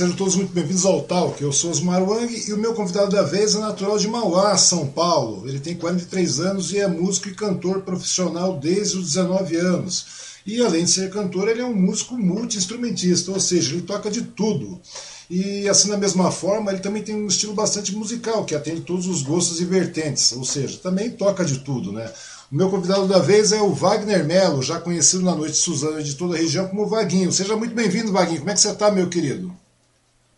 [0.00, 1.42] Sejam todos muito bem-vindos ao Talk.
[1.42, 4.86] Eu sou Osmar Wang e o meu convidado da vez é natural de Mauá, São
[4.86, 5.46] Paulo.
[5.46, 10.06] Ele tem 43 anos e é músico e cantor profissional desde os 19 anos.
[10.46, 14.22] E além de ser cantor, ele é um músico multi-instrumentista, ou seja, ele toca de
[14.22, 14.80] tudo.
[15.28, 19.06] E assim, da mesma forma, ele também tem um estilo bastante musical, que atende todos
[19.06, 22.10] os gostos e vertentes, ou seja, também toca de tudo, né?
[22.50, 26.14] O meu convidado da vez é o Wagner Melo, já conhecido na Noite Suzana de
[26.14, 27.30] toda a região como Vaguinho.
[27.30, 28.38] Seja muito bem-vindo, Vaguinho.
[28.38, 29.59] Como é que você está, meu querido?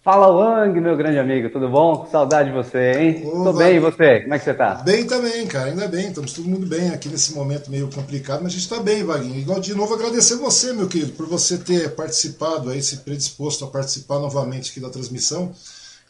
[0.05, 1.49] Fala, Wang, meu grande amigo.
[1.49, 2.09] Tudo bom?
[2.11, 3.23] Saudade de você, hein?
[3.25, 4.23] Ô, Tô bem, e você?
[4.23, 4.75] Como é que você está?
[4.75, 5.71] Bem também, cara.
[5.71, 6.09] Ainda bem.
[6.09, 9.39] Estamos todo mundo bem aqui nesse momento meio complicado, mas a gente está bem, Vaguinho.
[9.39, 13.69] Igual de novo agradecer você, meu querido, por você ter participado aí, se predisposto a
[13.69, 15.53] participar novamente aqui da transmissão.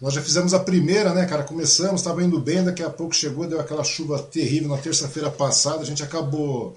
[0.01, 1.43] Nós já fizemos a primeira, né, cara?
[1.43, 5.83] Começamos, estava indo bem, daqui a pouco chegou, deu aquela chuva terrível na terça-feira passada,
[5.83, 6.75] a gente acabou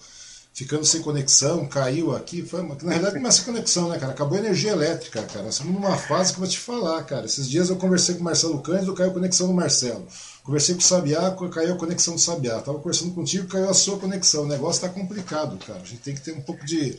[0.55, 2.41] ficando sem conexão, caiu aqui.
[2.41, 2.75] Foi uma...
[2.81, 4.13] Na realidade, não é sem conexão, né, cara?
[4.13, 5.43] Acabou a energia elétrica, cara.
[5.43, 7.25] Nós estamos numa fase que eu vou te falar, cara.
[7.25, 10.07] Esses dias eu conversei com o Marcelo Cândido, caiu a conexão do Marcelo.
[10.43, 12.61] Conversei com o Sabiá, caiu a conexão do Sabiá.
[12.61, 14.43] Tava conversando contigo, caiu a sua conexão.
[14.43, 15.81] O negócio tá complicado, cara.
[15.81, 16.97] A gente tem que ter um pouco de.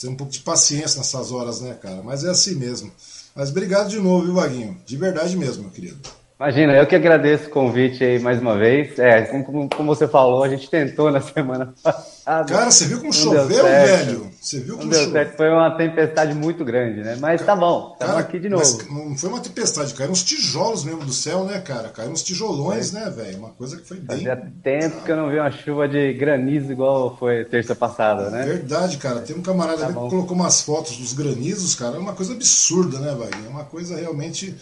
[0.00, 2.02] ter um pouco de paciência nessas horas, né, cara?
[2.02, 2.90] Mas é assim mesmo.
[3.34, 4.80] Mas obrigado de novo, viu, Vaguinho?
[4.86, 6.00] De verdade mesmo, meu querido.
[6.42, 8.98] Imagina, eu que agradeço o convite aí mais uma vez.
[8.98, 12.52] É, como, como você falou, a gente tentou na semana passada.
[12.52, 14.28] Cara, você viu como choveu, velho?
[14.40, 15.12] Você viu como choveu?
[15.12, 15.36] Certo.
[15.36, 17.16] Foi uma tempestade muito grande, né?
[17.20, 18.64] Mas tá bom, estamos aqui de novo.
[18.90, 21.90] não foi uma tempestade, caíram uns tijolos mesmo do céu, né, cara?
[21.90, 22.98] Caíram uns tijolões, é.
[22.98, 23.38] né, velho?
[23.38, 24.16] Uma coisa que foi bem.
[24.16, 28.44] Fazia tempo que eu não vi uma chuva de granizo igual foi terça passada, né?
[28.44, 29.20] Verdade, cara.
[29.20, 31.94] Tem um camarada tá ali que colocou umas fotos dos granizos, cara.
[31.94, 33.46] É uma coisa absurda, né, velho?
[33.46, 34.56] É uma coisa realmente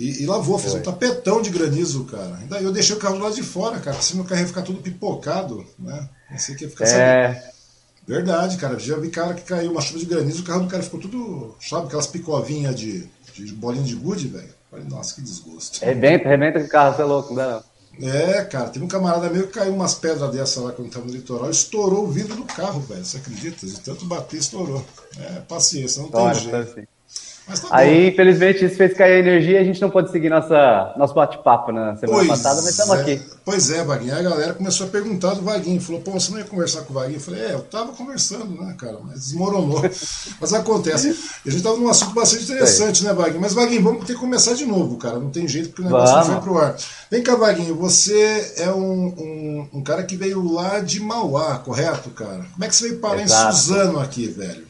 [0.00, 2.36] e, e lavou, fez um tapetão de granizo, cara.
[2.36, 4.62] Ainda eu deixei o carro do lado de fora, cara, se meu carro ia ficar
[4.62, 6.08] tudo pipocado, né?
[6.30, 7.50] Pensei que ia ficar é...
[8.06, 8.78] Verdade, cara.
[8.78, 11.54] Já vi cara que caiu uma chuva de granizo, o carro do cara ficou tudo,
[11.60, 14.48] sabe, aquelas picovinhas de, de bolinha de gude, velho.
[14.70, 15.84] Falei, nossa, que desgosto.
[15.84, 17.62] Rebenta, rebenta com o carro, você é louco, não dá
[17.98, 18.08] não.
[18.08, 21.12] É, cara, teve um camarada meu que caiu umas pedras dessa lá quando tava no
[21.12, 23.04] litoral, estourou o vidro do carro, velho.
[23.04, 23.66] Você acredita?
[23.66, 24.82] De tanto bater, estourou.
[25.18, 26.56] É, paciência, não tem jeito.
[26.56, 26.86] Assim.
[27.50, 30.94] Tá Aí, infelizmente, isso fez cair a energia e a gente não pode seguir nossa,
[30.96, 33.22] nosso bate-papo na semana pois passada, mas estamos é, aqui.
[33.44, 34.16] Pois é, Vaguinho.
[34.16, 35.80] A galera começou a perguntar do Vaguinho.
[35.80, 37.16] Falou, pô, você não ia conversar com o Vaguinho?
[37.16, 38.98] Eu falei, é, eu tava conversando, né, cara?
[39.02, 39.82] Mas desmoronou.
[40.40, 41.16] mas acontece.
[41.44, 43.40] A gente tava num assunto bastante interessante, né, Vaguinho?
[43.40, 45.18] Mas, Vaguinho, vamos ter que começar de novo, cara.
[45.18, 46.28] Não tem jeito porque o negócio vamos.
[46.28, 46.76] não foi pro ar.
[47.10, 52.10] Vem cá, Vaguinho, você é um, um, um, cara que veio lá de Mauá, correto,
[52.10, 52.46] cara?
[52.52, 53.48] Como é que você veio parar Exato.
[53.48, 54.69] em Suzano aqui, velho?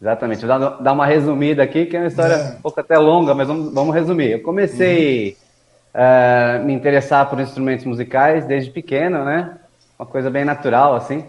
[0.00, 0.46] Exatamente.
[0.46, 2.50] Vou dar, uma resumida aqui, que é uma história é.
[2.52, 4.30] um pouco até longa, mas vamos, vamos resumir.
[4.30, 5.36] Eu comecei
[5.92, 6.62] a uhum.
[6.62, 9.58] uh, me interessar por instrumentos musicais desde pequeno, né?
[9.98, 11.24] Uma coisa bem natural, assim.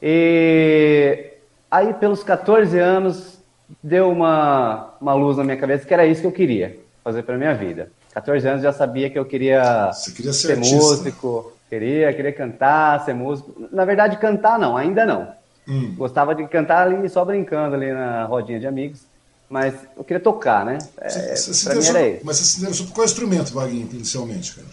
[0.00, 1.32] E
[1.68, 3.40] aí, pelos 14 anos,
[3.82, 7.36] deu uma, uma luz na minha cabeça que era isso que eu queria fazer para
[7.36, 7.90] minha vida.
[8.14, 13.14] 14 anos já sabia que eu queria, queria ser, ser músico, queria, queria cantar, ser
[13.14, 13.68] músico.
[13.72, 15.41] Na verdade, cantar não, ainda não.
[15.66, 15.94] Hum.
[15.96, 19.06] Gostava de cantar ali só brincando ali na rodinha de amigos.
[19.48, 20.78] Mas eu queria tocar, né?
[20.98, 22.24] É, você, mim era isso.
[22.24, 24.66] Mas você se interessou por qual instrumento, Vaguinho, inicialmente, cara?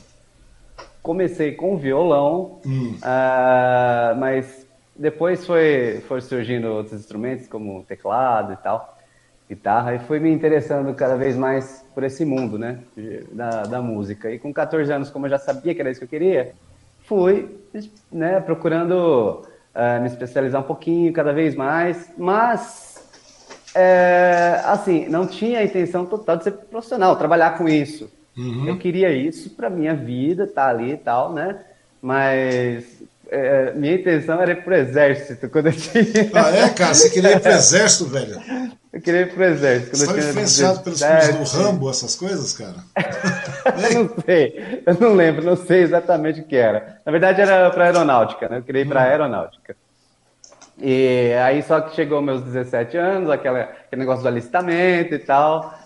[1.04, 2.96] Comecei com violão, hum.
[2.96, 4.66] uh, mas
[4.96, 8.98] depois foi, foi surgindo outros instrumentos, como teclado e tal,
[9.50, 12.80] guitarra, e fui me interessando cada vez mais por esse mundo, né?
[13.34, 14.32] Da, da música.
[14.32, 16.54] E com 14 anos, como eu já sabia que era isso que eu queria,
[17.04, 17.50] fui
[18.10, 19.44] né, procurando
[19.80, 22.90] uh, me especializar um pouquinho cada vez mais, mas
[23.74, 28.12] é, assim, não tinha a intenção total de ser profissional, trabalhar com isso.
[28.38, 28.68] Uhum.
[28.68, 31.60] Eu queria isso para minha vida, tá ali e tal, né?
[32.02, 36.04] Mas é, minha intenção era ir pro exército quando eu tinha.
[36.34, 36.94] Ah, é, cara?
[36.94, 38.40] Você queria ir pro exército, velho?
[38.92, 39.96] Eu queria ir pro exército.
[39.96, 42.78] Você estava influenciado pelos filmes do Rambo, essas coisas, cara?
[43.94, 47.00] eu não sei, eu não lembro, não sei exatamente o que era.
[47.06, 48.58] Na verdade era para aeronáutica, né?
[48.58, 49.04] Eu queria ir para hum.
[49.04, 49.76] aeronáutica.
[50.82, 55.78] E aí só que chegou meus 17 anos, aquela, aquele negócio do alistamento e tal.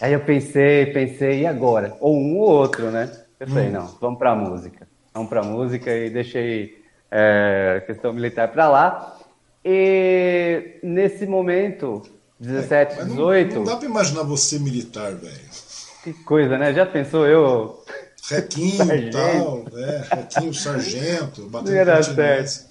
[0.00, 1.96] Aí eu pensei, pensei, e agora?
[2.00, 3.10] Ou um ou outro, né?
[3.38, 3.72] Eu falei, hum.
[3.72, 4.88] não, vamos para música.
[5.14, 6.77] Vamos para música e deixei
[7.10, 9.16] é, questão militar para lá.
[9.64, 12.02] E nesse momento,
[12.40, 13.48] 17, é, 18.
[13.50, 15.68] Não, não dá para imaginar você militar, velho.
[16.04, 16.72] Que coisa, né?
[16.72, 17.84] Já pensou eu.
[18.30, 20.04] Requinho e tal, né?
[20.10, 22.68] Requinho, sargento, batendo Não ia dar certo.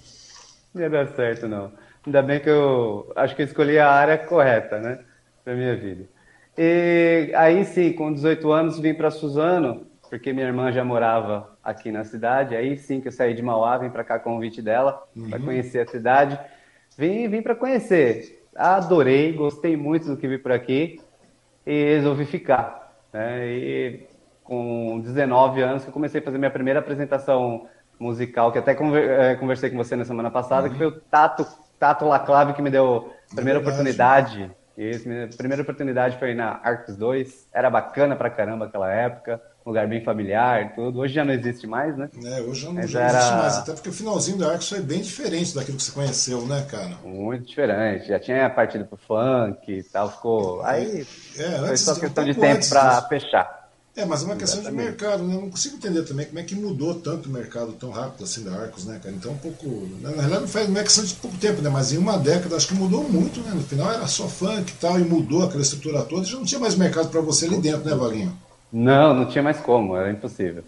[0.73, 1.71] Não ia dar certo, não.
[2.05, 4.99] Ainda bem que eu acho que eu escolhi a área correta, né?
[5.43, 6.05] Pra minha vida.
[6.57, 11.91] E aí sim, com 18 anos, vim para Suzano, porque minha irmã já morava aqui
[11.91, 12.55] na cidade.
[12.55, 15.29] Aí sim que eu saí de Mauá, vim para cá com o convite dela, uhum.
[15.29, 16.39] para conhecer a cidade.
[16.97, 20.99] Vim, vim para conhecer adorei, gostei muito do que vi por aqui.
[21.65, 22.93] e resolvi ficar.
[23.13, 23.45] Né?
[23.45, 24.07] E
[24.43, 27.67] com 19 anos que eu comecei a fazer minha primeira apresentação
[27.99, 30.71] musical, que até eh, conversei com você na semana passada, uhum.
[30.71, 31.45] que foi o Tato,
[31.77, 34.49] Tato Laclave que me deu a primeira é oportunidade.
[34.77, 37.49] Isso, minha primeira oportunidade foi na Arcos 2.
[37.51, 40.99] Era bacana pra caramba aquela época um lugar bem familiar e tudo.
[40.99, 42.09] Hoje já não existe mais, né?
[42.23, 43.57] É, hoje já não, já não existe mais.
[43.57, 46.95] Até porque o finalzinho do Arcos foi bem diferente daquilo que você conheceu, né, cara?
[47.03, 48.07] Muito diferente.
[48.07, 50.63] Já tinha partido pro funk e tal, ficou.
[50.63, 51.05] Aí
[51.37, 53.67] é, foi só questão um de tempo para fechar.
[53.93, 54.83] É, mas é uma questão Exatamente.
[54.85, 55.35] de mercado, né?
[55.35, 58.43] Eu não consigo entender também como é que mudou tanto o mercado tão rápido assim
[58.43, 59.13] da Arcos, né, cara?
[59.13, 59.89] Então, um pouco.
[60.01, 61.69] Na realidade, não, faz, não é questão de pouco tempo, né?
[61.69, 63.51] Mas em uma década acho que mudou muito, né?
[63.53, 66.59] No final era só funk e tal, e mudou aquela estrutura toda, já não tinha
[66.59, 68.46] mais mercado para você ali dentro, né, Vaguinho?
[68.71, 70.63] Não, não tinha mais como, era impossível.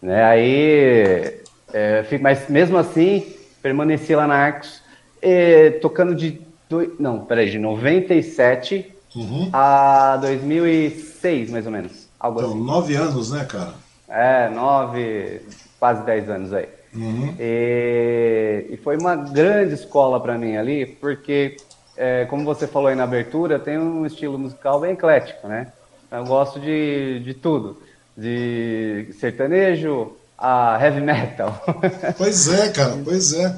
[0.00, 0.22] Né?
[0.24, 1.40] Aí,
[1.72, 4.82] é, mas mesmo assim, permaneci lá na Arcos,
[5.20, 6.40] é, tocando de.
[6.68, 9.50] Do, não, peraí, de 97 uhum.
[9.52, 12.08] a 2006, mais ou menos.
[12.18, 12.62] Algo então, assim.
[12.62, 13.74] nove anos, né, cara?
[14.08, 15.40] É, nove,
[15.78, 16.68] quase dez anos aí.
[16.94, 17.34] Uhum.
[17.38, 21.56] E, e, foi uma grande escola para mim ali, porque,
[21.96, 25.72] é, como você falou aí na abertura, tem um estilo musical bem eclético, né?
[26.10, 27.78] Eu gosto de, de tudo.
[28.16, 31.62] De sertanejo a heavy metal.
[32.16, 33.56] Pois é, cara, pois é.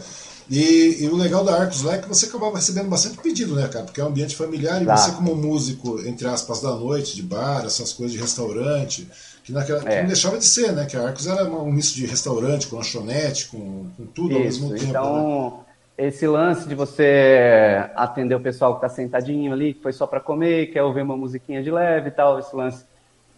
[0.50, 3.68] E, e, o legal da Arcos lá é que você acabava recebendo bastante pedido, né,
[3.68, 3.84] cara?
[3.84, 4.96] Porque é um ambiente familiar e tá.
[4.96, 9.08] você, como músico, entre aspas, da noite, de bar, essas coisas de restaurante,
[9.44, 9.82] que, naquela, é.
[9.82, 10.84] que não deixava de ser, né?
[10.84, 14.44] Que a Arcos era um misto de restaurante, com lanchonete, com, com tudo Isso, ao
[14.44, 14.84] mesmo tempo.
[14.90, 15.61] Então, né?
[16.02, 20.20] Esse lance de você atender o pessoal que está sentadinho ali, que foi só para
[20.20, 22.84] comer, quer ouvir uma musiquinha de leve e tal, esse lance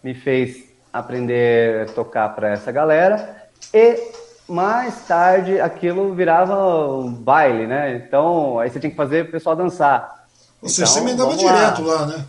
[0.03, 3.43] me fez aprender a tocar para essa galera.
[3.73, 3.99] E
[4.47, 7.95] mais tarde aquilo virava um baile, né?
[7.95, 10.25] Então aí você tinha que fazer o pessoal dançar.
[10.63, 12.25] Seja, então, você emendava direto lá né?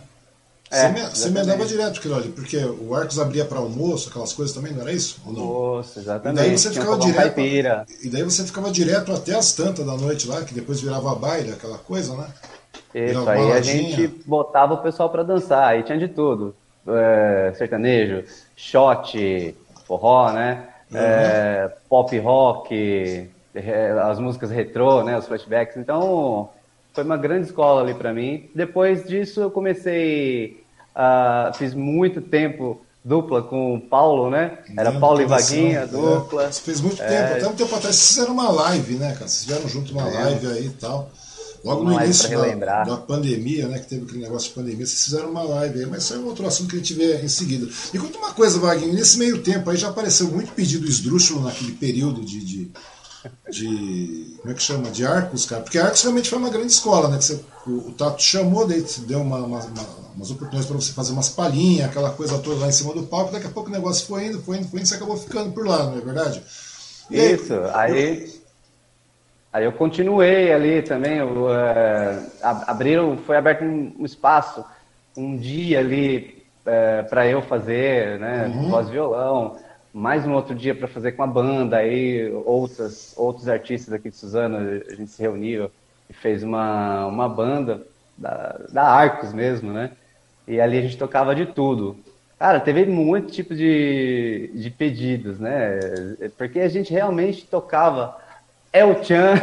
[0.69, 4.73] É, você emendava direto aquilo ali, porque o Arcos abria para almoço, aquelas coisas também,
[4.73, 5.21] não era isso?
[5.25, 5.41] Ou não?
[5.41, 6.41] Almoço, exatamente.
[6.41, 7.39] E daí você ficava direto.
[8.03, 11.53] E daí você ficava direto até as tantas da noite lá, que depois virava baile,
[11.53, 12.27] aquela coisa, né?
[12.93, 16.53] Isso, aí a gente botava o pessoal para dançar, aí tinha de tudo.
[16.87, 18.23] É, sertanejo,
[18.55, 19.55] shot,
[19.85, 20.67] forró, né?
[20.91, 20.97] Uhum.
[20.97, 25.17] É, pop rock, é, as músicas retrô, né?
[25.17, 25.77] Os flashbacks.
[25.77, 26.49] Então,
[26.97, 28.49] foi uma grande escola ali para mim.
[28.55, 30.63] Depois disso, eu comecei,
[30.95, 34.57] uh, fiz muito tempo dupla com o Paulo, né?
[34.75, 36.45] Era Paulo e Vaguinha, dupla.
[36.45, 37.33] É, fez muito tempo, é...
[37.33, 39.27] até um tempo atrás vocês fizeram uma live, né, cara?
[39.27, 40.11] Vocês fizeram junto uma é.
[40.11, 41.11] live aí e tal.
[41.63, 43.77] Logo no início da, da, pandemia, né?
[43.77, 46.47] Que teve aquele negócio de pandemia, vocês fizeram uma live aí, mas isso é outro
[46.47, 47.67] assunto que a gente vê em seguida.
[47.93, 51.73] E conta uma coisa, Wagner, nesse meio tempo aí já apareceu muito pedido esdrúxulo naquele
[51.73, 52.71] período de, de
[53.49, 54.37] de.
[54.41, 54.89] Como é que chama?
[54.89, 55.61] De Arcos, cara.
[55.61, 57.17] Porque Arcos realmente foi uma grande escola, né?
[57.17, 60.93] Que você, o, o Tato chamou, daí deu uma, uma, uma, umas oportunidades para você
[60.93, 63.31] fazer umas palhinhas, aquela coisa toda lá em cima do palco.
[63.31, 65.51] Daqui a pouco o negócio foi indo, foi indo, foi indo, e você acabou ficando
[65.51, 66.41] por lá, não é verdade?
[67.09, 68.23] E Isso, aí.
[68.23, 68.47] Eu...
[69.53, 72.29] Aí eu continuei ali também, eu, uh,
[72.67, 74.63] abriram, foi aberto um, um, espaço,
[75.15, 78.69] um dia ali uh, é, para eu fazer, né, uhum.
[78.69, 79.57] voz violão
[79.97, 84.15] mais um outro dia para fazer com a banda, aí outras, outros artistas aqui de
[84.15, 85.71] Suzano, a gente se reuniu
[86.07, 87.81] e fez uma, uma banda
[88.15, 89.91] da, da Arcos mesmo, né?
[90.47, 91.97] E ali a gente tocava de tudo.
[92.37, 95.79] Cara, teve muito tipo de, de pedidos, né?
[96.37, 98.15] Porque a gente realmente tocava
[98.71, 99.33] El Chan,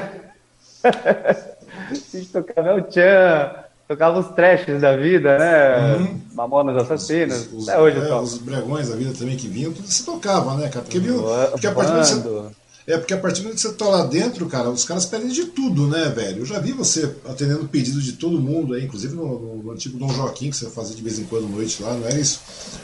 [0.85, 5.97] a gente tocava El Chan, tocava os trashes da vida, né?
[5.97, 6.21] Uhum.
[6.35, 7.49] Mamonas Assassinas.
[7.53, 10.69] Os, Até hoje é, Os bregões da vida também que vinham, tudo se tocava, né,
[10.69, 10.85] cara?
[10.85, 11.23] Porque, viu,
[11.53, 12.51] porque a partir do
[12.87, 15.29] é porque a partir do momento que você tá lá dentro, cara, os caras pedem
[15.29, 16.41] de tudo, né, velho?
[16.41, 20.13] Eu já vi você atendendo pedido de todo mundo aí, inclusive no, no antigo Dom
[20.13, 22.41] Joaquim, que você fazia de vez em quando noite lá, não era isso?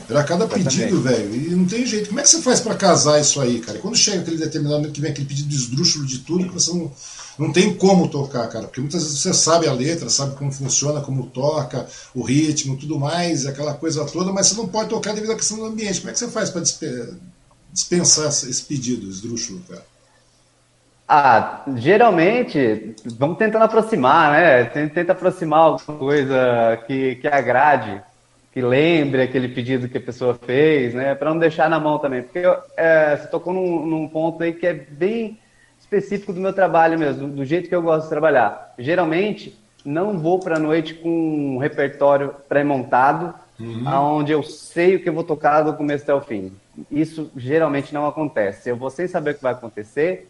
[0.08, 2.08] Era cada pedido, velho, e não tem jeito.
[2.08, 3.78] Como é que você faz para casar isso aí, cara?
[3.78, 6.72] E quando chega aquele determinado momento que vem aquele pedido esdrúxulo de tudo, que você
[6.72, 6.90] não
[7.38, 11.00] não tem como tocar, cara, porque muitas vezes você sabe a letra, sabe como funciona,
[11.00, 15.32] como toca, o ritmo, tudo mais, aquela coisa toda, mas você não pode tocar devido
[15.32, 16.00] à questão do ambiente.
[16.00, 16.62] Como é que você faz para
[17.72, 19.89] dispensar esse pedido esdrúxulo, cara?
[21.12, 24.64] Ah, geralmente, vamos tentando aproximar, né?
[24.66, 28.00] Tenta aproximar alguma coisa que, que agrade,
[28.52, 31.16] que lembre aquele pedido que a pessoa fez, né?
[31.16, 32.22] Para não deixar na mão também.
[32.22, 32.42] Porque
[32.76, 35.36] é, você tocou num, num ponto aí que é bem
[35.80, 38.72] específico do meu trabalho mesmo, do jeito que eu gosto de trabalhar.
[38.78, 43.84] Geralmente, não vou para a noite com um repertório pré-montado, uhum.
[44.14, 46.52] onde eu sei o que eu vou tocar do começo até o fim.
[46.88, 48.70] Isso geralmente não acontece.
[48.70, 50.29] Eu vou sem saber o que vai acontecer,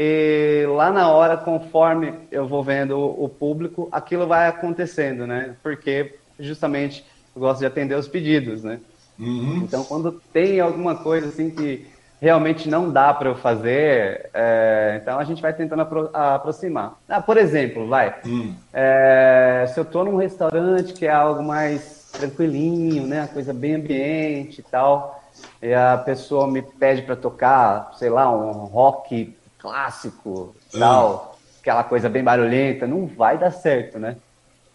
[0.00, 5.56] e lá na hora, conforme eu vou vendo o público, aquilo vai acontecendo, né?
[5.60, 8.78] Porque justamente eu gosto de atender os pedidos, né?
[9.18, 9.56] Uhum.
[9.64, 11.84] Então, quando tem alguma coisa assim que
[12.20, 16.96] realmente não dá para eu fazer, é, então a gente vai tentando apro aproximar.
[17.08, 18.54] Ah, por exemplo, vai, hum.
[18.72, 24.60] é, se eu estou num restaurante que é algo mais tranquilinho, né, coisa bem ambiente
[24.60, 25.20] e tal,
[25.60, 30.78] e a pessoa me pede para tocar, sei lá, um rock clássico, hum.
[30.78, 34.16] tal, aquela coisa bem barulhenta, não vai dar certo, né?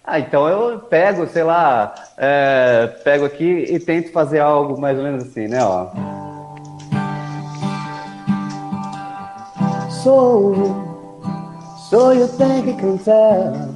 [0.05, 5.03] Ah, então eu pego, sei lá, é, pego aqui e tento fazer algo mais ou
[5.03, 5.87] menos assim, né, ó.
[10.03, 10.53] So,
[11.89, 13.73] so you think you can tell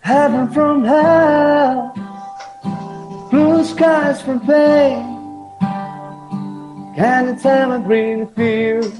[0.00, 1.92] heaven from hell,
[3.28, 5.15] blue skies from pain.
[6.96, 8.90] Can you tell me green field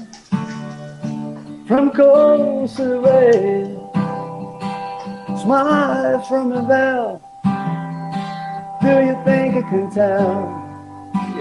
[1.67, 3.73] from coast to rain?
[5.41, 7.19] Smile from a bell.
[8.83, 10.53] Do you think you can tell?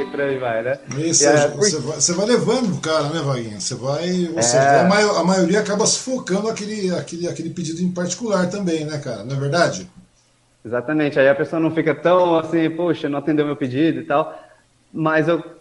[0.01, 0.79] E por aí vai, né?
[0.97, 3.61] Isso, é, você, vai, você, vai, levando o cara, né, Vaguinha?
[3.61, 4.25] Você vai.
[4.35, 4.81] Você, é...
[4.81, 9.25] a, maio, a, maioria acaba sufocando aquele, aquele, aquele pedido em particular também, né, cara?
[9.25, 9.91] Não é verdade?
[10.65, 11.19] Exatamente.
[11.21, 14.35] Aí a pessoa não fica tão assim, poxa, não atendeu meu pedido e tal.
[14.91, 15.56] Mas eu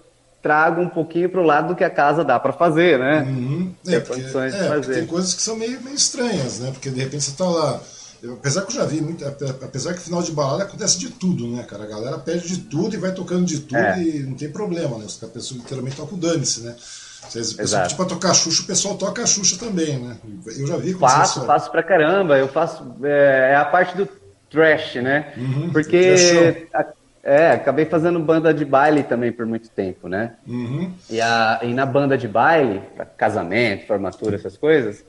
[0.46, 3.24] trago um pouquinho para o lado do que a casa dá para fazer, né?
[3.24, 3.74] Uhum.
[3.88, 6.70] É, porque, é, tem coisas que são meio, meio estranhas, né?
[6.70, 7.82] Porque de repente você está lá
[8.22, 11.48] eu, apesar que eu já vi muito, apesar que final de balada acontece de tudo,
[11.48, 11.84] né, cara?
[11.84, 14.02] A galera pede de tudo e vai tocando de tudo é.
[14.02, 15.06] e não tem problema, né?
[15.24, 16.76] A pessoa literalmente toca o dane-se, né?
[16.78, 20.18] Se a pessoa pedir pra tocar Xuxa, o pessoal toca a Xuxa também, né?
[20.58, 22.38] Eu já vi Faço, faço pra caramba.
[22.38, 22.96] Eu faço.
[23.04, 24.08] É, é a parte do
[24.50, 25.34] trash, né?
[25.36, 26.68] Uhum, Porque.
[26.72, 26.86] A,
[27.26, 30.34] é, acabei fazendo banda de baile também por muito tempo, né?
[30.48, 30.94] Uhum.
[31.10, 32.84] E, a, e na banda de baile,
[33.18, 35.04] casamento, formatura, essas coisas,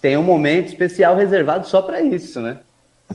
[0.00, 2.58] tem um momento especial reservado só para isso, né?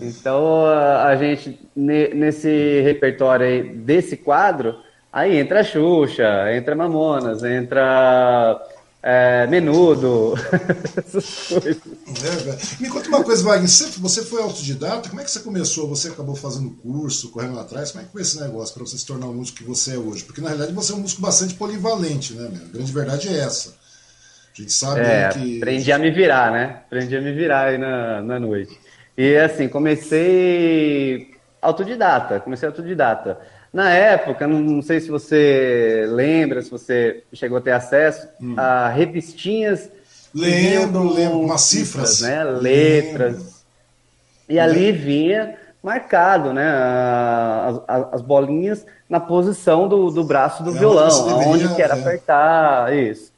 [0.02, 4.76] Então a gente nesse repertório aí desse quadro,
[5.12, 8.60] aí entra a Xuxa, entra Mamonas, entra
[9.06, 10.34] é, Menudo,
[10.98, 11.78] essas coisas.
[11.78, 15.10] É, Me conta uma coisa, Wagner, você, você foi autodidata?
[15.10, 15.90] Como é que você começou?
[15.90, 17.92] Você acabou fazendo curso, correndo atrás?
[17.92, 19.98] Como é que foi esse negócio para você se tornar o músico que você é
[19.98, 20.24] hoje?
[20.24, 22.46] Porque na realidade você é um músico bastante polivalente, né?
[22.46, 23.76] A grande verdade é essa.
[24.58, 25.58] A gente sabe é, né, que.
[25.58, 26.84] Aprendi a me virar, né?
[26.86, 28.80] Aprendi a me virar aí na, na noite.
[29.18, 33.38] E assim, comecei autodidata, comecei autodidata.
[33.74, 38.54] Na época, não, não sei se você lembra, se você chegou a ter acesso hum.
[38.56, 39.90] a revistinhas.
[40.34, 42.22] Lembro, lembro, umas cifras.
[42.22, 42.44] Né?
[42.44, 43.34] Letras.
[43.34, 43.54] Lembro.
[44.48, 46.70] E ali vinha marcado, né?
[47.88, 51.98] As, as, bolinhas na posição do, do braço do é violão, deveria, onde que era
[51.98, 52.00] é.
[52.00, 53.34] apertar, isso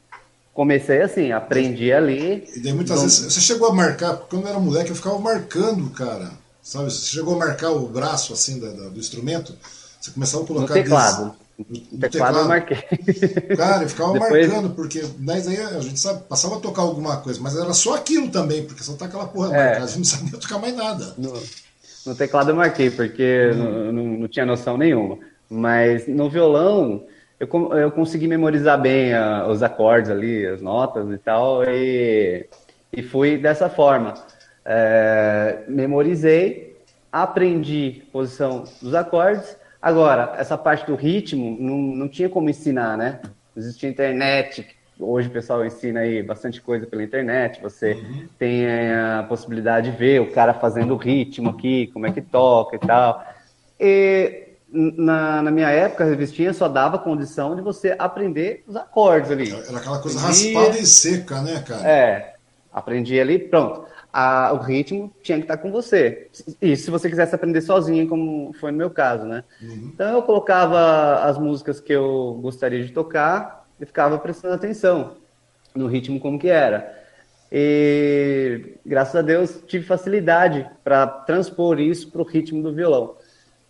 [0.56, 2.48] comecei assim, aprendi ali.
[2.56, 5.90] E daí muitas vezes você chegou a marcar, quando eu era moleque eu ficava marcando,
[5.90, 6.30] cara.
[6.62, 6.90] Sabe?
[6.90, 9.54] Você chegou a marcar o braço assim da, da, do instrumento,
[10.00, 10.74] você começava a colocar.
[10.74, 11.34] No teclado.
[11.58, 12.76] No, no teclado, teclado, eu marquei.
[13.56, 14.46] Cara, eu ficava Depois...
[14.46, 17.94] marcando, porque mas aí a gente sabe, passava a tocar alguma coisa, mas era só
[17.94, 19.64] aquilo também, porque só tá aquela porra é.
[19.64, 21.14] marcada, a gente não sabia tocar mais nada.
[21.16, 21.32] No,
[22.06, 23.56] no teclado eu marquei, porque hum.
[23.56, 25.18] não, não, não tinha noção nenhuma.
[25.48, 27.04] Mas no violão,
[27.38, 32.46] eu, eu consegui memorizar bem a, os acordes ali, as notas e tal, e,
[32.92, 34.14] e fui dessa forma.
[34.64, 36.76] É, memorizei,
[37.12, 39.56] aprendi posição dos acordes.
[39.86, 43.20] Agora, essa parte do ritmo não, não tinha como ensinar, né?
[43.56, 44.66] Existia internet,
[44.98, 48.26] hoje o pessoal ensina aí bastante coisa pela internet, você uhum.
[48.36, 52.74] tem a possibilidade de ver o cara fazendo o ritmo aqui, como é que toca
[52.74, 53.24] e tal.
[53.78, 59.30] E na, na, minha época, a revistinha só dava condição de você aprender os acordes
[59.30, 59.52] ali.
[59.52, 61.88] Era aquela coisa raspada e seca, né, cara?
[61.88, 62.34] É,
[62.72, 63.86] aprendi ali, pronto.
[64.18, 66.28] A, o ritmo tinha que estar com você.
[66.62, 69.44] E se você quisesse aprender sozinho, como foi no meu caso, né?
[69.60, 69.90] Uhum.
[69.92, 75.18] Então eu colocava as músicas que eu gostaria de tocar e ficava prestando atenção
[75.74, 76.96] no ritmo como que era.
[77.52, 83.16] E graças a Deus tive facilidade para transpor isso para o ritmo do violão.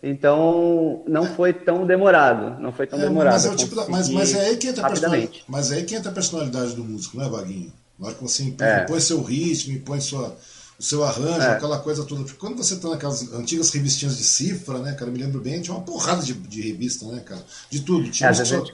[0.01, 2.63] Então, não foi tão demorado.
[2.63, 3.33] Não foi tão é, demorado.
[3.33, 5.45] Mas é, tipo da, mas, mas é aí que entra a personalidade.
[5.49, 7.73] Mas é aí que entra a personalidade do músico, né, Vaguinho?
[7.99, 8.85] Na hora que você impõe, é.
[8.85, 10.37] impõe seu ritmo, impõe sua,
[10.79, 11.53] o seu arranjo, é.
[11.53, 12.23] aquela coisa toda.
[12.23, 15.11] Porque quando você tá naquelas antigas revistinhas de cifra, né, cara?
[15.11, 17.45] Eu me lembro bem, tinha uma porrada de, de revista, né, cara?
[17.71, 18.11] De tudo.
[18.11, 18.65] Tinha é, só...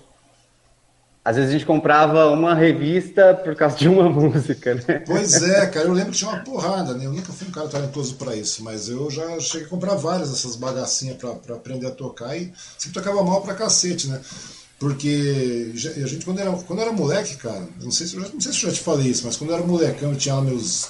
[1.25, 5.05] Às vezes a gente comprava uma revista por causa de uma música, né?
[5.07, 7.07] Pois é, cara, eu lembro que tinha uma porrada, né?
[7.07, 10.31] Eu nunca fui um cara talentoso para isso, mas eu já cheguei a comprar várias
[10.31, 14.21] dessas bagacinhas para aprender a tocar e sempre tocava mal pra cacete, né?
[14.83, 18.65] Porque a gente, quando era, quando era moleque, cara, não sei, se, não sei se
[18.65, 20.89] eu já te falei isso, mas quando eu era molecão, eu tinha lá meus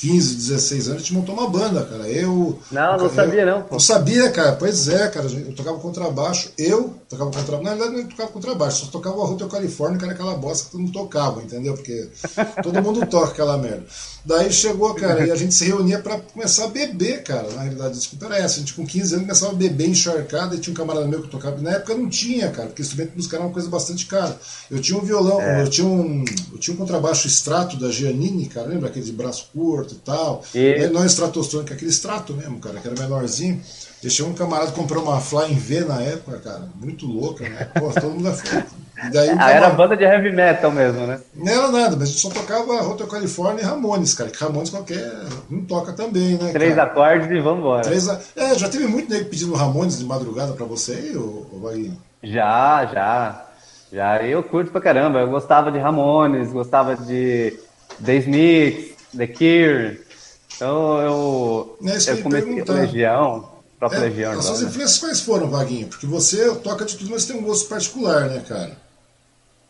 [0.00, 2.08] 15, 16 anos, a gente montou uma banda, cara.
[2.08, 2.56] Eu.
[2.70, 3.62] Não, não eu, sabia, não.
[3.62, 3.72] Pô.
[3.72, 4.52] Não sabia, cara.
[4.52, 5.26] Pois é, cara.
[5.26, 6.52] Eu tocava contrabaixo.
[6.56, 7.64] Eu tocava contrabaixo.
[7.64, 10.70] Na verdade, não tocava contrabaixo, só tocava o Hotel California, que era aquela bosta que
[10.70, 11.74] todo mundo tocava, entendeu?
[11.74, 12.08] Porque
[12.62, 13.86] todo mundo toca aquela merda.
[14.24, 17.50] Daí chegou, cara, e a gente se reunia para começar a beber, cara.
[17.50, 18.56] Na realidade, desculpa era essa.
[18.56, 21.28] A gente com 15 anos começava a beber encharcado e tinha um camarada meu que
[21.28, 21.60] tocava.
[21.60, 24.38] Na época não tinha, cara, porque instrumento musical era uma coisa bastante cara.
[24.70, 25.62] Eu tinha um violão, é.
[25.62, 29.48] eu, tinha um, eu tinha um contrabaixo extrato da Giannini, cara, lembra aquele de braço
[29.52, 30.42] curto e tal?
[30.54, 30.88] E...
[30.88, 33.60] Não é estratostônico, aquele extrato mesmo, cara, que era menorzinho.
[34.00, 36.68] Deixei um camarada comprou uma Flying V na época, cara.
[36.76, 37.68] Muito louca, né?
[37.74, 38.32] Pô, todo mundo é
[39.12, 41.20] Daí, ah, era banda de heavy metal mesmo, né?
[41.34, 44.28] Não era nada, mas a gente só tocava Hotel California e Ramones, cara.
[44.28, 45.12] Que Ramones qualquer
[45.50, 46.50] um toca também, né?
[46.52, 46.90] Três cara?
[46.90, 47.82] acordes e vamos embora.
[47.82, 48.20] Três a...
[48.34, 51.72] É, já teve muito nego pedindo Ramones de madrugada pra você aí, ou, ou
[52.24, 53.46] Já, já.
[53.92, 54.22] Já.
[54.24, 55.20] Eu curto pra caramba.
[55.20, 57.56] Eu gostava de Ramones, gostava de
[58.04, 60.00] The Smiths, The Cure.
[60.54, 65.48] Então eu, é eu comecei com Legião própria é, Legião As suas influências quais foram,
[65.48, 65.86] Vaguinho?
[65.86, 68.72] Porque você toca de tudo, mas tem um gosto particular, né, cara?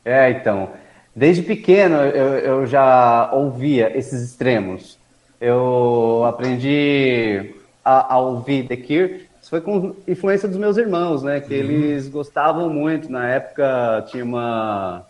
[0.04, 0.70] É, então.
[1.14, 4.96] Desde pequeno eu, eu já ouvia esses extremos.
[5.40, 9.28] Eu aprendi a, a ouvir The Cure.
[9.40, 11.40] Isso foi com influência dos meus irmãos, né?
[11.40, 11.60] Que uhum.
[11.60, 13.10] eles gostavam muito.
[13.10, 15.04] Na época tinha uma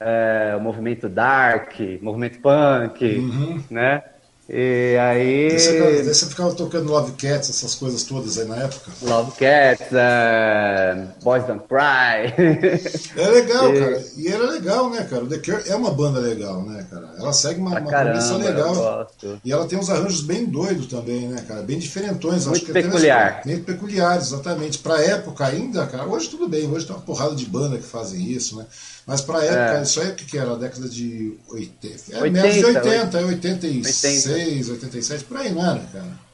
[0.00, 3.62] é, movimento dark, movimento punk, uhum.
[3.70, 4.02] né?
[4.48, 5.58] E aí.
[5.58, 8.90] Você, você ficava tocando Love Cats, essas coisas todas aí na época?
[9.00, 12.34] Love Cats, uh, Boys Don't Cry.
[13.16, 13.80] É legal, e...
[13.80, 14.04] cara.
[14.16, 15.24] E era legal, né, cara?
[15.24, 17.10] O The Cure é uma banda legal, né, cara?
[17.16, 19.08] Ela segue uma, uma premissa legal.
[19.44, 21.62] E ela tem uns arranjos bem doidos também, né, cara?
[21.62, 22.46] Bem diferentões.
[22.46, 23.42] Muito acho que peculiar.
[23.44, 24.78] Bem peculiares, exatamente.
[24.78, 26.06] Pra época ainda, cara.
[26.06, 28.66] Hoje tudo bem, hoje tem uma porrada de banda que fazem isso, né?
[29.06, 29.82] Mas para época, é.
[29.82, 30.52] isso aí o que, que era?
[30.52, 32.12] A década de 80.
[32.12, 34.86] É, 80, menos de 80, 80, 86, 80.
[34.86, 36.24] 87, por aí, não era, cara?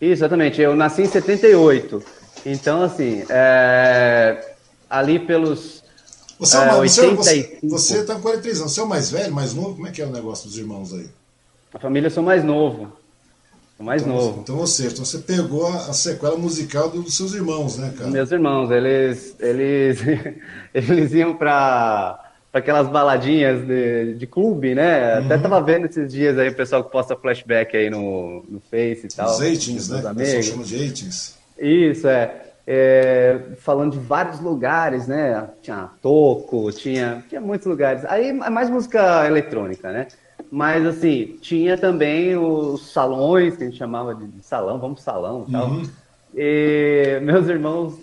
[0.00, 2.02] Exatamente, eu nasci em 78.
[2.44, 4.54] Então, assim, é...
[4.88, 5.82] ali pelos.
[6.38, 7.16] Você é, uma, 85...
[7.16, 9.74] você, você tá com 43 anos, você é o mais velho, mais novo?
[9.74, 11.08] Como é que é o negócio dos irmãos aí?
[11.74, 12.92] A família sou mais novo.
[13.78, 14.40] Mais então, novo.
[14.40, 18.10] Então, ou seja, então você pegou a, a sequela musical dos seus irmãos, né, cara?
[18.10, 20.00] Meus irmãos, eles, eles,
[20.74, 25.20] eles iam para aquelas baladinhas de, de clube, né?
[25.20, 25.26] Uhum.
[25.26, 29.06] Até tava vendo esses dias aí o pessoal que posta flashback aí no, no Face
[29.06, 29.30] e tal.
[29.30, 29.98] Os eightings, né?
[29.98, 30.22] Amigos.
[30.22, 31.38] Pessoal chama de eightings.
[31.56, 32.34] Isso, é.
[32.66, 33.40] é.
[33.58, 35.48] Falando de vários lugares, né?
[35.62, 38.04] Tinha Toco, tinha, tinha muitos lugares.
[38.06, 40.08] Aí é mais música eletrônica, né?
[40.50, 45.52] Mas, assim, tinha também os salões, que a gente chamava de salão, vamos salão e
[45.52, 45.68] tal.
[45.68, 45.90] Uhum.
[46.34, 47.98] E meus irmãos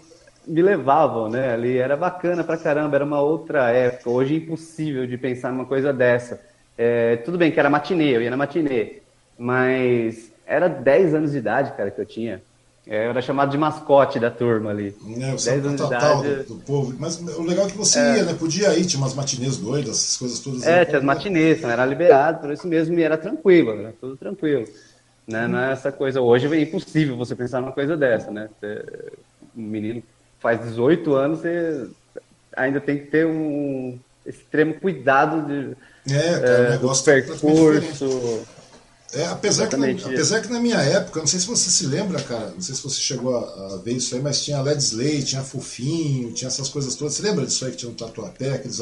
[0.48, 1.54] me levavam, né?
[1.54, 4.10] Ali era bacana pra caramba, era uma outra época.
[4.10, 6.40] Hoje é impossível de pensar numa coisa dessa.
[6.78, 9.02] É, tudo bem que era matinê, eu ia na matinê,
[9.38, 12.42] mas era 10 anos de idade, cara, que eu tinha.
[12.88, 14.96] É, era chamado de mascote da turma ali.
[15.20, 16.96] É, você é o total do, do, povo.
[17.00, 18.18] Mas o legal é que você é.
[18.18, 18.34] ia, né?
[18.36, 20.64] Podia ir, tinha umas matinês doidas, essas coisas todas.
[20.64, 24.16] É, aí, tinha as matinês, era liberado, por isso mesmo, e era tranquilo, era tudo
[24.16, 24.68] tranquilo.
[25.28, 25.46] Né?
[25.46, 25.50] Hum.
[25.50, 26.22] Não é essa coisa.
[26.22, 28.50] Hoje é impossível você pensar numa coisa dessa, né?
[29.58, 30.04] Um menino
[30.40, 31.88] faz 18 anos, você
[32.56, 35.76] ainda tem que ter um extremo cuidado de,
[36.14, 38.46] é, cara, é, negócio do tá percurso.
[39.14, 42.22] É, apesar, que na, apesar que na minha época, não sei se você se lembra,
[42.22, 45.24] cara, não sei se você chegou a, a ver isso aí, mas tinha Led Slay,
[45.24, 47.14] tinha Fofinho, tinha essas coisas todas.
[47.14, 48.80] Você lembra disso aí que tinha um tatuapé, aqueles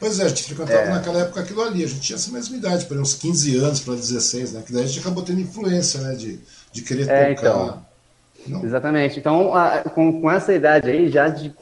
[0.00, 0.90] Pois é, a gente frequentava é.
[0.90, 1.84] naquela época aquilo ali.
[1.84, 4.62] A gente tinha essa mesma idade, por uns 15 anos para 16, né?
[4.64, 6.14] Que daí a gente acabou tendo influência, né?
[6.14, 6.38] De,
[6.72, 7.48] de querer é, tocar.
[7.48, 7.86] Então,
[8.46, 8.64] não.
[8.64, 9.18] Exatamente.
[9.18, 11.52] Então, a, com, com essa idade aí, já de.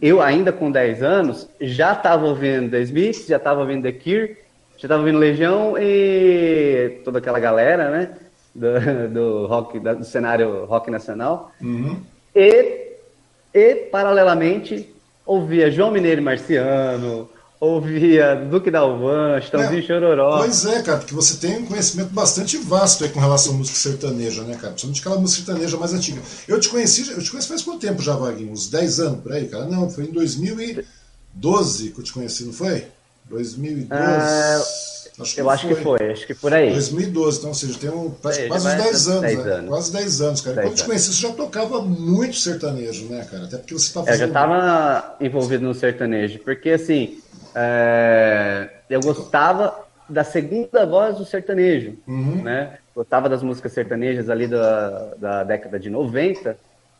[0.00, 4.36] Eu, ainda com 10 anos, já estava ouvindo The Smiths, já estava ouvindo The Cure
[4.80, 8.16] já estava ouvindo Legião e toda aquela galera, né?
[8.54, 11.52] Do, do rock, do cenário rock nacional.
[11.60, 12.00] Uhum.
[12.34, 12.96] E,
[13.52, 14.88] e, paralelamente,
[15.26, 17.28] ouvia João Mineiro e Marciano,
[17.60, 20.38] ouvia Duque da Alvan, Chitãozinho é, Chororó.
[20.38, 23.76] Pois é, cara, porque você tem um conhecimento bastante vasto aí com relação à música
[23.76, 24.72] sertaneja, né, cara?
[24.72, 26.22] Principalmente aquela música sertaneja mais antiga.
[26.48, 28.50] Eu te conheci, eu te conheci faz quanto tempo já, Vaguinho?
[28.50, 29.66] Uns 10 anos por aí, cara?
[29.66, 32.86] Não, foi em 2012 que eu te conheci, não foi?
[33.30, 33.86] 2012.
[33.92, 34.60] Ah,
[35.20, 35.74] acho eu acho foi.
[35.74, 36.72] que foi, acho que por aí.
[36.72, 39.52] 2012, então, ou seja, tem um, quase, quase uns 10 anos, 10 né?
[39.52, 39.68] anos.
[39.68, 40.56] Quase 10 anos, cara.
[40.56, 43.44] 10 Quando eu te conheci, você já tocava muito sertanejo, né, cara?
[43.44, 44.20] Até porque você estava fazendo...
[44.20, 47.20] Eu já estava envolvido no sertanejo, porque assim,
[47.54, 48.68] é...
[48.90, 52.42] eu gostava da segunda voz do sertanejo, uhum.
[52.42, 52.78] né?
[52.94, 56.58] Gostava das músicas sertanejas ali da, da década de 90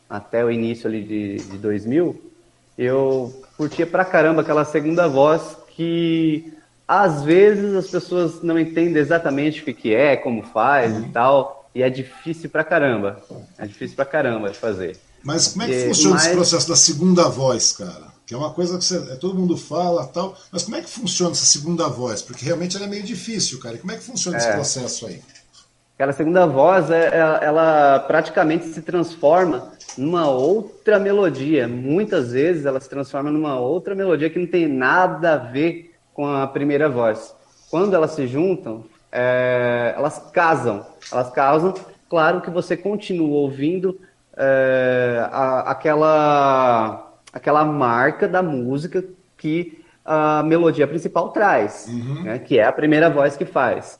[0.09, 2.31] até o início ali de, de 2000.
[2.77, 6.53] Eu curtia pra caramba aquela segunda voz que
[6.87, 11.81] às vezes as pessoas não entendem exatamente o que, é, como faz e tal, e
[11.81, 13.19] é difícil pra caramba.
[13.57, 14.99] É difícil pra caramba de fazer.
[15.23, 16.25] Mas como é que funciona mas...
[16.25, 18.11] esse processo da segunda voz, cara?
[18.27, 20.37] Que é uma coisa que você, é, todo mundo fala tal.
[20.51, 22.21] Mas como é que funciona essa segunda voz?
[22.21, 23.75] Porque realmente ela é meio difícil, cara.
[23.75, 24.39] E como é que funciona é.
[24.39, 25.21] esse processo aí?
[26.01, 31.67] Aquela segunda voz, é, é, ela praticamente se transforma numa outra melodia.
[31.67, 36.25] Muitas vezes ela se transforma numa outra melodia que não tem nada a ver com
[36.25, 37.35] a primeira voz.
[37.69, 40.83] Quando elas se juntam, é, elas casam.
[41.11, 41.75] Elas casam.
[42.09, 43.99] Claro que você continua ouvindo
[44.35, 49.05] é, a, aquela, aquela marca da música
[49.37, 52.23] que a melodia principal traz, uhum.
[52.23, 53.99] né, que é a primeira voz que faz.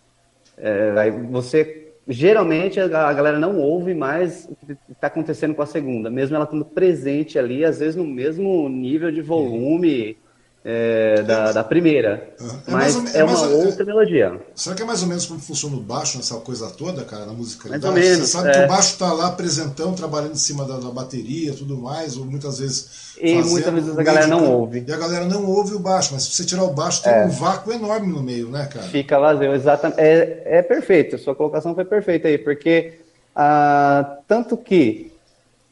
[0.57, 5.65] É, aí você geralmente a, galera não ouve mais o que está acontecendo com a
[5.65, 10.17] segunda, mesmo ela estando presente ali, às vezes no mesmo nível de volume
[10.63, 12.29] é, da, da, primeira.
[12.39, 14.39] É, mas é, uma é outra melodia.
[14.53, 17.33] Será que é mais ou menos como funciona o baixo nessa coisa toda, cara, na
[17.33, 17.91] musicalidade?
[17.91, 18.51] Mais ou menos, Você sabe é.
[18.53, 22.25] que o baixo está lá apresentando, trabalhando em cima da, da bateria tudo mais, ou
[22.25, 23.15] muitas vezes.
[23.19, 24.85] E muitas vezes a galera não ouve.
[24.87, 27.25] E a galera não ouve o baixo, mas se você tirar o baixo, tem é.
[27.25, 28.85] um vácuo enorme no meio, né, cara?
[28.85, 29.99] Fica vazio, exatamente.
[29.99, 32.99] É, é perfeito, sua colocação foi perfeita aí, porque
[33.35, 35.11] ah, tanto que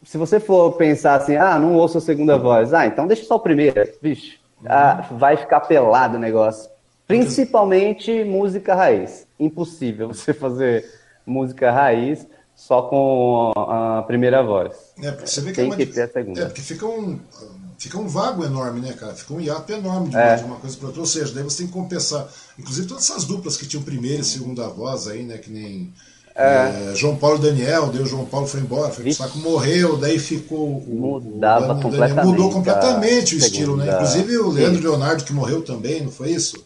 [0.03, 3.35] se você for pensar assim, ah, não ouço a segunda voz, ah, então deixa só
[3.35, 6.69] o primeiro, vixe ah, vai ficar pelado o negócio.
[7.07, 9.25] Principalmente música raiz.
[9.39, 10.85] Impossível você fazer
[11.25, 14.75] música raiz só com a primeira voz.
[15.01, 15.77] É, porque você vê que Tem é uma...
[15.77, 16.41] que ter a segunda.
[16.41, 17.19] É, porque fica um,
[17.77, 19.13] fica um vago enorme, né, cara?
[19.15, 20.35] Fica um hiato enorme de, é.
[20.43, 21.01] uma coisa para outra.
[21.01, 22.27] Ou seja, daí você tem que compensar.
[22.57, 25.37] Inclusive todas essas duplas que tinham primeira e segunda voz aí, né?
[25.37, 25.93] Que nem
[26.39, 26.91] é.
[26.91, 30.83] É, João Paulo Daniel, deu João Paulo foi embora, foi saco morreu, daí ficou o,
[30.87, 33.91] Mudava o completamente Daniel, mudou completamente o estilo, né?
[33.93, 34.87] Inclusive o Leandro Sim.
[34.87, 36.63] Leonardo que morreu também, não foi isso?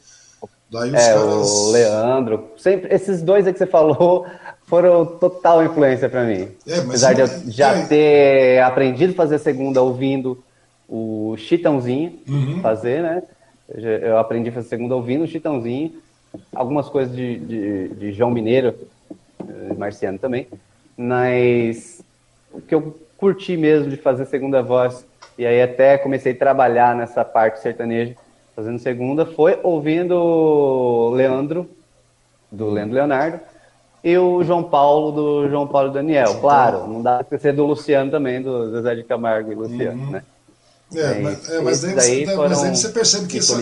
[0.69, 1.49] Daí os é, caras...
[1.49, 4.27] o Leandro, sempre esses dois aí que você falou
[4.65, 6.49] foram total influência para mim.
[6.67, 7.85] É, Apesar de eu já é.
[7.85, 10.43] ter aprendido a fazer segunda ouvindo
[10.87, 12.59] o Chitãozinho uhum.
[12.61, 13.23] fazer, né?
[13.75, 15.93] Eu aprendi a fazer segunda ouvindo o Chitãozinho,
[16.53, 18.75] algumas coisas de, de, de João Mineiro
[19.77, 20.47] marciano também,
[20.97, 22.03] mas
[22.51, 25.05] o que eu curti mesmo de fazer segunda voz,
[25.37, 28.15] e aí até comecei a trabalhar nessa parte sertaneja,
[28.55, 31.69] fazendo segunda, foi ouvindo o Leandro,
[32.51, 33.39] do Leandro Leonardo,
[34.03, 36.39] e o João Paulo, do João Paulo Daniel.
[36.41, 40.11] Claro, não dá para ser do Luciano também, do Zezé de Camargo e Luciano, uhum.
[40.11, 40.23] né?
[40.95, 43.59] É, mas, é, mas, daí você, mas aí você percebe que essa,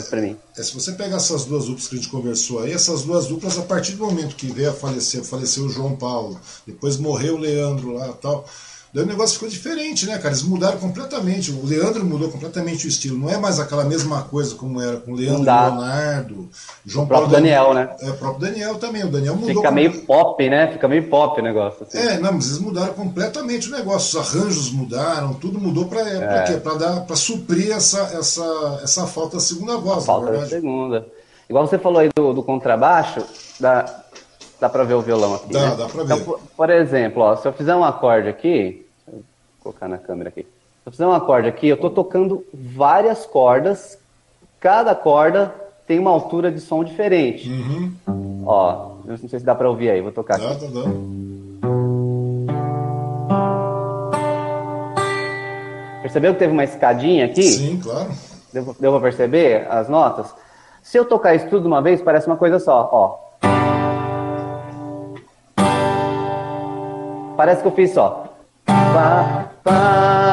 [0.58, 3.58] é, se você pegar essas duas duplas que a gente conversou aí, essas duas duplas,
[3.58, 7.40] a partir do momento que veio a falecer, faleceu o João Paulo, depois morreu o
[7.40, 8.46] Leandro lá tal
[8.94, 10.30] Daí o negócio ficou diferente, né, cara?
[10.30, 11.50] Eles mudaram completamente.
[11.50, 13.18] O Leandro mudou completamente o estilo.
[13.18, 16.50] Não é mais aquela mesma coisa como era com o Leandro Leonardo,
[16.86, 17.96] João o próprio Paulo Daniel, Daniel, né?
[18.02, 19.04] É, o próprio Daniel também.
[19.06, 19.56] O Daniel mudou.
[19.56, 20.74] Fica meio pop, né?
[20.74, 21.86] Fica meio pop o negócio.
[21.88, 21.98] Assim.
[21.98, 24.20] É, não, mas eles mudaram completamente o negócio.
[24.20, 26.44] Os arranjos mudaram, tudo mudou para é.
[26.44, 26.54] quê?
[26.58, 30.06] Para dar, para suprir essa, essa, essa falta da segunda voz.
[30.06, 31.08] falta da segunda.
[31.50, 33.26] Igual você falou aí do, do contrabaixo,
[33.60, 34.01] da,
[34.62, 35.52] Dá para ver o violão aqui.
[35.52, 35.76] Dá, né?
[35.76, 36.14] dá para ver.
[36.14, 39.24] Então, por, por, exemplo, ó, se eu fizer um acorde aqui, vou
[39.64, 40.44] colocar na câmera aqui.
[40.44, 43.98] Se eu fizer um acorde aqui, eu estou tocando várias cordas.
[44.60, 45.52] Cada corda
[45.88, 47.50] tem uma altura de som diferente.
[47.50, 48.44] Uhum.
[48.46, 50.68] Ó, não sei se dá para ouvir aí, vou tocar dá, aqui.
[50.68, 50.90] Dá, dá.
[56.04, 57.42] Percebeu que teve uma escadinha aqui?
[57.42, 58.12] Sim, claro.
[58.54, 60.32] Deu, deu para perceber as notas?
[60.84, 63.31] Se eu tocar isso tudo de uma vez, parece uma coisa só, ó.
[67.36, 68.36] Parece que eu fiz só.
[68.66, 70.32] Pá, pá,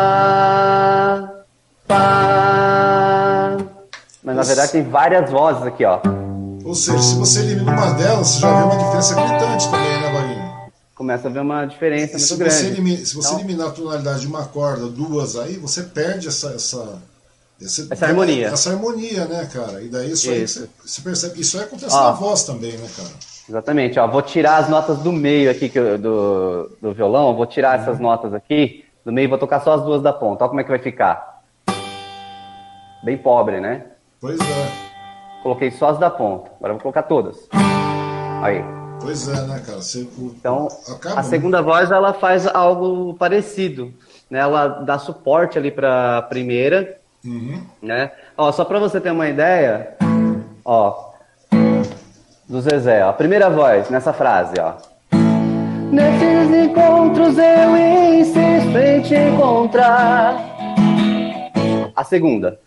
[1.86, 3.56] pá.
[4.22, 6.00] Mas na verdade tem várias vozes aqui, ó.
[6.64, 10.12] Ou seja, se você elimina uma delas, você já vê uma diferença gritante também, né,
[10.12, 10.48] Vaguinho?
[10.94, 12.54] Começa a ver uma diferença muito se grande.
[12.54, 16.28] Você elimina, se você então, eliminar a tonalidade de uma corda, duas aí, você perde
[16.28, 17.00] essa, essa,
[17.62, 18.48] essa, essa harmonia.
[18.48, 19.80] Essa harmonia, né, cara?
[19.82, 20.60] E daí isso, isso.
[20.60, 21.40] aí você, percebe.
[21.40, 23.10] Isso aí acontece ó, na voz também, né, cara?
[23.48, 27.82] Exatamente, ó, vou tirar as notas do meio aqui do, do violão, vou tirar uhum.
[27.82, 30.44] essas notas aqui do meio vou tocar só as duas da ponta.
[30.44, 31.42] Olha como é que vai ficar.
[33.02, 33.86] Bem pobre, né?
[34.20, 35.42] Pois é.
[35.42, 37.48] Coloquei só as da ponta, agora vou colocar todas.
[38.42, 38.62] Aí.
[39.00, 39.80] Pois é, né, cara?
[39.80, 41.64] Você, então, acaba, a segunda né?
[41.64, 43.94] voz ela faz algo parecido,
[44.28, 44.40] né?
[44.40, 47.62] Ela dá suporte ali para a primeira, uhum.
[47.80, 48.12] né?
[48.36, 49.96] Ó, só para você ter uma ideia,
[50.64, 51.07] ó,
[52.48, 53.10] do Zezé, ó.
[53.10, 54.74] A primeira voz nessa frase, ó.
[55.92, 60.36] Nesses encontros eu insisto em te encontrar.
[61.94, 62.58] A segunda.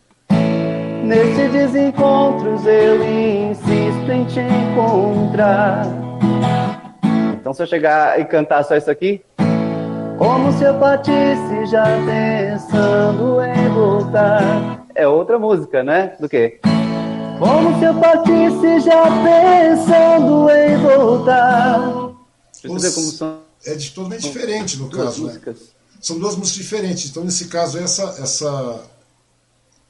[1.03, 5.83] Nesses desencontros eu insisto em te encontrar.
[7.33, 9.23] Então se eu chegar e cantar só isso aqui,
[10.17, 14.85] como se eu partisse já pensando em voltar.
[14.93, 16.13] É outra música, né?
[16.19, 16.59] Do que?
[17.41, 21.79] Como se eu partisse já pensando em voltar.
[22.63, 22.93] Os...
[22.93, 23.41] Como são...
[23.65, 25.33] É de totalmente diferente no caso, né?
[25.33, 25.55] músicas.
[25.59, 25.65] né?
[25.99, 27.09] São duas músicas diferentes.
[27.09, 28.03] Então, nesse caso, essa.
[28.19, 28.83] essa...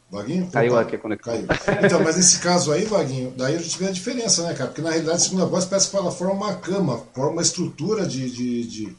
[0.09, 0.49] Vaguinho?
[0.49, 1.33] Caiu aqui a conexão.
[1.33, 1.47] Caiu.
[1.85, 4.69] Então, mas nesse caso aí, Vaguinho, daí a gente vê a diferença, né, cara?
[4.69, 8.05] Porque na realidade a segunda voz parece que ela forma uma cama, forma uma estrutura
[8.05, 8.97] de, de, de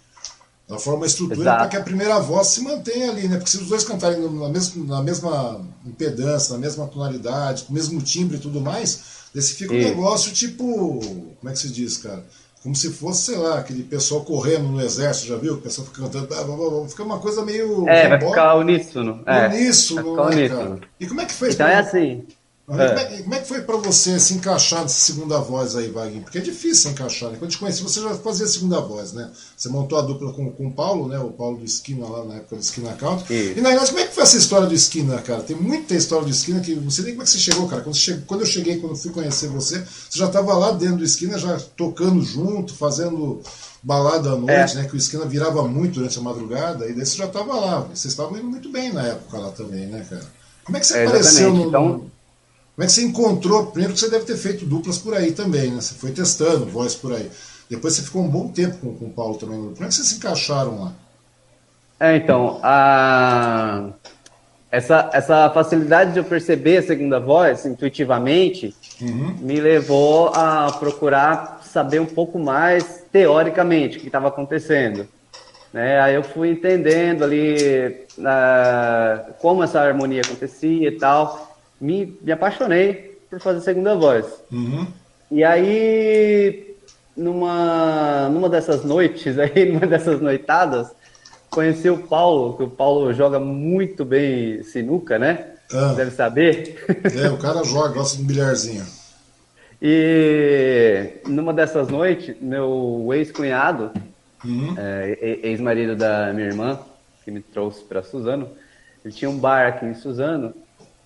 [0.73, 3.37] ela forma uma estrutura para que a primeira voz se mantenha ali, né?
[3.37, 7.75] Porque se os dois cantarem na mesma, na mesma impedância, na mesma tonalidade, com o
[7.75, 10.99] mesmo timbre e tudo mais, desse fica um negócio tipo.
[11.39, 12.25] Como é que se diz, cara?
[12.63, 15.55] Como se fosse, sei lá, aquele pessoal correndo no exército, já viu?
[15.55, 16.89] O pessoal fica cantando.
[16.89, 17.87] Fica uma coisa meio.
[17.87, 19.23] É, vai ficar uníssono.
[19.27, 20.81] É, uníssono, vai ficar né, uníssono.
[20.99, 22.25] E como é que foi Então é assim.
[22.65, 23.23] Como é.
[23.23, 26.23] como é, que foi para você se encaixar nessa segunda voz aí, Vaguinho?
[26.23, 27.37] Porque é difícil encaixar, né?
[27.37, 29.33] Quando eu te conheci, você já fazia a segunda voz, né?
[29.57, 31.19] Você montou a dupla com, com o Paulo, né?
[31.19, 33.25] O Paulo do Esquina lá na época do Esquina Count.
[33.33, 33.55] E...
[33.57, 35.43] e na verdade, como é que foi essa história do Esquina, cara?
[35.43, 37.83] Tem muita história do Esquina que sei nem como é que você chegou, cara.
[37.83, 40.99] Quando, chegou, quando eu cheguei, quando eu fui conhecer você, você já estava lá dentro
[40.99, 43.43] do Esquina, já tocando junto, fazendo
[43.83, 44.75] balada à noite, é.
[44.77, 44.85] né?
[44.85, 47.81] Que o Esquina virava muito durante a madrugada, e daí você já estava lá.
[47.81, 50.25] Vocês estavam indo muito bem na época lá também, né, cara?
[50.65, 52.12] Como é que você é, apareceu no, então...
[52.75, 53.67] Como é que você encontrou?
[53.67, 55.81] Primeiro que você deve ter feito duplas por aí também, né?
[55.81, 57.31] Você foi testando voz por aí.
[57.69, 59.59] Depois você ficou um bom tempo com, com o Paulo também.
[59.59, 60.93] Como é que vocês se encaixaram lá?
[62.01, 63.91] É, então, a...
[64.71, 69.37] essa, essa facilidade de eu perceber a segunda voz intuitivamente uhum.
[69.39, 75.07] me levou a procurar saber um pouco mais teoricamente o que estava acontecendo.
[75.73, 76.01] Né?
[76.01, 81.52] Aí eu fui entendendo ali uh, como essa harmonia acontecia e tal
[81.83, 84.25] me, me apaixonei por fazer segunda voz.
[84.53, 84.87] Uhum.
[85.33, 86.77] E aí,
[87.17, 90.89] numa, numa dessas noites aí, numa dessas noitadas,
[91.51, 95.47] conheci o Paulo, que o Paulo joga muito bem sinuca, né?
[95.73, 95.93] Ah.
[95.95, 96.79] Deve saber.
[97.21, 98.87] É, o cara joga, gosta de um bilharzinho.
[99.81, 103.91] E numa dessas noites, meu ex-cunhado,
[104.45, 104.77] uhum.
[104.79, 106.79] é, ex-marido da minha irmã,
[107.25, 108.49] que me trouxe para Suzano,
[109.05, 110.55] ele tinha um bar aqui em Suzano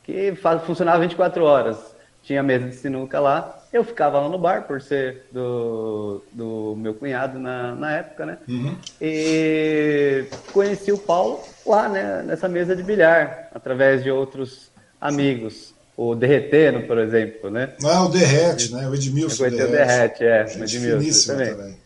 [0.07, 0.33] que
[0.65, 1.77] funcionava 24 horas.
[2.23, 6.95] Tinha mesa de sinuca lá, eu ficava lá no bar, por ser do, do meu
[6.95, 8.39] cunhado na, na época, né?
[8.49, 8.77] Uhum.
[9.01, 15.75] E conheci o Paulo lá, né, nessa mesa de bilhar, através de outros amigos.
[15.97, 17.71] O Derretendo, por exemplo, né?
[17.85, 18.89] Ah, o Derrete, né?
[18.89, 19.73] O Edmilson o Derrete.
[19.73, 20.45] Derrete, é.
[20.45, 21.55] o Edmilson também.
[21.55, 21.77] também.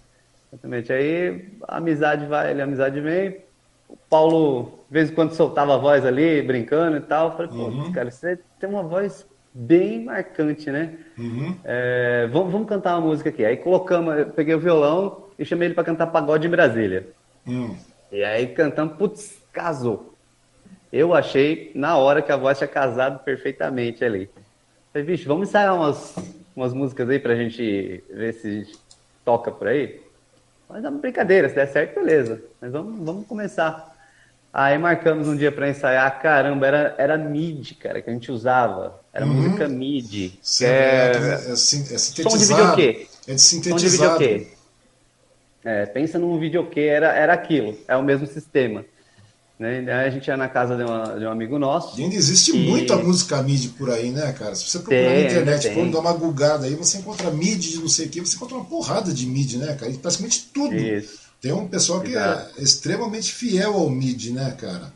[0.52, 0.92] Exatamente.
[0.92, 3.37] Aí a amizade vai, a amizade vem.
[3.90, 7.29] O Paulo de vez em quando soltava a voz ali, brincando e tal.
[7.29, 7.92] Eu falei, pô, uhum.
[7.92, 10.94] cara, você tem uma voz bem marcante, né?
[11.16, 11.57] Uhum.
[11.64, 13.44] É, vamos, vamos cantar uma música aqui.
[13.44, 17.09] Aí colocamos, eu peguei o violão e chamei ele para cantar Pagode em Brasília.
[17.46, 17.76] Uhum.
[18.11, 20.14] E aí cantamos, putz, casou.
[20.92, 24.29] Eu achei na hora que a voz tinha casado perfeitamente ali.
[24.92, 26.16] Falei, bicho, vamos ensaiar umas,
[26.55, 28.66] umas músicas aí pra gente ver se
[29.24, 30.00] toca por aí?
[30.70, 32.40] Mas é uma brincadeira, se der certo, beleza.
[32.61, 33.90] Mas vamos, vamos começar.
[34.52, 39.00] Aí marcamos um dia para ensaiar, caramba, era, era MIDI, cara, que a gente usava.
[39.12, 39.33] Era uhum.
[39.33, 40.38] música MIDI.
[40.42, 42.30] Sim, é, é, é, é, sintetizado.
[42.30, 43.06] Som de videokê.
[43.28, 43.80] É de sintetizado.
[43.80, 44.46] Som de videokê.
[45.62, 48.85] É, pensa num videokê, era, era aquilo, é o mesmo sistema.
[49.60, 49.92] Né?
[49.92, 52.00] A gente ia na casa de, uma, de um amigo nosso.
[52.00, 52.66] E ainda existe e...
[52.66, 54.54] muita música MIDI por aí, né, cara?
[54.54, 57.76] Se você procurar tem, na internet, quando dá uma gugada aí, você encontra MIDI de
[57.76, 59.92] não sei o que, você encontra uma porrada de MIDI, né, cara?
[59.92, 60.74] E praticamente tudo.
[60.74, 61.20] Isso.
[61.42, 62.54] Tem um pessoal que é Exato.
[62.58, 64.94] é extremamente fiel ao MIDI, né, cara?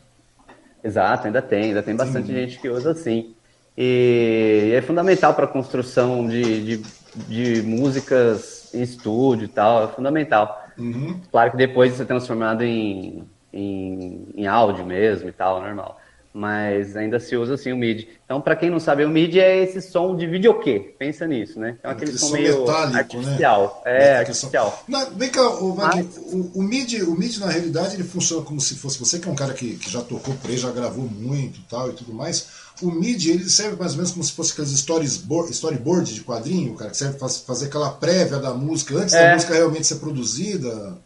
[0.83, 2.35] Exato, ainda tem, ainda tem bastante Sim.
[2.35, 3.35] gente que usa assim.
[3.77, 6.83] E é fundamental para a construção de, de,
[7.29, 10.65] de, músicas em estúdio e tal, é fundamental.
[10.79, 11.21] Uhum.
[11.31, 13.25] Claro que depois isso é transformado em,
[13.55, 16.01] em, em áudio mesmo e tal, normal
[16.35, 18.09] mas ainda se usa assim o MIDI.
[18.25, 21.79] Então, para quem não sabe, o MIDI é esse som de videokê, pensa nisso, né?
[21.81, 22.99] É aquele, som, som meio metálico, né?
[22.99, 23.83] artificial.
[23.85, 24.05] Né?
[24.05, 24.85] É, artificial.
[24.89, 26.17] Na, vem cá, o, mas...
[26.17, 29.31] o, o, MIDI, o MIDI, na realidade, ele funciona como se fosse, você que é
[29.31, 32.49] um cara que, que já tocou por aí, já gravou muito tal e tudo mais,
[32.83, 36.75] o MIDI, ele serve mais ou menos como se fosse aqueles storyboard, storyboard de quadrinho,
[36.75, 39.29] cara, que serve para fazer aquela prévia da música, antes é.
[39.29, 40.99] da música realmente ser produzida.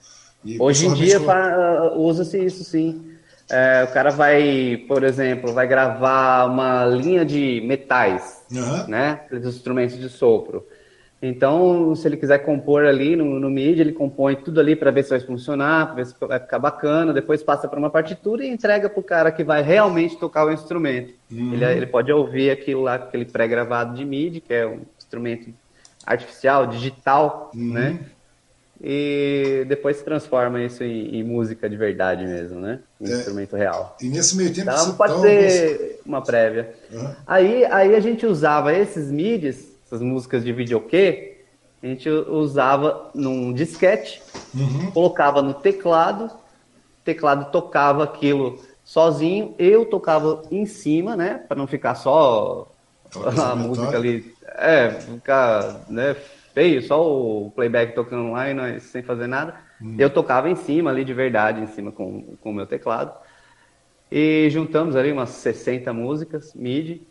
[0.59, 1.19] Hoje em dia
[1.97, 3.05] usa-se isso, sim.
[3.51, 8.87] É, o cara vai, por exemplo, vai gravar uma linha de metais, uhum.
[8.87, 9.21] né?
[9.25, 10.67] Aqueles instrumentos de sopro.
[11.21, 15.03] Então, se ele quiser compor ali no, no MIDI, ele compõe tudo ali para ver
[15.03, 18.49] se vai funcionar, para ver se vai ficar bacana, depois passa para uma partitura e
[18.49, 21.13] entrega para o cara que vai realmente tocar o instrumento.
[21.31, 21.55] Uhum.
[21.55, 25.53] Ele, ele pode ouvir aquilo lá, aquele pré-gravado de MIDI, que é um instrumento
[26.07, 27.73] artificial, digital, uhum.
[27.73, 27.99] né?
[28.81, 32.79] E depois transforma isso em, em, música de verdade mesmo, né?
[33.01, 33.97] Um é, instrumento real.
[34.01, 36.73] E nesse meio tempo então, pode tá ser uma prévia.
[36.93, 37.15] Uhum.
[37.27, 41.39] Aí, aí a gente usava esses MIDIs essas músicas de videokê,
[41.83, 44.23] a gente usava num disquete,
[44.55, 44.91] uhum.
[44.91, 51.67] colocava no teclado, o teclado tocava aquilo sozinho, eu tocava em cima, né, para não
[51.67, 52.71] ficar só
[53.41, 56.15] a música ali, é, ficar, né,
[56.59, 59.55] feio, só o playback tocando lá e nós sem fazer nada.
[59.81, 59.95] Uhum.
[59.97, 63.13] Eu tocava em cima ali de verdade, em cima com, com o meu teclado.
[64.11, 67.07] E juntamos ali umas 60 músicas, MIDI.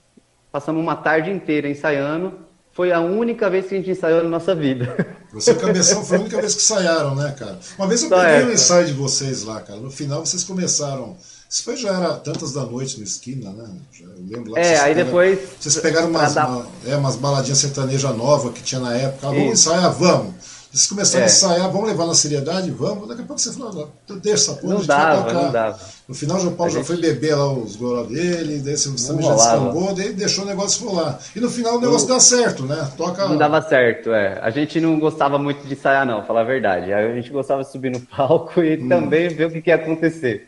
[0.51, 2.45] Passamos uma tarde inteira ensaiando
[2.77, 4.95] foi a única vez que a gente ensaiou na nossa vida.
[5.33, 7.57] Você e o Cabeção foi a única vez que ensaiaram, né, cara?
[7.75, 9.79] Uma vez eu Só peguei o um ensaio de vocês lá, cara.
[9.79, 11.17] No final vocês começaram.
[11.49, 13.69] Isso foi já era tantas da noite na esquina, né?
[13.91, 14.59] Já, eu lembro lá.
[14.59, 15.39] É, aí pegaram, depois.
[15.59, 16.47] Vocês pegaram umas, dar...
[16.47, 19.27] uma, é, umas baladinhas sertaneja nova que tinha na época.
[19.27, 20.33] Ah, vamos ensaiar, vamos.
[20.69, 21.27] Vocês começaram é.
[21.27, 22.69] a ensaiar, vamos levar na seriedade?
[22.71, 23.07] Vamos.
[23.07, 23.89] Daqui a pouco você falou,
[24.21, 25.79] deixa essa porra, não dava, não dava.
[26.07, 26.87] No final, o João Paulo já gente...
[26.87, 30.85] foi beber lá os goró dele, daí você também já descambou, daí deixou o negócio
[30.85, 31.19] rolar.
[31.33, 32.91] E no final o negócio dá certo, né?
[32.97, 33.27] Toca...
[33.27, 34.37] Não dava certo, é.
[34.41, 36.91] A gente não gostava muito de ensaiar, não, falar a verdade.
[36.93, 38.89] A gente gostava de subir no palco e hum.
[38.89, 40.47] também ver o que, que ia acontecer.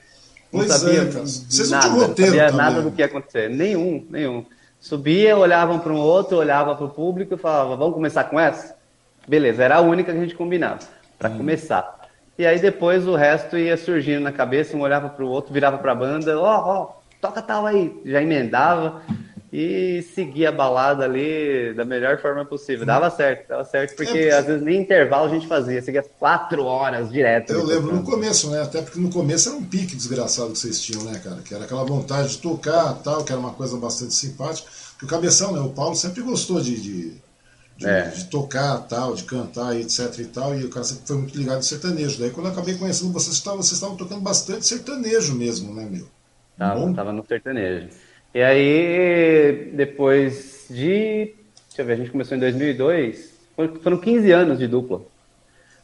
[0.51, 1.25] Pois não sabia é, cara.
[1.25, 2.65] Vocês nada, não roteiro não sabia também.
[2.65, 3.49] nada do que ia acontecer.
[3.49, 4.45] Nenhum, nenhum.
[4.79, 8.75] Subia, olhavam para um outro, olhava para o público e falava, vamos começar com essa?
[9.27, 10.79] Beleza, era a única que a gente combinava,
[11.17, 11.37] para hum.
[11.37, 11.99] começar.
[12.37, 15.77] E aí depois o resto ia surgindo na cabeça, um olhava para o outro, virava
[15.77, 16.89] para a banda, ó, oh, ó, oh,
[17.19, 19.01] toca tal aí, já emendava
[19.51, 22.85] e seguia a balada ali da melhor forma possível.
[22.85, 26.63] Dava certo, dava certo, porque é, às vezes nem intervalo a gente fazia, seguia quatro
[26.65, 27.53] horas direto.
[27.53, 28.61] Eu lembro no começo, né?
[28.61, 31.37] Até porque no começo era um pique desgraçado que vocês tinham, né, cara?
[31.41, 34.69] Que era aquela vontade de tocar tal, que era uma coisa bastante simpática.
[34.99, 35.59] Que o Cabeção, né?
[35.59, 37.29] O Paulo sempre gostou de, de
[37.79, 38.09] de, é.
[38.09, 41.55] de, tocar, tal, de cantar, etc e tal, e o cara sempre foi muito ligado
[41.55, 42.19] ao sertanejo.
[42.19, 46.05] Daí quando eu acabei conhecendo vocês, vocês estavam tocando bastante sertanejo mesmo, né, meu?
[46.57, 46.93] Tava, Bom.
[46.93, 47.87] tava no sertanejo.
[48.33, 51.33] E aí, depois de.
[51.67, 53.33] Deixa eu ver, a gente começou em 2002,
[53.81, 55.01] foram 15 anos de dupla.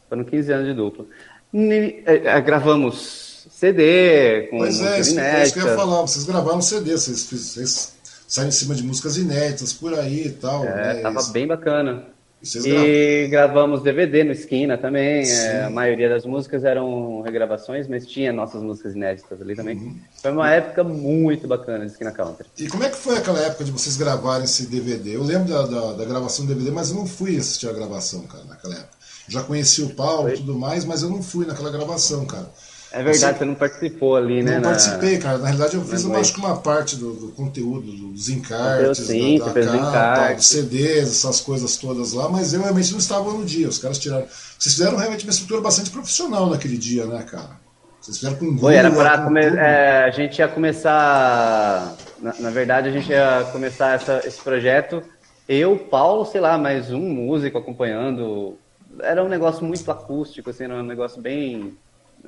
[0.08, 1.04] Foram 15 anos de dupla.
[1.52, 4.58] E, é, é, gravamos CD com.
[4.58, 6.02] Pois é, isso, é isso que eu ia falar.
[6.02, 10.64] Vocês gravaram CD, vocês, vocês sai em cima de músicas inéditas por aí e tal.
[10.64, 11.00] É, né?
[11.00, 11.32] tava Isso.
[11.32, 12.04] bem bacana.
[12.42, 15.28] E, gravamos DVD no Esquina também.
[15.28, 19.76] É, a maioria das músicas eram regravações, mas tinha nossas músicas inéditas ali também.
[19.76, 19.98] Uhum.
[20.20, 22.46] Foi uma época muito bacana de Esquina Country.
[22.58, 25.16] E como é que foi aquela época de vocês gravarem esse DVD?
[25.16, 28.22] Eu lembro da, da, da gravação do DVD, mas eu não fui assistir a gravação,
[28.22, 28.96] cara, naquela época.
[29.28, 32.48] Já conheci o Paulo e tudo mais, mas eu não fui naquela gravação, cara.
[32.96, 34.54] É verdade, você, você não participou ali, né?
[34.54, 34.68] Não na...
[34.68, 35.36] participei, cara.
[35.36, 39.38] Na realidade, eu fiz uma, acho que uma parte do, do conteúdo, dos encartes, sim,
[39.38, 43.44] da, da capa, dos CDs, essas coisas todas lá, mas eu realmente não estava no
[43.44, 43.68] dia.
[43.68, 44.24] Os caras tiraram.
[44.58, 47.60] Vocês fizeram realmente uma estrutura bastante profissional naquele dia, né, cara?
[48.00, 49.42] Vocês fizeram com Foi, era para come...
[49.42, 51.94] é, a gente ia começar.
[52.18, 55.02] Na, na, verdade, a gente ia começar essa, esse projeto.
[55.46, 58.56] Eu, Paulo, sei lá, mais um músico acompanhando.
[59.02, 61.76] Era um negócio muito acústico, assim, era um negócio bem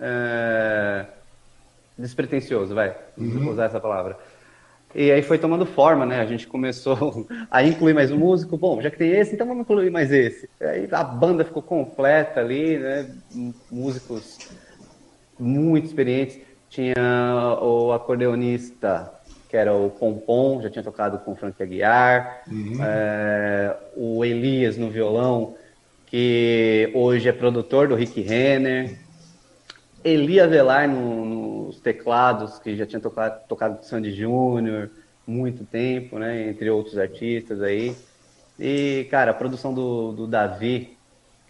[0.00, 1.06] é,
[1.96, 3.50] despretensioso, vai, uhum.
[3.50, 4.16] usar essa palavra.
[4.94, 6.20] E aí foi tomando forma, né?
[6.20, 8.56] A gente começou a incluir mais um músico.
[8.56, 10.48] Bom, já que tem esse, então vamos incluir mais esse.
[10.60, 13.10] Aí a banda ficou completa ali, né?
[13.70, 14.38] Músicos
[15.38, 16.40] muito experientes.
[16.70, 19.12] Tinha o acordeonista,
[19.48, 22.42] que era o Pompom, já tinha tocado com o Frank Aguiar.
[22.50, 22.78] Uhum.
[22.82, 25.54] É, o Elias no violão,
[26.06, 28.98] que hoje é produtor do Rick Renner.
[30.04, 34.90] Eli Avelar no, nos teclados, que já tinha tocado, tocado Sandy Júnior
[35.28, 36.48] muito tempo, né?
[36.48, 37.94] Entre outros artistas aí.
[38.58, 40.96] E, cara, a produção do, do Davi,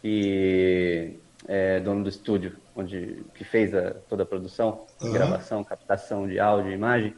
[0.03, 1.15] que
[1.47, 5.13] é dono do estúdio, onde que fez a, toda a produção, uhum.
[5.13, 7.15] gravação, captação de áudio e imagem.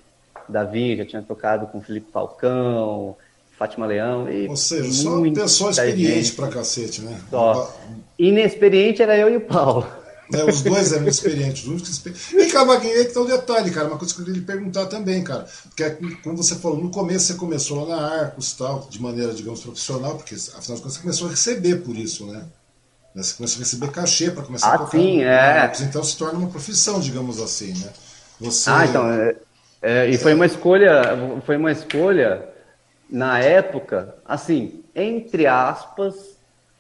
[0.49, 3.17] Davi já tinha tocado com Felipe Falcão,
[3.59, 4.31] Fátima Leão.
[4.31, 7.19] E Ou seja, só pessoa experiente pra cacete, né?
[7.31, 7.75] Só.
[8.19, 9.87] Inexperiente era eu e o Paulo.
[10.33, 12.29] É, os dois eram experientes, os experientes.
[12.31, 13.89] Vem cá, Vaguinho, aí que tá o um detalhe, cara.
[13.89, 15.47] Uma coisa que eu queria lhe perguntar também, cara.
[15.65, 15.91] Porque é
[16.23, 20.17] como você falou, no começo você começou lá na Arcos tal, de maneira, digamos, profissional,
[20.17, 22.45] porque afinal de contas você começou a receber por isso, né?
[23.15, 24.91] Você começou a receber cachê para começar ah, a tocar.
[24.93, 25.59] Sim, é.
[25.59, 27.91] Arcos, então se torna uma profissão, digamos assim, né?
[28.41, 28.71] Você...
[28.71, 29.11] Ah, então.
[29.11, 29.37] É,
[29.83, 31.03] é, e foi uma escolha,
[31.45, 32.49] foi uma escolha
[33.11, 36.15] na época, assim, entre aspas,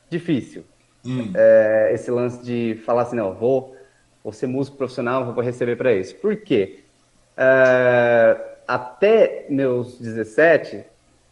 [0.09, 0.64] difícil.
[1.05, 1.32] Hum.
[1.34, 3.76] É, esse lance de falar assim, não, vou,
[4.22, 6.14] vou ser músico profissional, vou receber para isso.
[6.16, 6.80] Por quê?
[7.36, 10.84] É, até meus 17,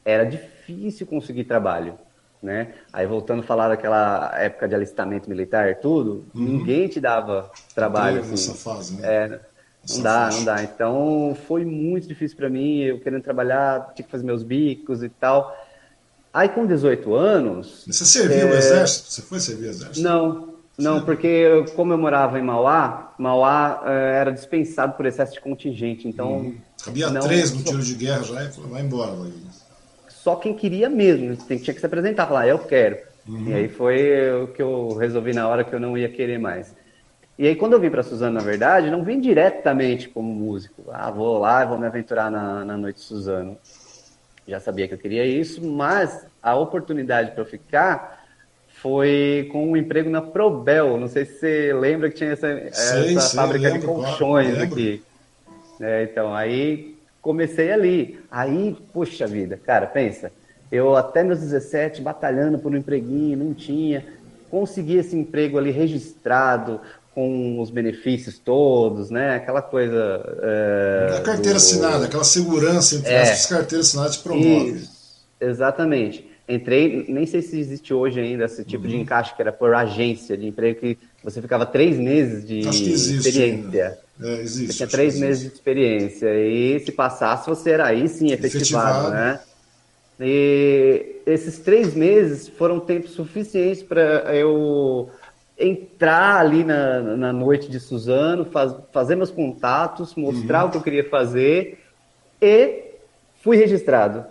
[0.04, 1.98] era difícil conseguir trabalho.
[2.40, 2.72] Né?
[2.92, 6.44] Aí voltando a falar daquela época de alistamento militar, tudo, uhum.
[6.44, 8.20] ninguém te dava trabalho.
[8.20, 8.30] Assim.
[8.30, 9.08] Nessa fase, né?
[9.08, 9.40] É,
[9.90, 10.62] não dá, não dá.
[10.62, 15.08] Então foi muito difícil para mim, eu querendo trabalhar, tinha que fazer meus bicos e
[15.08, 15.52] tal.
[16.32, 17.84] Aí com 18 anos.
[17.86, 18.50] Você serviu é...
[18.50, 19.10] o exército?
[19.10, 20.02] Você foi servir o exército?
[20.02, 25.32] Não, não, porque eu, como eu morava em Mauá, Mauá é, era dispensado por excesso
[25.32, 26.38] de contingente, então.
[26.38, 26.56] Hum.
[26.84, 27.22] Cabia não...
[27.22, 29.12] três no tiro de guerra já e falou, vai embora.
[29.12, 29.32] Vai.
[30.08, 32.98] Só quem queria mesmo, tinha que se apresentar, falar, eu quero.
[33.26, 33.48] Uhum.
[33.48, 36.74] E aí foi o que eu resolvi na hora que eu não ia querer mais.
[37.38, 40.84] E aí, quando eu vim para Suzano, na verdade, não vim diretamente como músico.
[40.90, 43.56] Ah, vou lá, vou me aventurar na, na noite de Suzano.
[44.48, 48.24] Já sabia que eu queria isso, mas a oportunidade para eu ficar
[48.80, 50.96] foi com um emprego na Probel.
[50.98, 54.54] Não sei se você lembra que tinha essa, sei, essa sei, fábrica lembro, de colchões
[54.54, 55.02] claro, aqui.
[55.78, 58.18] É, então, aí comecei ali.
[58.30, 60.32] Aí, puxa vida, cara, pensa.
[60.72, 64.02] Eu até meus 17 batalhando por um empreguinho, não tinha.
[64.50, 66.80] Consegui esse emprego ali registrado,
[67.18, 69.34] com os benefícios todos, né?
[69.34, 70.22] Aquela coisa.
[70.40, 71.56] É, a carteira do...
[71.56, 74.70] assinada, aquela segurança entre é, as carteiras assinadas promove.
[74.76, 74.90] Isso,
[75.40, 76.24] exatamente.
[76.48, 78.90] Entrei, nem sei se existe hoje ainda esse tipo uhum.
[78.90, 83.98] de encaixe que era por agência de emprego que você ficava três meses de experiência.
[84.22, 84.66] É, existe.
[84.68, 89.10] Você tinha três meses de experiência e se passasse você era aí sim efetivado, efetivado.
[89.10, 89.40] né?
[90.20, 95.10] E esses três meses foram tempo suficiente para eu
[95.58, 100.68] entrar ali na, na noite de Suzano, faz, fazer meus contatos, mostrar uhum.
[100.68, 101.82] o que eu queria fazer
[102.40, 102.84] e
[103.42, 104.24] fui registrado.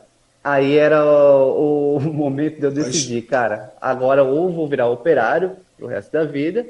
[0.43, 5.87] Aí era o, o momento de eu decidir, cara, agora ou vou virar operário pro
[5.87, 6.65] resto da vida,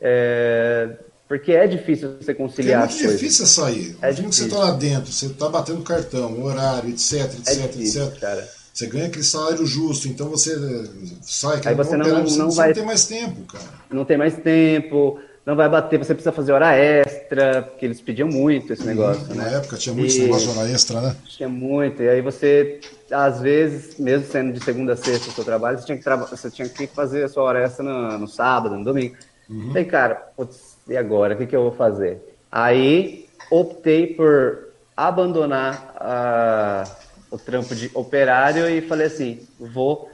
[0.00, 0.90] é,
[1.26, 2.86] porque é difícil você conciliar.
[2.86, 3.96] Porque é muito difícil sair.
[4.02, 4.32] É difícil.
[4.32, 8.20] você está lá dentro, você está batendo cartão, horário, etc, etc, é difícil, etc.
[8.20, 8.59] Cara.
[8.72, 10.56] Você ganha aquele salário justo, então você
[11.22, 13.64] sai, Aí você não, não, não vai não tem mais tempo, cara.
[13.90, 18.28] Não tem mais tempo, não vai bater, você precisa fazer hora extra, porque eles pediam
[18.28, 19.44] muito esse negócio, uhum, né?
[19.44, 20.08] Na época tinha muito e...
[20.08, 21.16] esse negócio de hora extra, né?
[21.26, 25.44] Tinha muito, e aí você, às vezes, mesmo sendo de segunda a sexta o seu
[25.44, 26.26] trabalho, você tinha que, traba...
[26.26, 29.16] você tinha que fazer a sua hora extra no, no sábado, no domingo.
[29.48, 29.72] Uhum.
[29.74, 31.34] Aí, cara, putz, e agora?
[31.34, 32.18] O que, que eu vou fazer?
[32.52, 36.84] Aí optei por abandonar a
[37.30, 40.10] o trampo de operário e falei assim, vou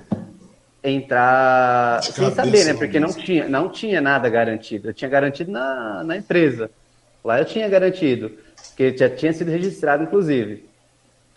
[0.82, 2.74] entrar de sem saber, né?
[2.74, 4.90] Porque não tinha, não tinha nada garantido.
[4.90, 6.70] Eu tinha garantido na, na empresa.
[7.24, 8.30] Lá eu tinha garantido,
[8.68, 10.64] porque já tinha sido registrado, inclusive.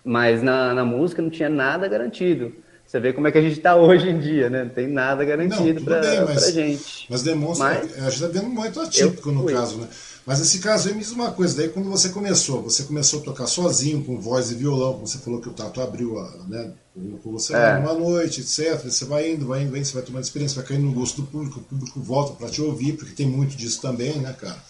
[0.03, 2.53] Mas na, na música não tinha nada garantido.
[2.85, 4.63] Você vê como é que a gente está hoje em dia, né?
[4.63, 7.05] Não tem nada garantido para a gente.
[7.09, 7.67] Mas demonstra.
[7.67, 9.87] Mas, a gente está vendo muito atípico no caso, né?
[10.29, 13.23] Mas esse caso aí me diz uma coisa, daí quando você começou, você começou a
[13.23, 16.71] tocar sozinho, com voz e violão, você falou que o Tato abriu, a, né,
[17.23, 17.77] com você é.
[17.79, 18.79] uma noite, etc.
[18.83, 21.23] Você vai indo, vai indo, vai indo, você vai tomando experiência, vai caindo no gosto
[21.23, 24.63] do público, o público volta para te ouvir, porque tem muito disso também, né, cara?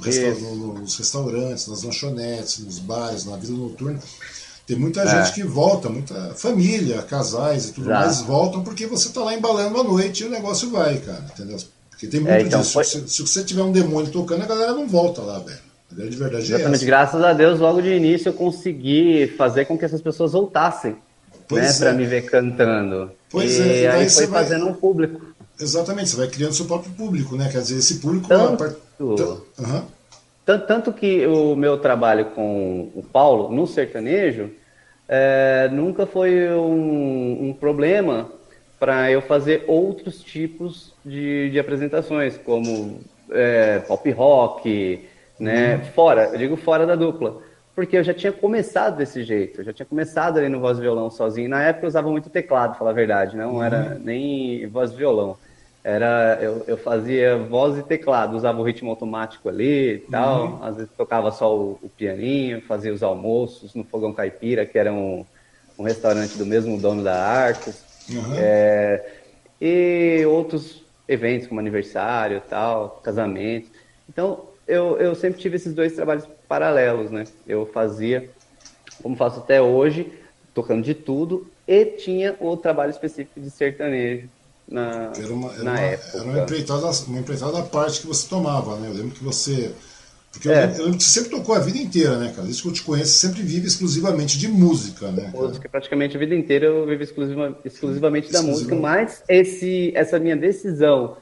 [0.00, 3.98] Resta no, nos restaurantes, nas lanchonetes, nos bares, na vida noturna.
[4.68, 5.08] Tem muita é.
[5.08, 7.98] gente que volta, muita família, casais e tudo Já.
[7.98, 11.58] mais voltam porque você está lá embalando a noite e o negócio vai, cara, entendeu?
[12.02, 12.72] Porque tem muito é, então, disso.
[12.72, 12.84] Foi...
[12.84, 15.58] Se, se, você tiver um demônio tocando, a galera não volta lá, velho.
[15.90, 16.82] A grande verdade é Exatamente.
[16.82, 20.96] É Graças a Deus, logo de início eu consegui fazer com que essas pessoas voltassem.
[21.48, 21.78] Pois né, é.
[21.78, 23.12] para me ver cantando.
[23.30, 24.42] Pois e é, e aí foi vai...
[24.42, 25.20] fazendo um público.
[25.60, 27.48] Exatamente, você vai criando seu próprio público, né?
[27.52, 28.26] Quer dizer, esse público.
[28.26, 28.76] Tanto, part...
[28.98, 29.84] uhum.
[30.44, 34.50] tanto, tanto que o meu trabalho com o Paulo no sertanejo
[35.06, 38.28] é, nunca foi um, um problema
[38.82, 42.98] para eu fazer outros tipos de, de apresentações, como
[43.30, 45.08] é, pop rock,
[45.38, 45.76] né?
[45.76, 45.84] Uhum.
[45.92, 47.40] Fora, eu digo fora da dupla.
[47.76, 50.80] Porque eu já tinha começado desse jeito, eu já tinha começado ali no voz e
[50.80, 51.48] violão sozinho.
[51.48, 53.62] Na época eu usava muito teclado, falar a verdade, não uhum.
[53.62, 55.36] era nem voz e violão.
[55.84, 60.44] Era, eu, eu fazia voz e teclado, usava o ritmo automático ali e tal.
[60.44, 60.64] Uhum.
[60.64, 64.92] Às vezes tocava só o, o, pianinho, fazia os almoços no Fogão Caipira, que era
[64.92, 65.24] um,
[65.78, 67.91] um restaurante do mesmo dono da Arcos.
[68.10, 68.34] Uhum.
[68.36, 69.12] É,
[69.60, 73.68] e outros eventos como aniversário, tal, casamento.
[74.08, 77.24] Então, eu, eu sempre tive esses dois trabalhos paralelos, né?
[77.46, 78.30] Eu fazia,
[79.02, 80.12] como faço até hoje,
[80.54, 84.28] tocando de tudo, e tinha o trabalho específico de sertanejo
[84.68, 86.16] na, era uma, era na uma, época.
[86.16, 88.88] Era uma empreitada, uma empreitada à parte que você tomava, né?
[88.88, 89.72] Eu lembro que você
[90.32, 90.64] Porque é.
[90.64, 92.48] eu, eu, você sempre tocou a vida inteira, né, cara?
[92.48, 95.30] Isso que eu te conheço, sempre vive exclusivamente de música, né?
[95.30, 95.44] Cara?
[95.46, 100.36] Música, praticamente a vida inteira eu vivo exclusiva, exclusivamente da música, mas esse, essa minha
[100.36, 101.18] decisão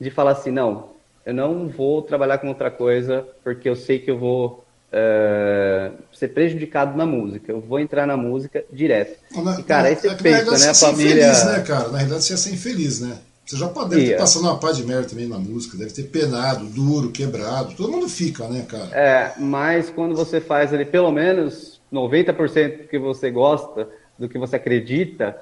[0.00, 0.90] de falar assim, não,
[1.24, 6.28] eu não vou trabalhar com outra coisa porque eu sei que eu vou uh, ser
[6.28, 7.52] prejudicado na música.
[7.52, 9.18] Eu vou entrar na música direto.
[9.34, 10.70] Na, e, cara, esse é, é pensa, né?
[10.70, 11.30] A família.
[11.30, 11.88] Infeliz, né, cara?
[11.88, 13.18] Na realidade, você ia ser infeliz, né?
[13.48, 16.02] Você já pode, deve ter passado uma pá de merda também na música, deve ter
[16.02, 17.74] penado, duro, quebrado.
[17.74, 18.94] Todo mundo fica, né, cara?
[18.94, 23.88] É, mas quando você faz ali pelo menos 90% do que você gosta,
[24.18, 25.34] do que você acredita,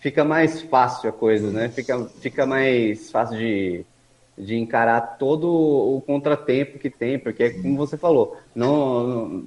[0.00, 1.68] fica mais fácil a coisa, né?
[1.68, 3.84] Fica, fica mais fácil de,
[4.38, 9.44] de encarar todo o contratempo que tem, porque como você falou, não, não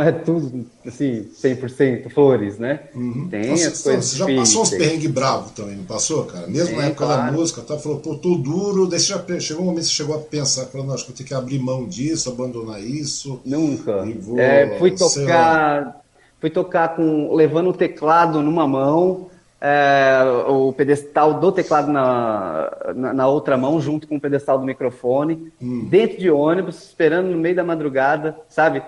[0.00, 2.80] é tudo assim 100% flores, né?
[2.94, 3.28] Uhum.
[3.28, 6.46] Tem Nossa, as coisas Você já passou uns perrengues bravos também, não passou, cara?
[6.46, 7.22] Mesmo Sim, na época claro.
[7.26, 7.76] da música, tá?
[7.76, 10.94] falou, pô, tô duro, daí já chegou um momento que você chegou a pensar, falando,
[10.94, 13.42] acho que eu tenho que abrir mão disso, abandonar isso.
[13.44, 14.06] Nunca.
[14.20, 16.00] Vou, é, fui tocar,
[16.40, 19.28] fui tocar com levando o teclado numa mão,
[19.60, 24.64] é, o pedestal do teclado na, na, na, outra mão, junto com o pedestal do
[24.64, 25.86] microfone, hum.
[25.90, 28.82] dentro de ônibus, esperando no meio da madrugada, sabe?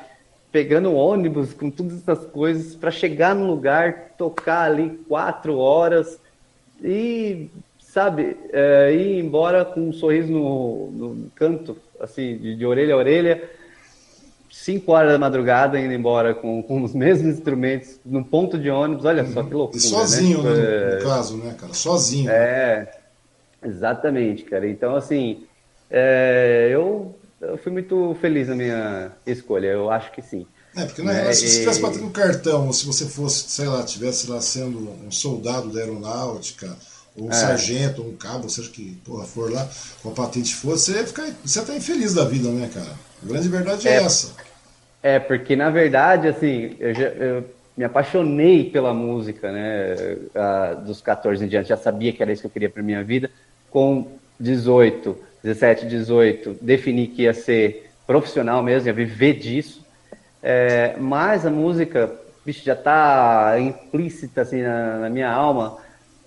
[0.53, 6.19] Pegando ônibus com todas essas coisas para chegar no lugar, tocar ali quatro horas
[6.83, 7.49] e,
[7.79, 12.99] sabe, é, ir embora com um sorriso no, no canto, assim, de, de orelha a
[12.99, 13.49] orelha
[14.51, 19.05] 5 horas da madrugada indo embora com, com os mesmos instrumentos no ponto de ônibus,
[19.05, 19.79] olha só que loucura.
[19.79, 20.55] E sozinho, né?
[20.55, 20.95] né?
[20.97, 21.73] no caso, né, cara?
[21.73, 22.31] Sozinho.
[22.31, 22.91] É,
[23.65, 24.69] exatamente, cara.
[24.69, 25.45] Então, assim,
[25.91, 30.47] é, eu, eu fui muito feliz na minha escolha, eu acho que sim.
[30.77, 33.67] É, porque na é, se você estivesse batendo um cartão, ou se você fosse, sei
[33.67, 36.77] lá, tivesse lá sendo um soldado da aeronáutica,
[37.17, 37.35] ou um é.
[37.35, 39.69] sargento, ou um cabo, seja que porra for lá,
[40.03, 41.27] com a patente for, você ia ficar.
[41.45, 42.93] Você tá infeliz da vida, né, cara?
[43.23, 44.33] A grande verdade é, é essa.
[45.03, 47.45] É, porque na verdade, assim, eu, já, eu
[47.77, 49.97] me apaixonei pela música, né?
[50.85, 53.31] dos 14 em diante, já sabia que era isso que eu queria para minha vida.
[53.71, 54.07] Com
[54.39, 59.85] 18, 17, 18, defini que ia ser profissional mesmo, ia viver disso.
[60.43, 62.13] É, mas a música,
[62.45, 65.79] bicho, já está implícita assim na, na minha alma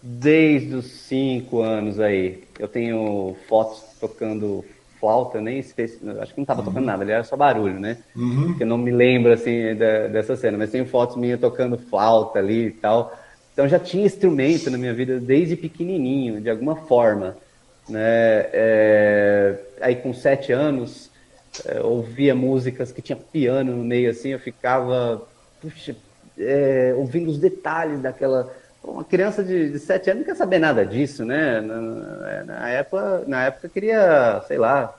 [0.01, 2.43] desde os cinco anos aí.
[2.59, 4.63] Eu tenho fotos tocando
[4.99, 5.91] flauta, nem acho que
[6.37, 6.65] não estava uhum.
[6.65, 7.97] tocando nada, ele era só barulho, né?
[8.15, 8.55] Uhum.
[8.57, 12.67] Eu não me lembro assim da, dessa cena, mas tem fotos minhas tocando flauta ali
[12.67, 13.13] e tal.
[13.51, 17.35] Então já tinha instrumento na minha vida desde pequenininho, de alguma forma,
[17.87, 17.99] né?
[17.99, 18.49] É,
[19.83, 21.11] aí com sete anos
[21.65, 25.21] é, ouvia músicas que tinha piano no meio assim, eu ficava
[25.61, 25.95] puxa,
[26.37, 28.51] é, ouvindo os detalhes daquela
[28.83, 31.61] uma criança de, de sete anos não quer saber nada disso, né?
[31.61, 34.93] Na, na época, na época queria, sei lá,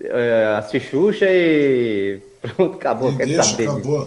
[0.00, 3.14] é, assistir Xuxa e pronto, acabou.
[3.16, 4.00] quer deixa, saber acabou.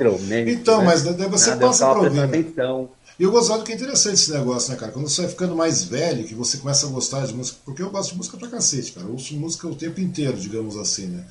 [0.48, 0.86] Então, né?
[0.86, 2.18] mas você nada, passa para ouvir.
[2.18, 2.24] Né?
[2.24, 2.90] Atenção.
[3.22, 4.92] E eu gosto que é interessante esse negócio, né, cara?
[4.92, 7.92] Quando você vai ficando mais velho, que você começa a gostar de música, porque eu
[7.92, 9.06] gosto de música pra cacete, cara.
[9.06, 11.24] Eu ouço música o tempo inteiro, digamos assim, né?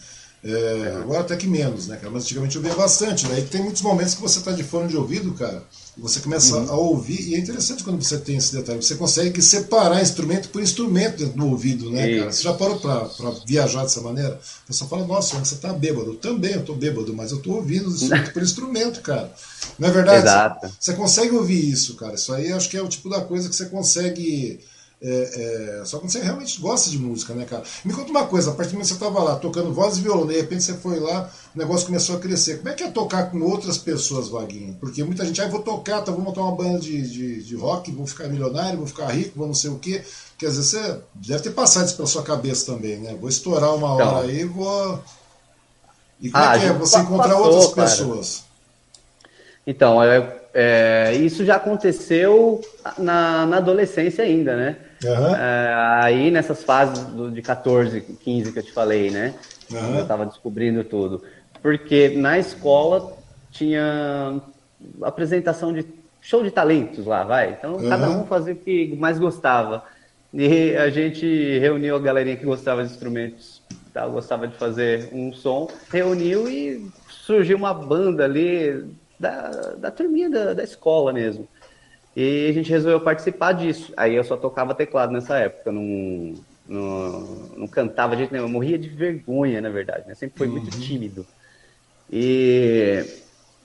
[0.45, 2.09] É, agora até que menos, né, cara?
[2.12, 3.26] Mas antigamente eu via bastante.
[3.26, 3.49] Daí né?
[3.51, 6.70] tem muitos momentos que você tá de fone de ouvido, cara, e você começa uhum.
[6.70, 10.62] a ouvir, e é interessante quando você tem esse detalhe, você consegue separar instrumento por
[10.62, 12.20] instrumento dentro do ouvido, né, Isso.
[12.20, 12.32] cara?
[12.32, 14.40] Você já parou pra, pra viajar dessa maneira?
[14.66, 16.14] Pessoa fala, nossa, você tá bêbado.
[16.14, 19.30] Também eu tô bêbado, mas eu tô ouvindo instrumento por instrumento, cara.
[19.78, 20.22] Não é verdade?
[20.22, 20.68] Exato.
[20.68, 22.14] Você, você consegue ouvir isso, cara.
[22.14, 24.59] Isso aí acho que é o tipo da coisa que você consegue
[25.03, 27.62] é, é, só quando você realmente gosta de música, né, cara?
[27.86, 30.03] Me conta uma coisa, a partir do momento que você estava lá tocando voz e
[30.03, 32.59] violão, de repente você foi lá, o negócio começou a crescer.
[32.59, 34.76] Como é que é tocar com outras pessoas, Vaguinho?
[34.78, 37.90] Porque muita gente, ah, vou tocar, tá, vou montar uma banda de, de, de rock,
[37.90, 40.03] vou ficar milionário, vou ficar rico, vou não sei o quê.
[40.36, 43.16] Quer dizer, você deve ter passado isso pela sua cabeça também, né?
[43.18, 45.03] Vou estourar uma hora então, aí, vou.
[46.20, 47.88] E como ah, é que é você encontrar passou, outras cara.
[47.88, 48.44] pessoas?
[49.66, 52.61] Então, é, é, isso já aconteceu
[52.98, 54.76] na, na adolescência ainda, né?
[55.05, 55.34] Uhum.
[55.34, 59.34] É, aí nessas fases do, de 14, 15 que eu te falei, né?
[59.70, 59.96] Uhum.
[59.96, 61.22] Eu estava descobrindo tudo.
[61.62, 63.16] Porque na escola
[63.51, 64.40] tinha
[65.03, 65.86] apresentação de
[66.20, 67.53] show de talentos lá, vai.
[67.53, 67.88] Então uhum.
[67.88, 69.84] cada um fazia o que mais gostava.
[70.32, 73.61] E a gente reuniu a galerinha que gostava de instrumentos,
[73.92, 74.07] tá?
[74.07, 78.84] gostava de fazer um som, reuniu e surgiu uma banda ali
[79.18, 81.48] da, da turminha da, da escola mesmo.
[82.20, 83.94] E a gente resolveu participar disso.
[83.96, 86.34] Aí eu só tocava teclado nessa época, não,
[86.68, 87.20] não,
[87.56, 88.44] não cantava de jeito nenhum.
[88.44, 90.14] Eu morria de vergonha, na verdade, né?
[90.14, 90.52] Sempre foi uhum.
[90.52, 91.24] muito tímido.
[92.12, 93.02] E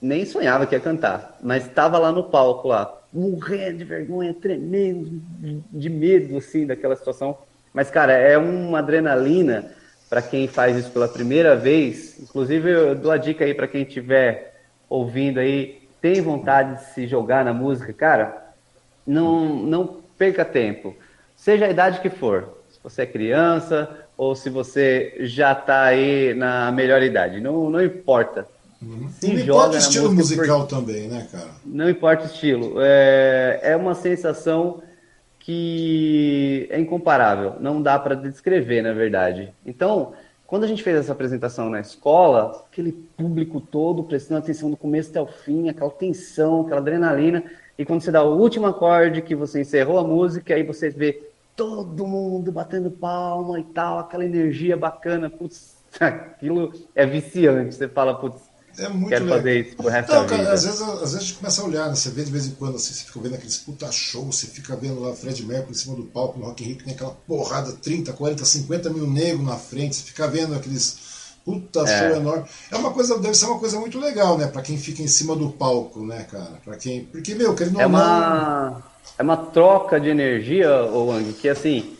[0.00, 5.20] nem sonhava que ia cantar, mas estava lá no palco, lá, morrendo de vergonha, tremendo
[5.70, 7.36] de medo, assim, daquela situação.
[7.74, 9.70] Mas, cara, é uma adrenalina
[10.08, 12.18] para quem faz isso pela primeira vez.
[12.18, 14.54] Inclusive, eu dou a dica aí para quem estiver
[14.88, 18.45] ouvindo aí, tem vontade de se jogar na música, cara,
[19.06, 20.94] não, não perca tempo.
[21.34, 22.62] Seja a idade que for.
[22.70, 27.40] Se você é criança ou se você já está aí na melhor idade.
[27.40, 28.46] Não, não importa.
[28.80, 29.08] Uhum.
[29.22, 30.68] Não importa o estilo musical por...
[30.68, 31.50] também, né, cara?
[31.64, 32.76] Não importa o estilo.
[32.78, 34.82] É, é uma sensação
[35.38, 37.54] que é incomparável.
[37.60, 39.52] Não dá para descrever, na verdade.
[39.64, 40.12] Então,
[40.46, 45.10] quando a gente fez essa apresentação na escola, aquele público todo prestando atenção do começo
[45.10, 47.44] até o fim, aquela tensão, aquela adrenalina,
[47.78, 51.30] e quando você dá o último acorde que você encerrou a música, aí você vê
[51.54, 57.74] todo mundo batendo palma e tal, aquela energia bacana, putz, aquilo é viciante.
[57.74, 58.40] Você fala, putz,
[58.78, 59.38] é muito Quero legal.
[59.38, 60.52] fazer isso pro resto não, da cara, vida.
[60.52, 61.94] Às vezes, às vezes a gente começa a olhar, né?
[61.94, 64.76] Você vê de vez em quando, assim, você fica vendo aqueles puta show, você fica
[64.76, 67.12] vendo lá Fred Mercury em cima do palco no Rock in Rio, que tem aquela
[67.26, 71.05] porrada, 30, 40, 50 mil negros na frente, você fica vendo aqueles
[71.46, 71.86] puta é.
[71.86, 72.44] show enorme.
[72.70, 74.48] É uma coisa, deve ser uma coisa muito legal, né?
[74.48, 76.60] Pra quem fica em cima do palco, né, cara?
[76.62, 77.04] Pra quem.
[77.04, 78.82] Porque, meu, que ele não é uma,
[79.16, 81.96] é uma troca de energia, Wang, que assim.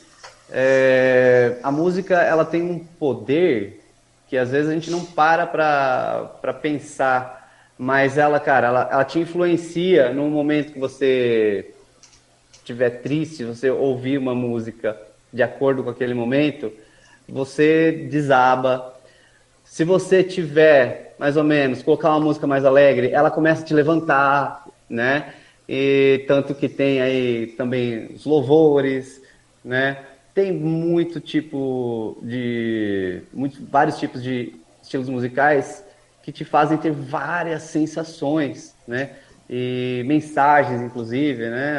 [0.48, 1.58] É...
[1.60, 3.84] a música ela tem um poder
[4.28, 7.36] que às vezes a gente não para para pensar
[7.78, 11.72] mas ela, cara, ela, ela te influencia no momento que você
[12.52, 14.96] estiver triste, você ouvir uma música
[15.32, 16.72] de acordo com aquele momento,
[17.28, 18.94] você desaba.
[19.76, 23.74] Se você tiver, mais ou menos, colocar uma música mais alegre, ela começa a te
[23.74, 25.34] levantar, né?
[25.68, 29.20] E tanto que tem aí também os louvores,
[29.62, 29.98] né?
[30.32, 35.84] Tem muito tipo de, muito, vários tipos de estilos musicais
[36.22, 39.10] que te fazem ter várias sensações, né?
[39.46, 41.76] E mensagens, inclusive, né?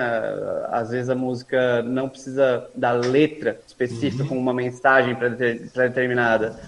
[0.70, 4.30] Às vezes a música não precisa da letra específica uhum.
[4.30, 6.60] com uma mensagem pré-determinada.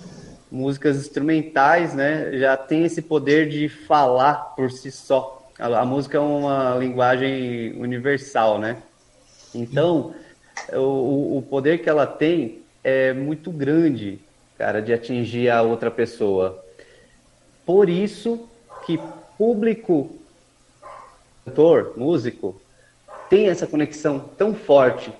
[0.52, 2.38] Músicas instrumentais, né?
[2.38, 5.47] Já tem esse poder de falar por si só.
[5.58, 8.78] A, a música é uma linguagem universal, né?
[9.54, 10.14] Então,
[10.74, 14.20] o, o poder que ela tem é muito grande,
[14.58, 16.64] cara, de atingir a outra pessoa.
[17.66, 18.47] Por isso
[18.86, 19.00] que
[19.38, 20.10] público,
[21.45, 22.60] cantor, músico,
[23.30, 25.14] tem essa conexão tão forte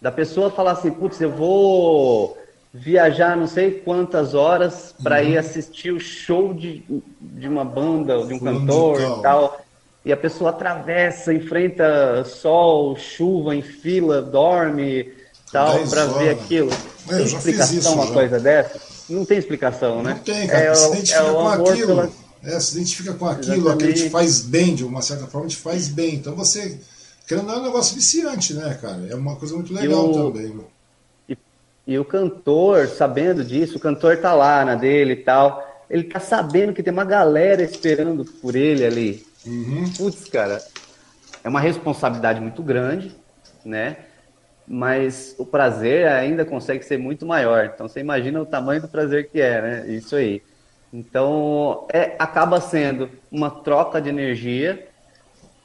[0.00, 2.36] da pessoa falar assim, putz, eu vou
[2.74, 5.28] viajar não sei quantas horas para uhum.
[5.28, 6.84] ir assistir o show de,
[7.20, 9.60] de uma banda, de um cantor e tal.
[10.04, 15.12] E a pessoa atravessa, enfrenta sol, chuva em fila, dorme
[15.52, 16.70] tal para ver aquilo.
[17.08, 18.80] É, tem explicação uma coisa dessa?
[19.08, 20.14] Não tem explicação, né?
[20.14, 20.64] Não tem, cara.
[20.64, 21.86] É, se identifica é com aquilo.
[21.86, 22.10] Pela...
[22.42, 23.84] É, se identifica com aquilo, Exatamente.
[23.84, 26.16] aquilo te faz bem, de uma certa forma te faz bem.
[26.16, 26.78] Então você.
[27.26, 29.06] Querendo não é um negócio viciante, né, cara?
[29.08, 30.30] É uma coisa muito legal o...
[30.30, 30.48] também.
[30.48, 30.73] E,
[31.86, 35.62] e, o cantor, sabendo disso, o cantor tá lá na dele e tal.
[35.88, 39.26] Ele tá sabendo que tem uma galera esperando por ele ali.
[39.46, 39.84] Uhum.
[39.96, 40.62] Putz, cara,
[41.42, 43.14] é uma responsabilidade muito grande,
[43.64, 43.96] né?
[44.66, 47.70] mas o prazer ainda consegue ser muito maior.
[47.72, 49.86] Então você imagina o tamanho do prazer que é, né?
[49.88, 50.42] Isso aí.
[50.92, 54.86] Então é, acaba sendo uma troca de energia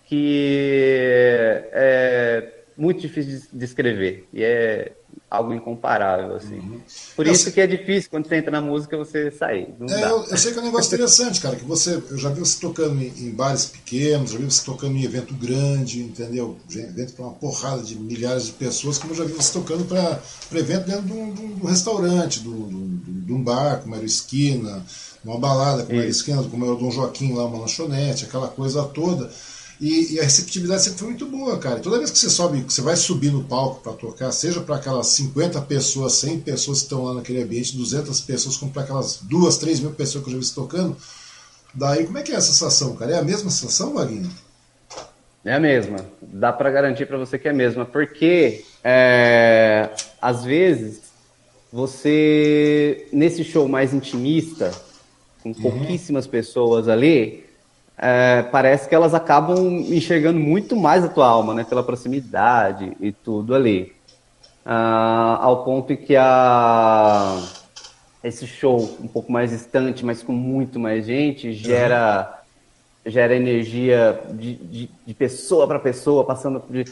[0.06, 4.92] que é muito difícil de descrever e é
[5.30, 6.56] algo incomparável, assim.
[6.56, 6.80] Uhum.
[7.16, 7.54] Por eu isso sei...
[7.54, 9.68] que é difícil quando você entra na música você sair.
[9.90, 12.40] É, eu, eu, sei que é um negócio interessante, cara, que você, eu já vi
[12.40, 16.58] você tocando em, em bares pequenos, já vi você tocando em evento grande, entendeu?
[16.74, 20.20] Evento para uma porrada de milhares de pessoas, como eu já vi você tocando para
[20.58, 24.08] evento dentro de um, de um restaurante, de um, de um bar, como era o
[24.08, 24.84] Esquina,
[25.24, 28.48] uma balada, como era o Esquina, como era o Dom Joaquim lá, uma lanchonete, aquela
[28.48, 29.30] coisa toda.
[29.80, 31.80] E, e, a receptividade sempre foi muito boa, cara.
[31.80, 34.76] toda vez que você sobe, que você vai subir no palco para tocar, seja para
[34.76, 39.20] aquelas 50 pessoas, 100 pessoas que estão lá naquele ambiente, 200 pessoas, como para aquelas
[39.22, 40.98] 2, 3 mil pessoas que eu já vi tocando,
[41.74, 43.14] daí como é que é essa sensação, cara?
[43.14, 44.30] É a mesma sensação, Vaguinho?
[45.46, 46.06] É a mesma.
[46.22, 49.90] Dá para garantir para você que é a mesma, porque é,
[50.22, 51.00] às vezes
[51.72, 54.72] você nesse show mais intimista,
[55.42, 55.56] com uhum.
[55.56, 56.32] pouquíssimas uhum.
[56.32, 57.46] pessoas ali,
[58.02, 61.66] é, parece que elas acabam enxergando muito mais a tua alma, né?
[61.66, 63.94] Pela proximidade e tudo ali.
[64.66, 67.42] Ah, ao ponto que a,
[68.24, 72.42] esse show um pouco mais distante, mas com muito mais gente, gera,
[73.06, 73.12] uhum.
[73.12, 76.86] gera energia de, de, de pessoa para pessoa, passando de...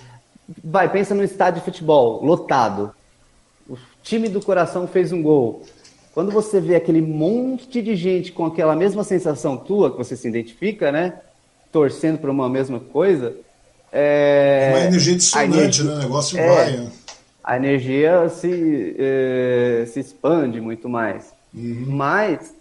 [0.62, 2.94] Vai, pensa no estádio de futebol, lotado.
[3.70, 5.64] O time do coração fez um gol.
[6.18, 10.28] Quando você vê aquele monte de gente com aquela mesma sensação tua, que você se
[10.28, 11.14] identifica, né?
[11.72, 13.36] Torcendo para uma mesma coisa.
[13.92, 14.72] É...
[14.74, 15.94] Uma energia dissonante, energia, né?
[15.94, 16.48] O negócio é...
[16.48, 16.78] vai.
[16.78, 16.92] Né?
[17.44, 21.32] a energia se, eh, se expande muito mais.
[21.54, 21.86] Uhum.
[21.86, 22.52] Mas,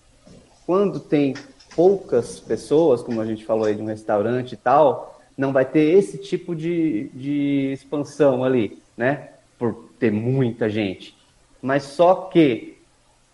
[0.66, 1.32] quando tem
[1.74, 5.96] poucas pessoas, como a gente falou aí de um restaurante e tal, não vai ter
[5.96, 9.30] esse tipo de, de expansão ali, né?
[9.58, 11.16] Por ter muita gente.
[11.62, 12.75] Mas só que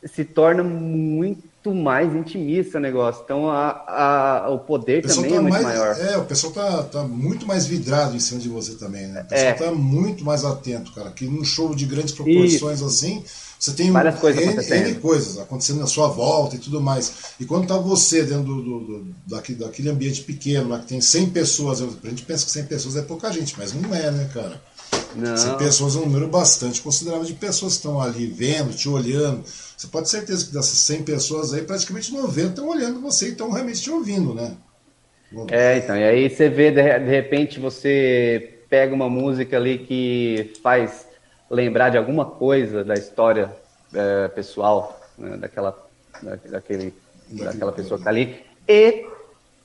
[0.04, 3.22] se torna muito mais intimista o negócio.
[3.24, 6.00] Então a, a o poder o também tá é muito mais, maior.
[6.00, 9.22] É, o pessoal tá, tá muito mais vidrado em cima de você também, né?
[9.22, 9.54] O pessoal é.
[9.54, 11.10] tá muito mais atento, cara.
[11.10, 12.86] Que num show de grandes proporções Isso.
[12.86, 13.24] assim,
[13.62, 14.86] você tem Várias coisas N, acontecendo.
[14.88, 17.12] N coisas acontecendo na sua volta e tudo mais.
[17.38, 21.00] E quando tá você dentro do, do, do daquele, daquele ambiente pequeno, lá que tem
[21.00, 24.28] 100 pessoas, a gente pensa que 100 pessoas é pouca gente, mas não é, né,
[24.34, 24.60] cara?
[25.14, 25.36] Não.
[25.36, 29.44] 100 pessoas é um número bastante considerável de pessoas que estão ali vendo, te olhando.
[29.82, 33.30] Você pode ter certeza que dessas 100 pessoas aí, praticamente 90 estão olhando você e
[33.30, 34.54] estão realmente te ouvindo, né?
[35.50, 40.52] É, então, e aí você vê, de, de repente, você pega uma música ali que
[40.62, 41.08] faz
[41.50, 43.50] lembrar de alguma coisa da história
[43.92, 45.76] é, pessoal né, daquela,
[46.48, 46.94] daquele,
[47.28, 48.36] daquela pessoa que está ali,
[48.68, 49.04] e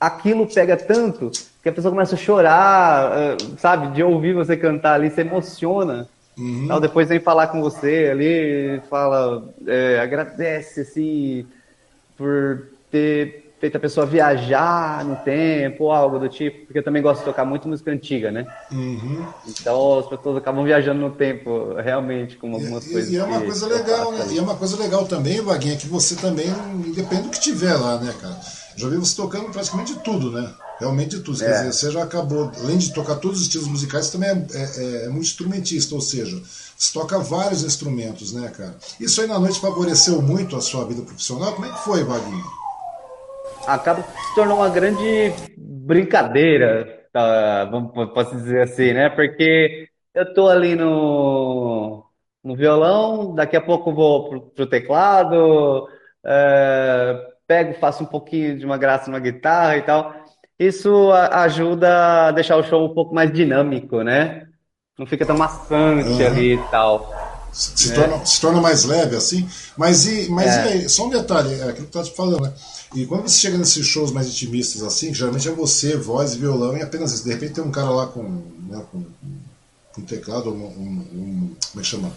[0.00, 1.30] aquilo pega tanto
[1.62, 6.08] que a pessoa começa a chorar, eh, sabe, de ouvir você cantar ali, se emociona.
[6.38, 6.64] Uhum.
[6.64, 11.46] Então, depois vem falar com você ali, fala, é, agradece assim
[12.16, 17.02] por ter feito a pessoa viajar no tempo ou algo do tipo, porque eu também
[17.02, 18.46] gosto de tocar muito música antiga, né?
[18.70, 19.26] Uhum.
[19.46, 23.12] Então as pessoas acabam viajando no tempo, realmente, com algumas e, coisas.
[23.12, 24.26] E é uma coisa legal, né?
[24.30, 26.52] E é uma coisa legal também, Vaguinha, que você também,
[26.94, 28.38] depende do que tiver lá, né, cara?
[28.76, 30.54] Já vi você tocando praticamente de tudo, né?
[30.78, 31.42] Realmente de tudo.
[31.42, 31.46] É.
[31.46, 34.62] Quer dizer, você já acabou, além de tocar todos os estilos musicais, você também é,
[34.62, 36.40] é, é muito instrumentista, ou seja,
[36.76, 38.76] você toca vários instrumentos, né, cara?
[39.00, 41.52] Isso aí na noite favoreceu muito a sua vida profissional?
[41.54, 42.67] Como é que foi, Vaguinho?
[43.68, 47.70] Acaba se tornou uma grande brincadeira, tá?
[48.14, 49.10] posso dizer assim, né?
[49.10, 52.02] Porque eu tô ali no,
[52.42, 55.86] no violão, daqui a pouco vou pro, pro teclado,
[56.24, 60.14] é, pego, faço um pouquinho de uma graça na guitarra e tal.
[60.58, 64.48] Isso ajuda a deixar o show um pouco mais dinâmico, né?
[64.98, 66.26] Não fica tão maçante uhum.
[66.26, 67.17] ali e tal.
[67.52, 67.94] Se, né?
[67.94, 69.48] torna, se torna mais leve assim.
[69.76, 70.64] Mas e, mas é.
[70.64, 72.52] e aí, só um detalhe, é aquilo que eu te falando, né?
[72.94, 76.76] E quando você chega nesses shows mais intimistas assim, geralmente é você, voz e violão,
[76.76, 77.24] e apenas isso.
[77.24, 79.04] De repente tem um cara lá com, né, com,
[79.94, 82.12] com teclado, um, um, um, como é que chama?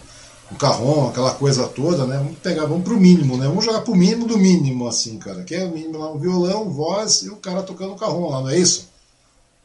[0.52, 2.18] um carrom, aquela coisa toda, né?
[2.18, 3.46] Vamos pegar, vamos pro mínimo, né?
[3.46, 5.42] Vamos jogar pro mínimo do mínimo, assim, cara.
[5.42, 8.42] Que é o mínimo lá, um violão, voz e o cara tocando o carrom lá,
[8.42, 8.90] não é isso?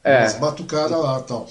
[0.03, 0.23] É.
[0.23, 1.47] As batucadas lá tal.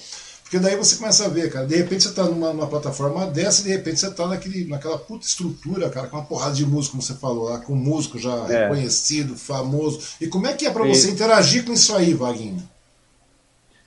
[0.47, 3.59] Porque daí você começa a ver, cara, de repente você tá numa, numa, plataforma dessa
[3.59, 6.93] e de repente você tá naquele, naquela puta estrutura, cara, com uma porrada de músico,
[6.93, 8.63] como você falou lá, com músico já é.
[8.63, 9.99] reconhecido, famoso.
[10.21, 12.63] E como é que é para você interagir com isso aí, Vaguinho?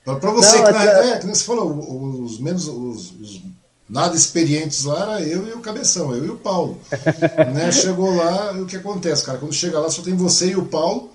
[0.05, 3.41] Para você, não, que, na, é, que você falou, os menos os, os
[3.89, 6.79] nada experientes lá era eu e o Cabeção, eu e o Paulo.
[7.55, 7.71] né?
[7.71, 9.39] Chegou lá, o que acontece, cara?
[9.39, 11.10] Quando chega lá só tem você e o Paulo,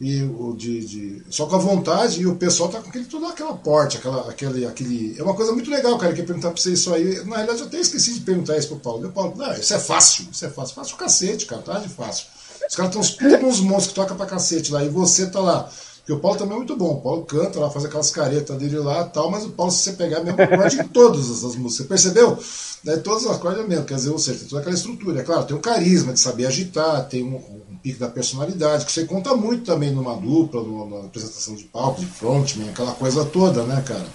[0.00, 3.28] e o de, de, só com a vontade, e o pessoal tá com aquele, toda
[3.28, 5.14] aquela porte, aquela, aquele, aquele.
[5.18, 7.22] É uma coisa muito legal, cara, que perguntar pra você isso aí.
[7.26, 9.00] Na realidade, eu até esqueci de perguntar isso pro Paulo.
[9.00, 10.74] Meu Paulo, não, isso é fácil, isso é fácil.
[10.74, 12.26] Fácil o cacete, cara, tá de fácil.
[12.66, 15.70] Os caras têm uns, uns monstros que tocam pra cacete lá, e você tá lá
[16.10, 16.94] porque o Paulo também é muito bom.
[16.94, 19.92] O Paulo canta lá, faz aquelas caretas dele lá tal, mas o Paulo, se você
[19.92, 21.74] pegar, é mesmo acorde em todas essas músicas.
[21.74, 22.38] Você percebeu?
[22.82, 25.20] Daí todas as cordas é mesmo, quer dizer, ou seja, tem toda aquela estrutura.
[25.20, 27.36] É claro, tem o carisma de saber agitar, tem um,
[27.82, 32.06] pique da personalidade, que você conta muito também numa dupla, numa, apresentação de palco, de
[32.06, 34.06] frontman, aquela coisa toda, né, cara?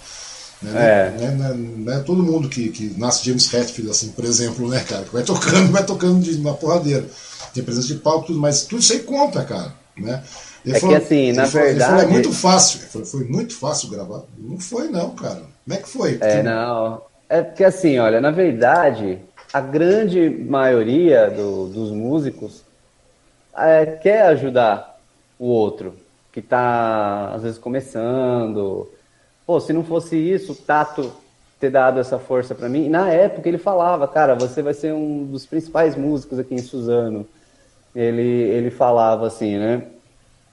[0.61, 1.09] Né, é.
[1.11, 5.03] Né, né, né, todo mundo que, que nasce James Hetfield, assim, por exemplo, né, cara,
[5.03, 7.05] que vai tocando, vai tocando de uma porradeira.
[7.53, 10.23] Tem presença de palco, tudo, mas tudo isso aí conta, cara, né?
[10.65, 11.91] Ele é falou, que assim, na falou, verdade.
[11.91, 12.79] Falou, é muito fácil.
[12.79, 14.23] Falou, foi muito fácil gravar.
[14.37, 15.43] Não foi, não, cara.
[15.63, 16.17] Como é que foi?
[16.21, 17.01] É, não.
[17.29, 19.19] É porque assim, olha, na verdade,
[19.53, 22.63] a grande maioria do, dos músicos
[23.57, 24.99] é, quer ajudar
[25.39, 25.93] o outro,
[26.31, 28.89] que está às vezes começando.
[29.45, 31.11] Pô, se não fosse isso, o Tato
[31.59, 32.89] ter dado essa força para mim.
[32.89, 37.25] Na época ele falava, cara, você vai ser um dos principais músicos aqui em Suzano.
[37.95, 39.83] Ele, ele falava assim, né?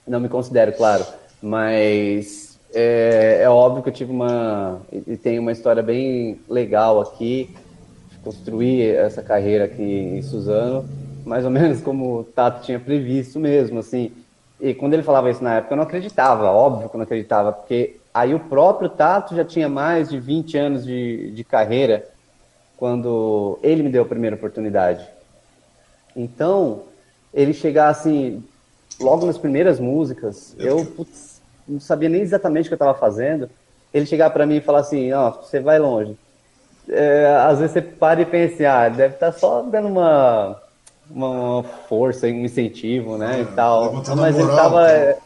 [0.07, 1.05] Não me considero, claro,
[1.41, 7.55] mas é, é óbvio que eu tive uma e tenho uma história bem legal aqui,
[8.23, 10.87] construir essa carreira aqui em Suzano,
[11.25, 14.11] mais ou menos como o Tato tinha previsto mesmo, assim.
[14.59, 17.51] E quando ele falava isso na época, eu não acreditava, óbvio que eu não acreditava,
[17.51, 22.07] porque aí o próprio Tato já tinha mais de 20 anos de, de carreira
[22.77, 25.05] quando ele me deu a primeira oportunidade.
[26.15, 26.83] Então,
[27.33, 28.43] ele chegar assim,
[28.99, 33.49] logo nas primeiras músicas, eu putz, não sabia nem exatamente o que eu estava fazendo.
[33.93, 36.17] Ele chegar para mim e falar assim: Ó, oh, você vai longe.
[36.89, 40.61] é, às vezes você para e pensa, ah, deve estar tá só dando uma,
[41.09, 43.93] uma força, um incentivo, né, é, e tal.
[43.93, 44.91] Mas moral, ele tava...
[44.91, 45.17] É,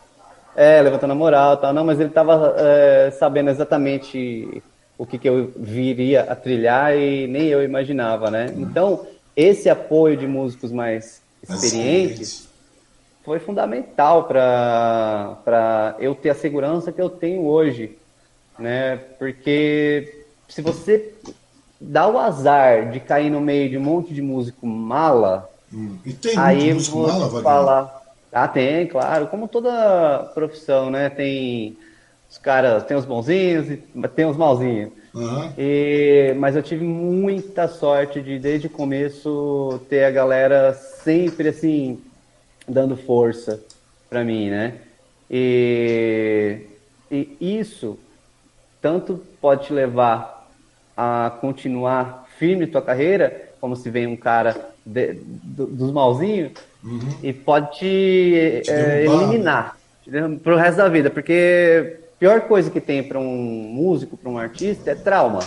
[0.58, 1.72] é, levantando a moral e tal.
[1.72, 4.64] Não, mas ele tava é, sabendo exatamente
[4.98, 8.48] o que, que eu viria a trilhar e nem eu imaginava, né?
[8.48, 8.62] Uhum.
[8.64, 12.50] Então, esse apoio de músicos mais experientes
[13.24, 17.96] foi fundamental para eu ter a segurança que eu tenho hoje,
[18.58, 18.98] né?
[19.20, 21.14] Porque se você
[21.80, 25.98] dá o azar de cair no meio de um monte de músico mala, hum.
[26.06, 28.02] e tem aí músico mala, falar,
[28.32, 31.10] ah, tem, claro, como toda profissão, né?
[31.10, 31.78] Tem
[32.30, 33.78] os caras, tem os bonzinhos e
[34.16, 34.92] tem os malzinhos.
[35.14, 35.52] Uhum.
[35.58, 42.00] E, mas eu tive muita sorte de, desde o começo, ter a galera sempre assim,
[42.68, 43.64] dando força
[44.10, 44.76] para mim, né?
[45.30, 46.62] E,
[47.10, 47.98] e isso
[48.82, 50.48] tanto pode te levar
[50.96, 55.14] a continuar firme tua carreira, como se vem um cara de,
[55.44, 56.52] do, dos malzinhos,
[56.84, 57.00] uhum.
[57.22, 59.78] e pode te, te é, eliminar
[60.42, 64.38] para o resto da vida, porque pior coisa que tem para um músico, para um
[64.38, 65.40] artista, é trauma.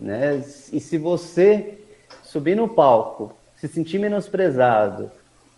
[0.00, 0.42] Né?
[0.72, 1.78] E se você
[2.22, 5.10] subir no palco, se sentir menosprezado,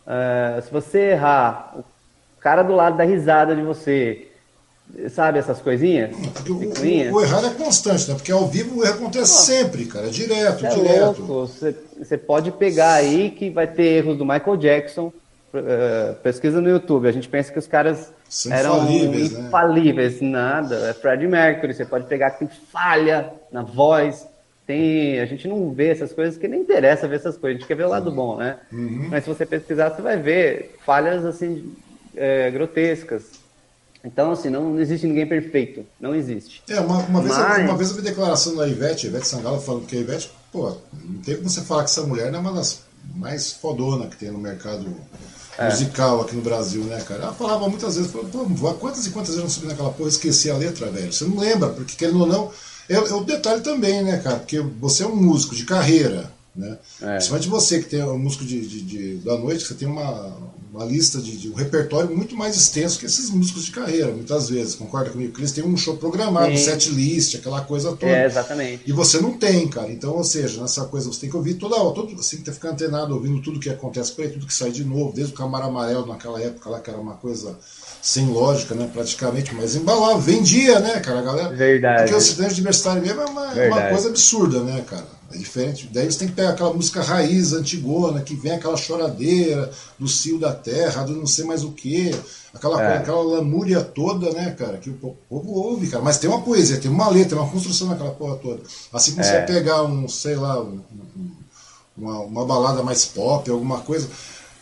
[0.07, 1.84] uh, se você errar, o
[2.40, 4.28] cara do lado da risada de você,
[5.11, 6.14] sabe essas coisinhas?
[6.49, 8.14] O, o, o, errado é constante, né?
[8.14, 11.22] Porque ao vivo o erro acontece sempre, cara, é direto, é direto.
[11.24, 15.12] Você, você pode pegar aí que vai ter erros do Michael Jackson,
[15.55, 19.46] uh, pesquisa no YouTube, a gente pensa que os caras são eram infalíveis, né?
[19.46, 20.28] infalíveis, né?
[20.30, 20.76] nada.
[20.90, 24.26] É Fred Mercury, você pode pegar que tem falha na voz.
[24.66, 27.66] Tem, a gente não vê essas coisas, que nem interessa ver essas coisas, a gente
[27.66, 28.59] quer ver o lado bom, né?
[28.70, 29.09] Uhum.
[29.11, 31.74] Mas se você pesquisar, você vai ver falhas assim
[32.14, 33.38] é, grotescas.
[34.09, 35.84] Então, assim, não, não, existe ninguém perfeito.
[36.00, 36.62] Não existe.
[36.66, 37.64] É, uma, uma, vez, Mas...
[37.64, 41.20] uma vez eu vi declaração da Ivete, Ivete Sangalo, falando que a Ivete, pô, não
[41.20, 42.80] tem como você falar que essa mulher não é uma das
[43.14, 44.86] mais fodona que tem no mercado
[45.59, 45.66] é.
[45.66, 47.24] musical aqui no Brasil, né, cara?
[47.24, 48.20] Ela falava muitas vezes, pô,
[48.80, 51.12] quantas e quantas vezes eu não subi naquela porra esqueci a letra, velho?
[51.12, 52.50] Você não lembra, porque querendo ou não.
[52.88, 54.36] É, é o detalhe também, né, cara?
[54.36, 56.78] Porque você é um músico de carreira, né?
[57.02, 57.16] É.
[57.16, 60.32] Principalmente você que tem um músico de, de, de, da noite, que você tem uma,
[60.72, 64.48] uma lista de, de, um repertório muito mais extenso que esses músicos de carreira, muitas
[64.48, 64.74] vezes.
[64.74, 65.32] Concorda comigo?
[65.32, 66.64] Que eles têm um show programado, Sim.
[66.64, 68.12] set list, aquela coisa toda.
[68.12, 68.82] É, exatamente.
[68.86, 69.90] E você não tem, cara.
[69.90, 72.52] Então, ou seja, nessa coisa você tem que ouvir toda hora, todo, você tem que
[72.52, 75.36] ficar antenado, ouvindo tudo que acontece por aí, tudo que sai de novo, desde o
[75.36, 77.58] Camaro Amarelo naquela época lá, que era uma coisa
[78.02, 78.88] sem lógica, né?
[78.92, 81.48] Praticamente, mas embalava, vendia, né, cara, a galera.
[81.54, 82.02] Verdade.
[82.02, 85.17] Porque o sertanejo universitário mesmo é uma, é uma coisa absurda, né, cara?
[85.31, 85.89] É diferente.
[85.93, 90.39] Daí eles têm que pegar aquela música raiz, antigona, que vem aquela choradeira do cio
[90.39, 92.14] da terra, do não sei mais o que,
[92.55, 92.97] aquela, é.
[92.97, 94.95] aquela lamúria toda, né, cara, que o
[95.29, 96.03] povo ouve, cara.
[96.03, 98.62] Mas tem uma poesia, tem uma letra, uma construção naquela porra toda.
[98.91, 99.24] Assim como é.
[99.24, 100.81] você vai pegar um, sei lá, um,
[101.95, 104.09] uma, uma balada mais pop, alguma coisa.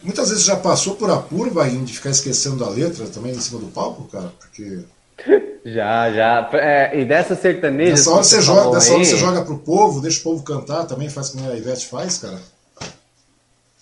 [0.02, 3.60] Muitas vezes já passou por apuro, vai de ficar esquecendo a letra também em cima
[3.60, 4.80] do palco, cara, porque
[5.66, 6.48] já, já.
[6.52, 7.90] É, e dessa sertaneja.
[7.90, 11.10] Nessa hora você, joga, dessa hora você joga pro povo, deixa o povo cantar também,
[11.10, 12.38] faz como a Ivete faz, cara.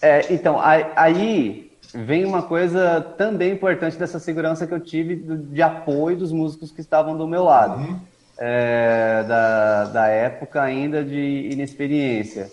[0.00, 6.16] É, então, aí vem uma coisa também importante dessa segurança que eu tive de apoio
[6.16, 7.82] dos músicos que estavam do meu lado.
[7.82, 8.00] Uhum.
[8.36, 12.50] É, da, da época ainda de inexperiência.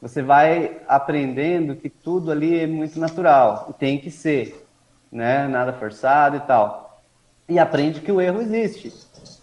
[0.00, 4.64] Você vai aprendendo que tudo ali é muito natural, e tem que ser,
[5.10, 5.48] né?
[5.48, 6.87] Nada forçado e tal
[7.48, 8.92] e aprende que o erro existe.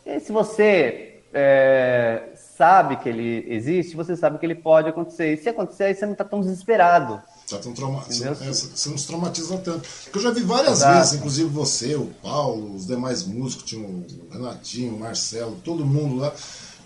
[0.06, 5.34] E se você é, sabe que ele existe, você sabe que ele pode acontecer.
[5.34, 7.22] E se acontecer, aí você não está tão desesperado.
[7.49, 8.01] Tá tão trauma...
[8.01, 9.88] você, é, você não se traumatiza tanto.
[10.03, 10.97] Porque eu já vi várias Exato.
[10.97, 16.18] vezes, inclusive você, o Paulo, os demais músicos, tinha o Renatinho, o Marcelo, todo mundo
[16.18, 16.32] lá.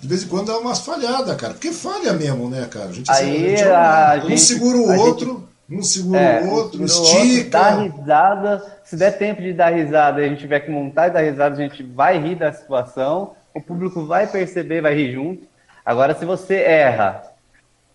[0.02, 1.54] De vez em quando dá umas falhadas, cara.
[1.54, 2.90] Porque falha mesmo, né, cara?
[2.90, 5.34] A gente, aí, a gente, a um, gente, segura o outro.
[5.34, 7.50] Gente um segura é, o outro, estica.
[7.50, 8.80] Dá risada.
[8.84, 11.56] Se der tempo de dar risada e a gente tiver que montar e dar risada,
[11.56, 13.36] a gente vai rir da situação.
[13.54, 15.48] O público vai perceber, vai rir junto.
[15.86, 17.24] Agora, se você erra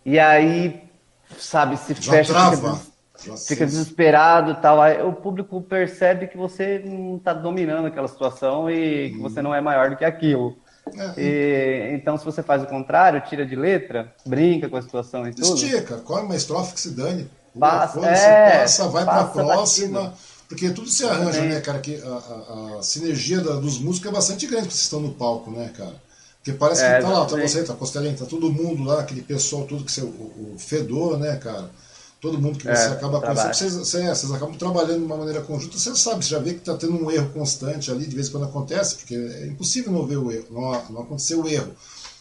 [0.05, 0.83] e aí,
[1.39, 2.81] sabe, se Já fecha, trava.
[3.17, 8.71] fica, fica desesperado tal, aí o público percebe que você não está dominando aquela situação
[8.71, 10.57] e que você não é maior do que aquilo.
[10.97, 11.21] É.
[11.21, 15.33] E, então, se você faz o contrário, tira de letra, brinca com a situação e
[15.33, 15.55] tudo.
[15.55, 17.29] Estica, corre uma estrofe que se dane.
[17.59, 20.15] Passa, é, passa vai para a próxima.
[20.49, 21.79] Porque tudo se arranja, né, cara?
[21.79, 25.13] Que a, a, a sinergia da, dos músicos é bastante grande que vocês estão no
[25.13, 26.03] palco, né, cara?
[26.39, 29.23] Porque parece que é, tá lá, tá você, tá Costelinha, tá todo mundo lá, aquele
[29.23, 30.07] pessoal todo que você, o,
[30.55, 31.71] o fedor, né, cara?
[32.21, 35.41] Todo mundo que você é, acaba conhecendo, vocês, vocês, vocês, acabam trabalhando de uma maneira
[35.41, 38.29] conjunta, você sabe, você já vê que tá tendo um erro constante ali, de vez
[38.29, 41.75] em quando acontece, porque é impossível não ver o erro, não, não acontecer o erro.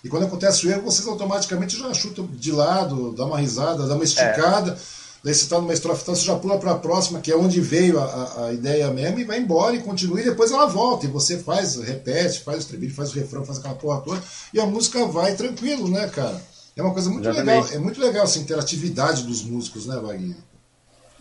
[0.04, 3.96] E quando acontece o erro, vocês automaticamente já chutam de lado, dá uma risada, dá
[3.96, 4.72] uma esticada.
[4.72, 5.03] É.
[5.24, 7.62] Daí você está numa estrofe, então você já pula para a próxima, que é onde
[7.62, 11.06] veio a, a, ideia mesmo, e vai embora e continua, e depois ela volta.
[11.06, 14.22] E você faz, repete, faz o estribilho, faz o refrão, faz aquela porra toda,
[14.54, 16.42] e a música vai tranquilo, né, cara?
[16.76, 17.64] É uma coisa muito Exatamente.
[17.68, 17.76] legal.
[17.76, 20.36] É muito legal essa interatividade dos músicos, né, Wagner?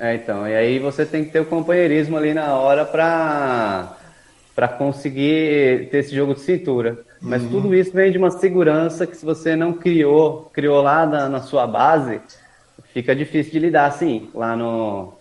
[0.01, 0.49] É, então.
[0.49, 3.99] E aí você tem que ter o companheirismo ali na hora para
[4.55, 6.99] para conseguir ter esse jogo de cintura.
[7.21, 7.49] Mas uhum.
[7.51, 11.41] tudo isso vem de uma segurança que se você não criou, criou lá na, na
[11.41, 12.21] sua base,
[12.93, 15.15] fica difícil de lidar assim, lá no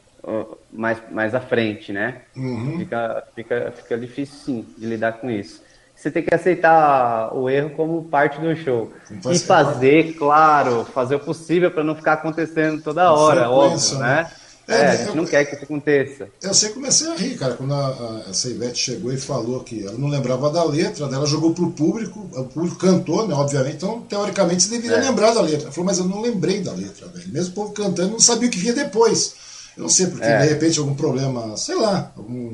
[0.71, 2.21] mais, mais à frente, né?
[2.35, 2.77] Uhum.
[2.79, 5.63] Fica, fica, fica difícil sim de lidar com isso.
[5.95, 8.91] Você tem que aceitar o erro como parte do show.
[9.29, 14.23] E fazer, claro, fazer o possível para não ficar acontecendo toda hora, óbvio, né?
[14.23, 14.31] né?
[14.71, 16.27] É, é, a gente eu, não quer que isso aconteça.
[16.41, 19.85] Eu sei comecei a rir, cara, quando a, a, essa Ivete chegou e falou que
[19.85, 24.01] ela não lembrava da letra, ela jogou pro público, o público cantou, né, obviamente, então
[24.01, 25.09] teoricamente você deveria é.
[25.09, 25.63] lembrar da letra.
[25.63, 27.29] Ela falou, mas eu não lembrei da letra, velho.
[27.29, 29.35] Mesmo o povo cantando, não sabia o que vinha depois.
[29.75, 30.39] Eu não sei, porque é.
[30.39, 32.51] de repente algum problema, sei lá, algum.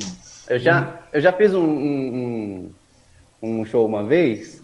[0.50, 2.72] Eu já, eu já fiz um, um,
[3.42, 4.62] um show uma vez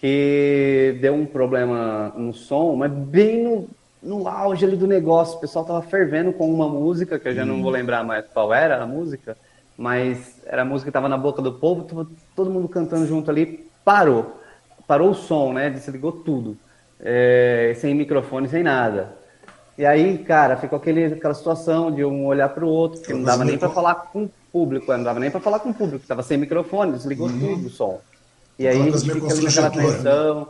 [0.00, 3.68] que deu um problema no som, mas bem no
[4.04, 7.42] no auge ali do negócio, o pessoal tava fervendo com uma música, que eu já
[7.42, 7.46] hum.
[7.46, 9.36] não vou lembrar mais qual era a música,
[9.76, 13.30] mas era a música que tava na boca do povo, tava todo mundo cantando junto
[13.30, 14.40] ali, parou.
[14.86, 15.70] Parou o som, né?
[15.70, 16.56] Desligou tudo.
[17.00, 19.16] É, sem microfone, sem nada.
[19.76, 23.24] E aí, cara, ficou aquele, aquela situação de um olhar para o outro, que não
[23.24, 26.06] dava nem para falar com o público, não dava nem para falar com o público,
[26.06, 27.56] tava sem microfone, desligou uhum.
[27.56, 28.00] tudo o som.
[28.56, 30.48] E aí fica ali naquela tensão,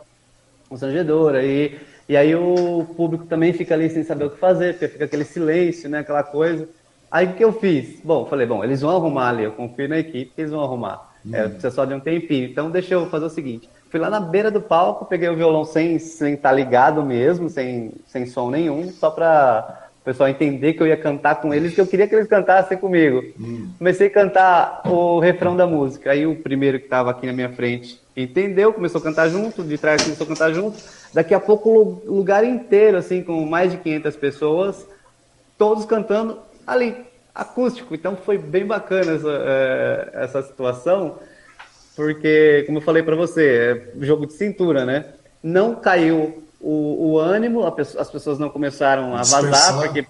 [0.69, 1.43] constrangedora.
[1.43, 5.05] E e aí o público também fica ali sem saber o que fazer, porque fica
[5.05, 6.67] aquele silêncio, né, aquela coisa.
[7.09, 7.99] Aí o que eu fiz?
[8.03, 11.13] Bom, falei, bom, eles vão arrumar ali, eu confio na equipe que eles vão arrumar.
[11.25, 11.31] Hum.
[11.33, 12.47] É, precisa só de um tempinho.
[12.49, 13.69] Então deixa eu fazer o seguinte.
[13.89, 17.49] Fui lá na beira do palco, peguei o violão sem sem estar tá ligado mesmo,
[17.49, 21.81] sem, sem som nenhum, só para pessoal entender que eu ia cantar com eles, que
[21.81, 23.23] eu queria que eles cantassem comigo.
[23.39, 23.71] Hum.
[23.79, 26.11] Comecei a cantar o refrão da música.
[26.11, 29.77] Aí o primeiro que estava aqui na minha frente entendeu, começou a cantar junto, de
[29.77, 30.77] trás começou a cantar junto.
[31.11, 34.87] Daqui a pouco o lugar inteiro, assim, com mais de 500 pessoas,
[35.57, 36.37] todos cantando
[36.67, 36.95] ali,
[37.33, 37.95] acústico.
[37.95, 41.17] Então foi bem bacana essa, é, essa situação,
[41.95, 45.05] porque, como eu falei para você, é jogo de cintura, né?
[45.41, 50.07] Não caiu o, o ânimo, as pessoas não começaram a vazar, porque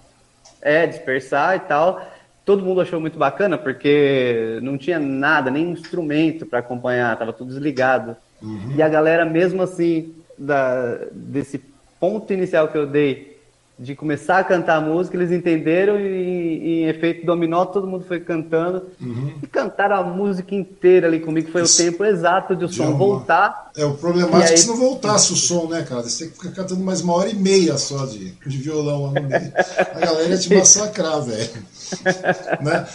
[0.62, 2.00] é dispersar e tal.
[2.46, 7.48] Todo mundo achou muito bacana, porque não tinha nada, nem instrumento para acompanhar, estava tudo
[7.48, 8.16] desligado.
[8.40, 8.72] Uhum.
[8.74, 11.62] E a galera, mesmo assim, da, desse
[12.00, 13.35] ponto inicial que eu dei
[13.78, 18.20] de começar a cantar a música, eles entenderam e, em efeito dominó, todo mundo foi
[18.20, 19.34] cantando uhum.
[19.42, 21.50] e cantaram a música inteira ali comigo.
[21.50, 21.82] Foi Isso.
[21.82, 23.70] o tempo exato de o som voltar.
[23.76, 24.54] É, o problemático é aí...
[24.54, 26.02] é se não voltasse o som, né, cara?
[26.04, 29.20] Você tem que ficar cantando mais uma hora e meia só de, de violão lá
[29.20, 29.52] no meio.
[29.94, 31.50] A galera ia te massacrar, velho.
[32.62, 32.86] né?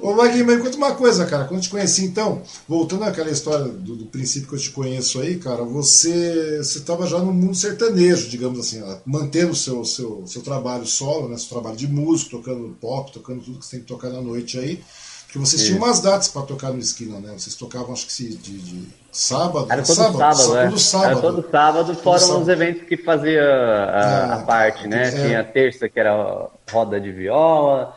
[0.00, 1.44] Ô, Magui, me conta uma coisa, cara.
[1.44, 5.20] Quando eu te conheci, então, voltando àquela história do, do princípio que eu te conheço
[5.20, 10.42] aí, cara, você estava já no mundo sertanejo, digamos assim, mantendo o seu, seu, seu
[10.42, 13.86] trabalho solo, né, seu trabalho de músico, tocando pop, tocando tudo que você tem que
[13.86, 14.82] tocar na noite aí.
[15.28, 17.34] Porque vocês tinham umas datas para tocar no esquina, né?
[17.36, 19.66] Vocês tocavam, acho que de, de sábado.
[19.70, 20.64] Era todo sábado, sábado, né?
[20.64, 21.10] todo sábado.
[21.10, 25.08] Era todo sábado, todo os eventos que fazia a, é, a parte, né?
[25.08, 25.10] É.
[25.10, 27.94] Tinha a terça, que era roda de viola,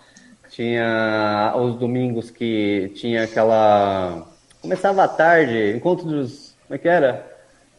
[0.51, 4.27] tinha os domingos que tinha aquela.
[4.61, 6.53] Começava à tarde, encontro dos.
[6.67, 7.25] Como é que era?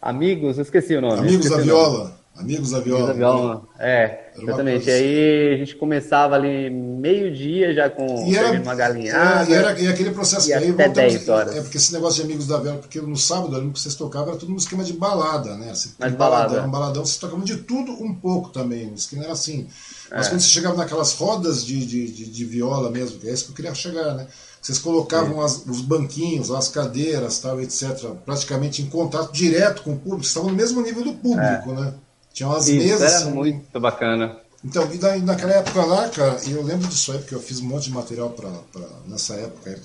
[0.00, 1.20] Amigos, esqueci o nome.
[1.20, 2.21] Amigos da Viola.
[2.34, 3.10] Amigos da Viola.
[3.10, 3.62] Amigos da Viola.
[3.78, 4.88] É, exatamente.
[4.88, 9.50] E aí a gente começava ali meio-dia já com e era, uma galinhada.
[9.50, 11.56] É, e, era, e aquele processo e aí até 10 horas.
[11.56, 14.30] É, porque esse negócio de Amigos da Viola, porque no sábado, ali que vocês tocavam,
[14.30, 15.74] era tudo um esquema de balada, né?
[15.74, 16.48] Você, Mas balada.
[16.48, 18.90] Baladão, um baladão, vocês tocavam de tudo um pouco também.
[18.90, 19.68] O esquema era assim.
[20.10, 20.30] Mas é.
[20.30, 23.50] quando você chegava naquelas rodas de, de, de, de, viola mesmo, que é isso que
[23.50, 24.26] eu queria chegar, né?
[24.60, 29.98] Vocês colocavam as, os banquinhos, as cadeiras, tal, etc., praticamente em contato direto com o
[29.98, 31.74] público, estavam no mesmo nível do público, é.
[31.74, 31.94] né?
[32.32, 33.22] Tinha umas isso, mesas.
[33.22, 34.38] Era muito bacana.
[34.64, 37.60] Então, e daí, naquela época lá, cara, e eu lembro disso aí, porque eu fiz
[37.60, 39.76] um monte de material pra, pra, nessa época aí,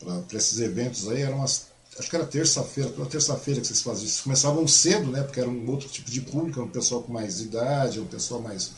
[0.00, 4.06] para esses eventos aí, eram umas acho que era terça-feira, toda terça-feira que vocês faziam.
[4.06, 5.22] Vocês começavam cedo, né?
[5.22, 8.70] Porque era um outro tipo de público, um pessoal com mais idade, um pessoal mais,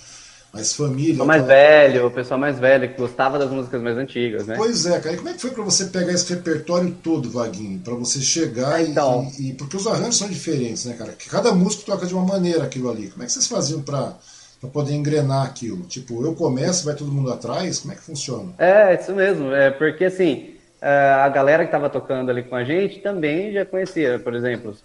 [0.52, 1.22] mais família.
[1.22, 4.56] O mais velho, o pessoal mais velho, que gostava das músicas mais antigas, né?
[4.56, 5.14] Pois é, cara.
[5.14, 7.78] E como é que foi para você pegar esse repertório todo, Vaguinho?
[7.80, 9.30] para você chegar então...
[9.38, 11.14] e, e, Porque os arranjos são diferentes, né, cara?
[11.30, 13.08] Cada músico toca de uma maneira aquilo ali.
[13.08, 14.14] Como é que vocês faziam para
[14.60, 15.86] para poder engrenar aquilo?
[15.86, 17.78] Tipo, eu começo, vai todo mundo atrás?
[17.78, 18.52] Como é que funciona?
[18.58, 19.50] É, isso mesmo.
[19.52, 24.18] É porque assim, a galera que estava tocando ali com a gente também já conhecia,
[24.18, 24.76] por exemplo,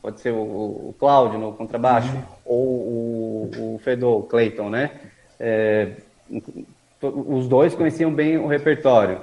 [0.00, 2.22] pode ser o, o Cláudio no contrabaixo, uhum.
[2.44, 4.92] ou o, o Fedor, o Clayton, né?
[5.38, 5.92] É,
[7.02, 9.20] os dois conheciam bem o repertório.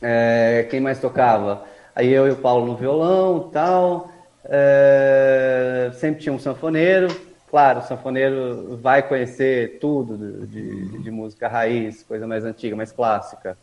[0.00, 1.64] É, quem mais tocava?
[1.94, 4.10] Aí eu e o Paulo no violão tal.
[4.44, 7.08] É, sempre tinha um sanfoneiro.
[7.48, 13.56] Claro, o sanfoneiro vai conhecer tudo de, de música raiz, coisa mais antiga, mais clássica.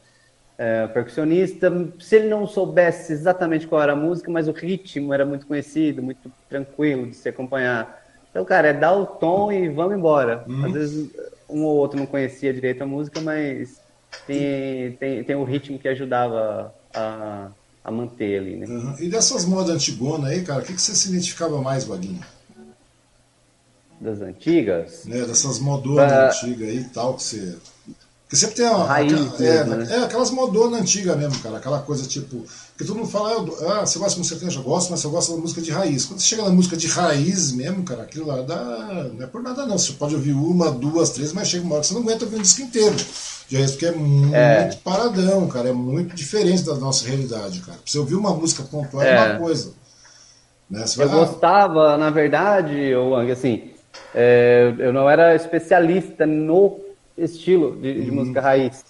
[0.58, 5.26] É, percussionista, se ele não soubesse exatamente qual era a música, mas o ritmo era
[5.26, 8.00] muito conhecido, muito tranquilo de se acompanhar.
[8.30, 10.44] Então, cara, é dar o tom e vamos embora.
[10.48, 10.66] Uhum.
[10.66, 11.12] Às vezes
[11.52, 13.80] um ou outro não conhecia direito a música, mas
[14.26, 17.50] tem, tem, tem o ritmo que ajudava a,
[17.84, 18.66] a manter ali, né?
[18.68, 18.96] Uhum.
[19.00, 22.22] E dessas modas antigonas aí, cara, o que, que você se identificava mais, Vaguinho?
[24.00, 25.06] Das antigas?
[25.08, 26.28] É, dessas modonas pra...
[26.30, 27.58] antigas aí e tal, que você
[28.32, 29.88] porque sempre tem a, Raiz, é, né?
[29.90, 31.58] é, aquelas modonas antigas mesmo, cara.
[31.58, 32.46] Aquela coisa tipo.
[32.72, 34.60] Porque todo mundo fala, ah, você gosta de música sertaneja?
[34.60, 36.06] Eu gosto, mas você gosta da música de raiz.
[36.06, 39.10] Quando você chega na música de raiz mesmo, cara, aquilo lá dá.
[39.14, 39.78] Não é por nada não.
[39.78, 42.38] Você pode ouvir uma, duas, três, mas chega uma hora que você não aguenta ouvir
[42.38, 42.96] um disco inteiro.
[43.50, 44.70] De raiz, porque é muito é.
[44.82, 45.68] paradão, cara.
[45.68, 47.80] É muito diferente da nossa realidade, cara.
[47.80, 49.74] Pra você ouvir uma música pontual é, é uma coisa.
[50.70, 50.86] Né?
[50.98, 53.72] eu vai, gostava, na verdade, Wang, assim,
[54.16, 56.91] é, eu não era especialista no
[57.24, 58.16] estilo de, de uhum.
[58.18, 58.84] música raiz.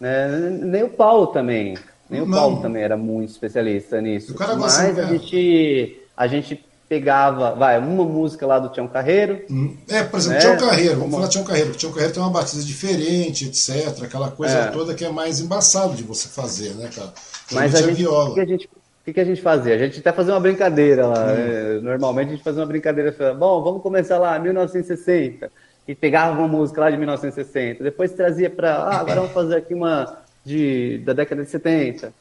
[0.00, 0.28] Né?
[0.62, 1.76] Nem o Paulo também.
[2.08, 2.28] Nem Não.
[2.28, 4.34] o Paulo também era muito especialista nisso.
[4.38, 9.44] Mas a gente, a gente pegava, vai, uma música lá do Tião Carreiro.
[9.50, 9.76] Hum.
[9.88, 10.40] É, por exemplo, né?
[10.40, 14.04] Tião Carreiro, vamos falar Tião Carreiro, porque Tião Carreiro tem uma batida diferente, etc.
[14.04, 14.66] Aquela coisa é.
[14.66, 17.12] toda que é mais embaçado de você fazer, né, cara?
[17.50, 18.34] Mas a gente, viola.
[18.34, 19.74] Que a gente, o que, que a gente fazia?
[19.74, 21.24] A gente até fazia uma brincadeira lá.
[21.24, 21.34] Hum.
[21.34, 21.80] Né?
[21.82, 25.50] Normalmente a gente fazia uma brincadeira, bom, vamos começar lá, 1960
[25.86, 29.72] e pegava uma música lá de 1960, depois trazia para, ah, agora vamos fazer aqui
[29.72, 32.12] uma de, da década de 70.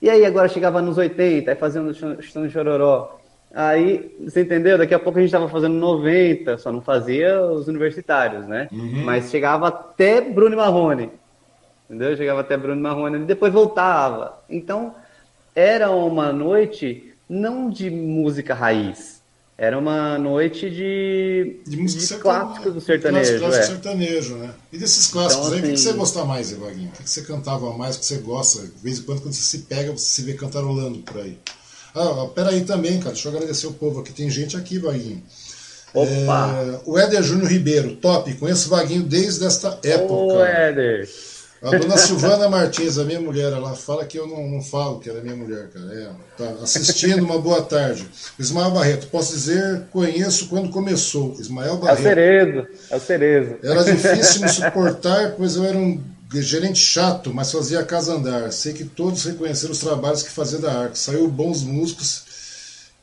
[0.00, 3.20] E aí agora chegava nos 80, aí fazendo Chutando Chororó.
[3.52, 4.78] Aí, você entendeu?
[4.78, 8.68] Daqui a pouco a gente estava fazendo 90, só não fazia os universitários, né?
[8.70, 9.02] Uhum.
[9.04, 11.10] Mas chegava até Bruno Marrone.
[11.88, 12.16] Entendeu?
[12.16, 14.40] Chegava até Bruno Marrone e depois voltava.
[14.48, 14.94] Então,
[15.54, 19.19] era uma noite não de música raiz,
[19.60, 23.38] era uma noite de, de, música de clássicos do sertanejo.
[23.38, 23.62] Clássicos é.
[23.70, 24.54] sertanejo, né?
[24.72, 26.88] E desses clássicos então, aí, o que, que, você assim, gosta mais, Evaguinho?
[26.88, 28.62] O que, que, você cantava mais, o que você gosta?
[28.62, 31.38] De vez em quando, quando você se pega, você se vê cantarolando por aí.
[31.94, 34.14] Ah, peraí também, cara, deixa eu agradecer o povo aqui.
[34.14, 35.22] Tem gente aqui, Vaguinho.
[35.92, 36.54] Opa!
[36.56, 38.32] É, o Éder Júnior Ribeiro, top.
[38.36, 40.14] Conheço o Vaguinho desde esta época.
[40.14, 41.06] Ô, Éder!
[41.62, 45.10] A dona Silvana Martins, a minha mulher, ela fala que eu não, não falo que
[45.10, 45.92] ela é minha mulher, cara.
[45.92, 48.08] É, tá assistindo, uma boa tarde.
[48.38, 51.36] Ismael Barreto, posso dizer, conheço quando começou.
[51.38, 51.98] Ismael Barreto.
[51.98, 53.56] É o Cerezo, é o Cerezo.
[53.62, 58.50] Era difícil me suportar, pois eu era um gerente chato, mas fazia a casa andar.
[58.52, 60.96] Sei que todos reconheceram os trabalhos que fazia da Arco.
[60.96, 62.24] Saiu bons músicos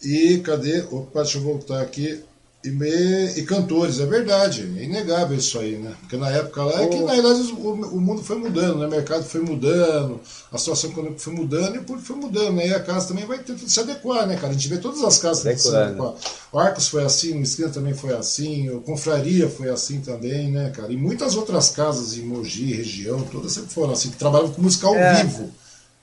[0.02, 0.82] e cadê?
[0.90, 2.24] Opa, deixa eu voltar aqui
[2.64, 5.94] e, me, e cantores, é verdade, é inegável isso aí, né?
[6.02, 8.88] Porque na época lá é que na verdade o, o, mundo foi mudando, né?
[8.88, 10.20] O mercado foi mudando,
[10.52, 12.68] a situação econômica foi mudando e o público foi mudando, né?
[12.68, 14.50] E a casa também vai que se adequar, né, cara?
[14.50, 16.16] A gente vê todas as casas que se adequar.
[16.52, 20.72] O Arcos foi assim, o Esquina também foi assim, o Confraria foi assim também, né,
[20.72, 20.92] cara?
[20.92, 24.88] E muitas outras casas em Mogi, região, todas sempre foram assim, que trabalhavam com música
[24.88, 25.24] ao é.
[25.24, 25.52] vivo.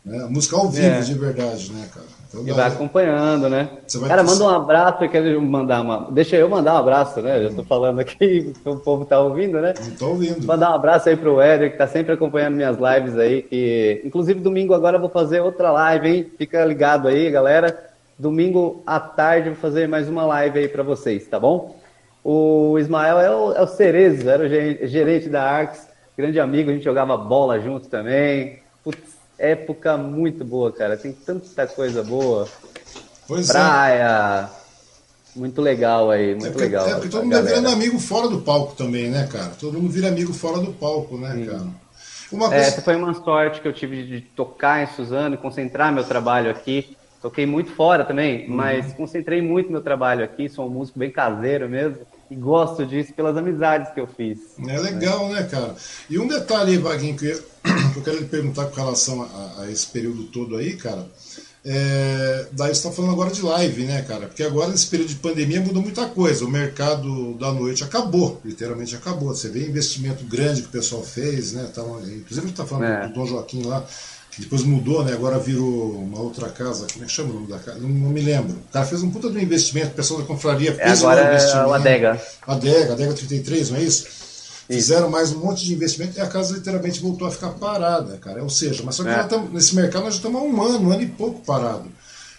[0.04, 0.24] Né?
[0.30, 1.00] Música ao vivo, é.
[1.00, 2.06] de verdade, né, cara?
[2.40, 3.68] Então, e vai acompanhando, né?
[4.08, 6.08] Cara, manda um abraço, eu quero mandar uma.
[6.10, 7.44] Deixa eu mandar um abraço, né?
[7.44, 9.74] Eu tô falando aqui, o povo tá ouvindo, né?
[9.80, 10.44] Não tô ouvindo.
[10.44, 13.42] Mandar um abraço aí pro Éder, que tá sempre acompanhando minhas lives aí.
[13.42, 14.02] Que...
[14.04, 16.32] Inclusive, domingo agora eu vou fazer outra live, hein?
[16.36, 17.90] Fica ligado aí, galera.
[18.18, 21.76] Domingo à tarde eu vou fazer mais uma live aí para vocês, tá bom?
[22.22, 25.86] O Ismael é o, é o Cerezo, era o gerente da Arcs,
[26.16, 28.60] grande amigo, a gente jogava bola junto também.
[28.82, 30.96] Putz, época muito boa, cara.
[30.96, 32.48] Tem tanta coisa boa.
[33.26, 33.52] Pois é.
[33.52, 34.50] Praia.
[34.60, 34.64] É.
[35.36, 36.88] Muito legal aí, muito é porque, legal.
[36.88, 39.50] É porque todo mundo é virando amigo fora do palco também, né, cara?
[39.58, 41.46] Todo mundo vira amigo fora do palco, né, Sim.
[41.46, 41.66] cara?
[42.30, 42.64] Uma coisa...
[42.64, 46.50] Essa foi uma sorte que eu tive de tocar em Suzano e concentrar meu trabalho
[46.52, 46.96] aqui.
[47.20, 48.54] Toquei muito fora também, uhum.
[48.54, 50.48] mas concentrei muito meu trabalho aqui.
[50.48, 51.98] Sou um músico bem caseiro mesmo.
[52.34, 54.40] E gosto disso pelas amizades que eu fiz.
[54.66, 55.76] É legal, né, cara?
[56.10, 59.86] E um detalhe aí, Vaguinho, que eu quero lhe perguntar com relação a, a esse
[59.86, 61.06] período todo aí, cara.
[61.64, 64.26] É, daí você está falando agora de live, né, cara?
[64.26, 66.44] Porque agora, nesse período de pandemia, mudou muita coisa.
[66.44, 69.28] O mercado da noite acabou, literalmente acabou.
[69.28, 71.70] Você vê investimento grande que o pessoal fez, né?
[71.72, 73.06] Tá, inclusive, a gente está falando é.
[73.06, 73.86] do Dom Joaquim lá,
[74.34, 75.12] que depois mudou, né?
[75.12, 76.86] Agora virou uma outra casa.
[76.92, 77.78] Como é que chama o nome da casa?
[77.78, 78.56] Não, não me lembro.
[78.68, 81.06] O cara fez um puta de um investimento, o pessoal da confraria é, fez é,
[81.06, 81.58] agora um investimento.
[81.58, 82.22] É o Adega.
[82.46, 84.24] Adega, Adega 33, não é isso?
[84.66, 88.42] Fizeram mais um monte de investimento e a casa literalmente voltou a ficar parada, cara.
[88.42, 89.38] Ou seja, mas só que é.
[89.52, 91.84] nesse mercado nós já estamos há um ano, um ano e pouco parado.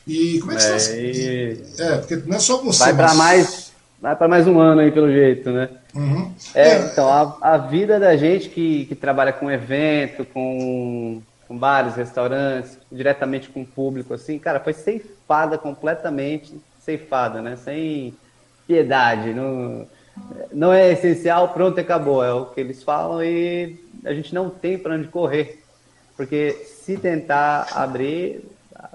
[0.07, 1.81] E como é que é, você e...
[1.81, 2.83] É, porque não é só você.
[2.83, 5.69] Vai para mais, vai para mais um ano aí pelo jeito, né?
[5.93, 6.31] Uhum.
[6.53, 11.57] É, é, então a, a vida da gente que, que trabalha com evento, com, com
[11.57, 17.55] bares, restaurantes, diretamente com o público, assim, cara, foi ceifada completamente, ceifada, né?
[17.55, 18.15] Sem
[18.67, 19.87] piedade, não,
[20.51, 24.77] não é essencial, pronto, acabou, é o que eles falam e a gente não tem
[24.77, 25.63] para onde correr,
[26.17, 28.43] porque se tentar abrir,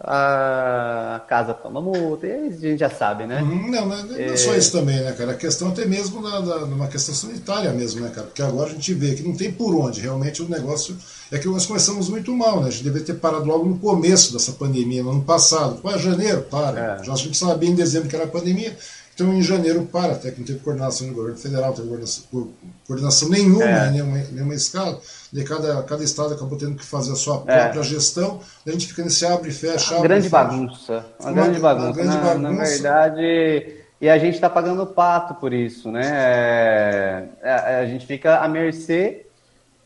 [0.03, 3.43] a casa toma multa, e a gente já sabe, né?
[3.43, 5.33] Uhum, não, não, não é só isso também, né, cara?
[5.33, 8.27] A questão até mesmo na, na, numa questão sanitária mesmo, né, cara?
[8.27, 10.97] Porque agora a gente vê que não tem por onde, realmente o negócio
[11.31, 12.69] é que nós começamos muito mal, né?
[12.69, 15.77] A gente deveria ter parado logo no começo dessa pandemia, no ano passado.
[15.83, 16.99] Pô, é janeiro, para.
[17.01, 17.05] É.
[17.05, 18.75] Já a gente sabia em dezembro que era pandemia,
[19.15, 22.25] então, em janeiro, para, até que não teve coordenação do governo federal, não teve coordenação,
[22.87, 23.91] coordenação nenhuma, é.
[23.91, 24.99] nenhuma, nenhuma escala.
[25.33, 27.63] De cada, cada estado acabou tendo que fazer a sua é.
[27.63, 28.41] própria gestão.
[28.67, 29.95] a gente fica nesse abre e fecha.
[29.95, 31.07] Uma grande bagunça.
[31.21, 31.87] Uma, uma, grande bagunça.
[31.87, 32.51] Uma grande na, bagunça.
[32.51, 36.03] na verdade, e a gente está pagando pato por isso, né?
[36.05, 39.27] É, é, a gente fica à mercê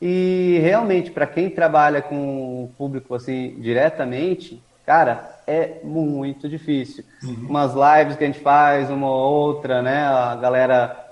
[0.01, 7.05] e realmente, para quem trabalha com o público assim diretamente, cara, é muito difícil.
[7.23, 7.47] Uhum.
[7.49, 10.05] Umas lives que a gente faz, uma ou outra, né?
[10.05, 11.04] A galera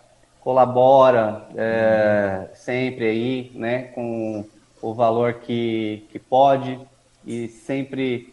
[0.43, 3.85] colabora é, sempre aí, né?
[3.95, 4.45] Com
[4.81, 6.79] o valor que, que pode
[7.27, 8.33] e sempre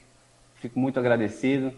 [0.61, 1.71] fico muito agradecido.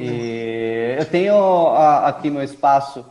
[0.00, 1.68] E eu tenho
[2.04, 3.04] aqui meu espaço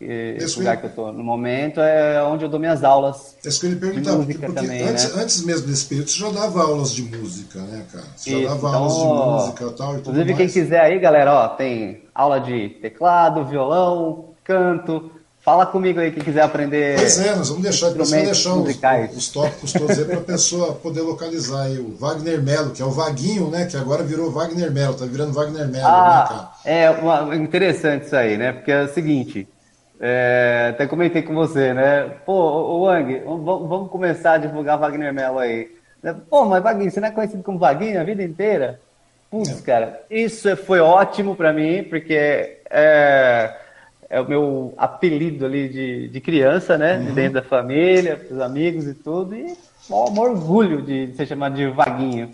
[0.00, 3.36] esse lugar que eu estou no momento é onde eu dou minhas aulas.
[3.44, 5.22] É isso que eu ia perguntar, porque, porque também, antes, né?
[5.22, 8.04] antes mesmo desse período você já dava aulas de música, né, cara?
[8.16, 9.94] Você isso, já dava então, aulas de música e tal.
[9.94, 15.10] E inclusive, quem quiser aí, galera, ó, tem aula de teclado, violão, canto.
[15.44, 16.96] Fala comigo aí, quem quiser aprender.
[16.96, 20.74] Pois é, nós vamos deixar, vamos deixar os, os, tópicos todos aí para a pessoa
[20.74, 21.78] poder localizar aí.
[21.78, 23.66] O Wagner Melo, que é o Vaguinho, né?
[23.66, 26.50] Que agora virou Wagner Melo, tá virando Wagner Melo, ah, né, cara?
[26.64, 28.52] É uma, interessante isso aí, né?
[28.52, 29.46] Porque é o seguinte
[30.00, 32.10] é, até comentei com você, né?
[32.26, 35.70] Pô, o Wang, vamos começar a divulgar Wagner Mello aí.
[36.28, 38.80] Pô, mas Wagner, você não é conhecido como Wagner a vida inteira?
[39.30, 43.54] Putz, cara, isso foi ótimo para mim, porque é,
[44.08, 46.98] é, o meu apelido ali de, de criança, né?
[46.98, 47.04] Uhum.
[47.06, 49.34] De dentro da família, dos amigos e tudo.
[49.34, 49.56] E
[49.90, 52.30] um orgulho de ser chamado de Vaguinho.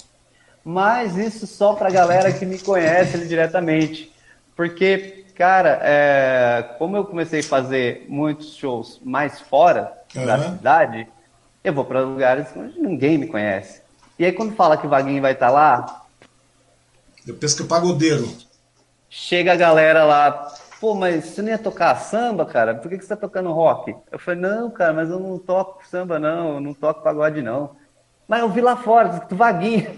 [0.64, 4.12] Mas isso só pra galera que me conhece diretamente.
[4.54, 10.26] Porque Cara, é, como eu comecei a fazer muitos shows mais fora uhum.
[10.26, 11.08] da cidade,
[11.64, 13.80] eu vou para lugares onde ninguém me conhece.
[14.18, 16.04] E aí quando fala que o Vaguinho vai estar tá lá...
[17.26, 18.30] Eu penso que é pagodeiro.
[19.08, 22.74] Chega a galera lá, pô, mas você não ia tocar samba, cara?
[22.74, 23.94] Por que, que você tá tocando rock?
[24.10, 27.76] Eu falei, não, cara, mas eu não toco samba, não, eu não toco pagode, não.
[28.26, 29.90] Mas eu vi lá fora, do Vaguinho.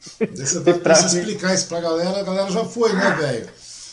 [0.00, 3.48] Você vai precisar explicar isso pra galera, a galera já foi, né, velho?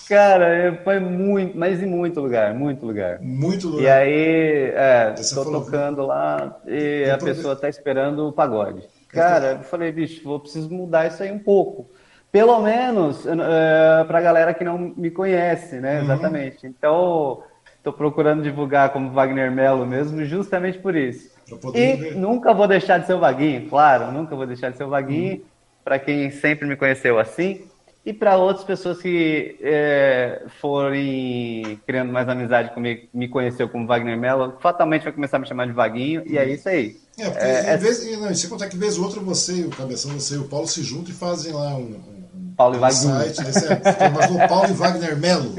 [0.08, 3.20] Cara, foi muito, mas em muito lugar, muito lugar.
[3.22, 3.82] Muito lugar.
[3.82, 8.88] E aí, é, tô tocando lá e a pessoa tá esperando o pagode.
[9.08, 11.90] Cara, eu falei, bicho, vou preciso mudar isso aí um pouco.
[12.36, 16.00] Pelo menos é, pra galera que não me conhece, né?
[16.00, 16.04] Uhum.
[16.04, 16.68] Exatamente.
[16.68, 17.42] Então,
[17.82, 21.32] tô procurando divulgar como Wagner Melo mesmo, justamente por isso.
[21.74, 22.16] E ver.
[22.18, 25.36] nunca vou deixar de ser o Vaguinho, claro, nunca vou deixar de ser o Vaguinho.
[25.36, 25.44] Uhum.
[25.82, 27.70] Para quem sempre me conheceu assim,
[28.06, 34.18] e para outras pessoas que é, forem criando mais amizade comigo, me conheceu como Wagner
[34.18, 36.98] Mello, fatalmente vai começar a me chamar de Vaguinho, e é isso aí.
[37.18, 38.18] É, porque é, em vez, é...
[38.18, 40.84] não, você contar que vez ou outra você o Cabeção, você e o Paulo se
[40.84, 42.15] juntam e fazem lá um
[42.56, 43.16] Paulo e Vaguinho.
[43.16, 45.56] site, é, mas o Paulo e Wagner Melo.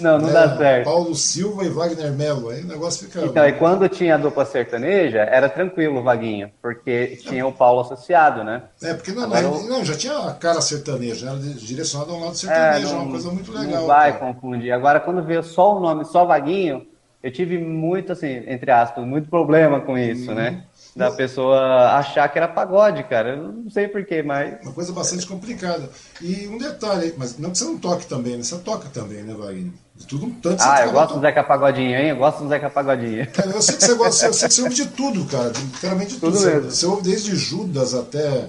[0.00, 0.32] Não, não né?
[0.32, 0.84] dá certo.
[0.84, 3.24] Paulo Silva e Wagner Melo, aí o negócio fica.
[3.24, 7.80] Então, e quando tinha a dupla sertaneja, era tranquilo o Vaguinho, porque tinha o Paulo
[7.80, 8.62] associado, né?
[8.82, 9.68] É, porque não, não, eu...
[9.68, 13.30] não, já tinha a cara sertaneja, era direcionado ao lado sertanejo, é, não, uma coisa
[13.30, 13.80] muito legal.
[13.80, 14.32] Não vai cara.
[14.32, 14.72] confundir.
[14.72, 16.86] Agora, quando veio só o nome, só Vaguinho,
[17.22, 20.64] eu tive muito, assim, entre aspas, muito problema com isso, né?
[20.96, 23.36] Da pessoa achar que era pagode, cara.
[23.36, 24.62] Eu não sei porquê, mas.
[24.62, 25.90] Uma coisa bastante complicada.
[26.22, 28.42] E um detalhe, mas não que você não toque também, né?
[28.42, 29.72] Você toca também, né, Wagner?
[29.94, 30.62] De tudo um tanto.
[30.62, 32.08] Ah, eu gosto do Zeca Pagodinho, hein?
[32.08, 33.30] Eu gosto do Zeca Pagodinho.
[33.30, 35.52] Cara, eu sei que você gosta, eu sei que você ouve de tudo, cara.
[35.54, 36.32] Literalmente de tudo.
[36.32, 38.48] tudo você, você, ouve desde Judas até.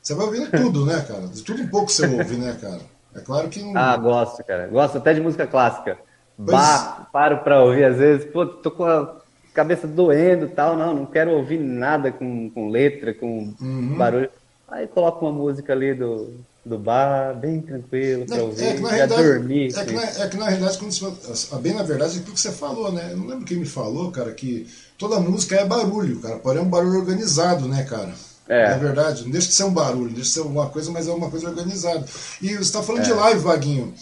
[0.00, 1.26] Você vai ouvindo tudo, né, cara?
[1.26, 2.80] De tudo um pouco você ouve, né, cara?
[3.12, 3.60] É claro que.
[3.74, 4.68] Ah, gosto, cara.
[4.68, 5.98] Gosto até de música clássica.
[6.36, 6.50] Pois...
[6.50, 8.24] Bah, paro pra ouvir às vezes.
[8.30, 9.16] Pô, tô com a
[9.54, 13.96] cabeça doendo e tal, não, não quero ouvir nada com, com letra, com uhum.
[13.96, 14.30] barulho.
[14.68, 16.30] Aí coloca uma música ali do,
[16.64, 19.74] do bar, bem tranquilo, para ouvir, é dormir.
[19.74, 22.40] É que, na, é que na realidade, quando você, bem na verdade, é aquilo que
[22.40, 23.08] você falou, né?
[23.12, 24.66] Eu não lembro quem me falou, cara, que
[24.98, 28.12] toda música é barulho, cara, porém é um barulho organizado, né, cara?
[28.48, 28.72] É.
[28.72, 31.12] é verdade, não deixa de ser um barulho, deixa de ser alguma coisa, mas é
[31.12, 32.04] uma coisa organizada.
[32.40, 33.04] E você está falando é.
[33.04, 33.94] de live, Vaguinho.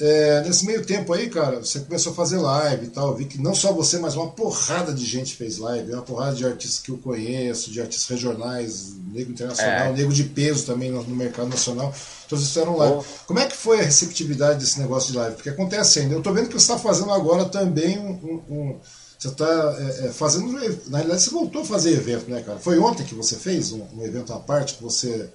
[0.00, 3.14] É, nesse meio tempo aí, cara, você começou a fazer live e tal.
[3.14, 5.92] Vi que não só você, mas uma porrada de gente fez live.
[5.92, 9.92] Uma porrada de artistas que eu conheço, de artistas regionais, negro internacional, é.
[9.92, 11.92] negro de peso também no, no mercado nacional.
[12.26, 12.96] Todos fizeram live.
[12.98, 13.04] Oh.
[13.26, 15.36] Como é que foi a receptividade desse negócio de live?
[15.36, 16.14] Porque acontece ainda.
[16.14, 18.10] Eu tô vendo que você está fazendo agora também um.
[18.10, 18.76] um, um
[19.18, 20.50] você está é, é, fazendo.
[20.86, 22.58] Na realidade, você voltou a fazer evento, né, cara?
[22.58, 25.28] Foi ontem que você fez um, um evento à parte, que você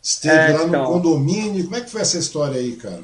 [0.00, 0.82] esteve é, lá então...
[0.84, 1.64] no condomínio.
[1.64, 3.02] Como é que foi essa história aí, cara?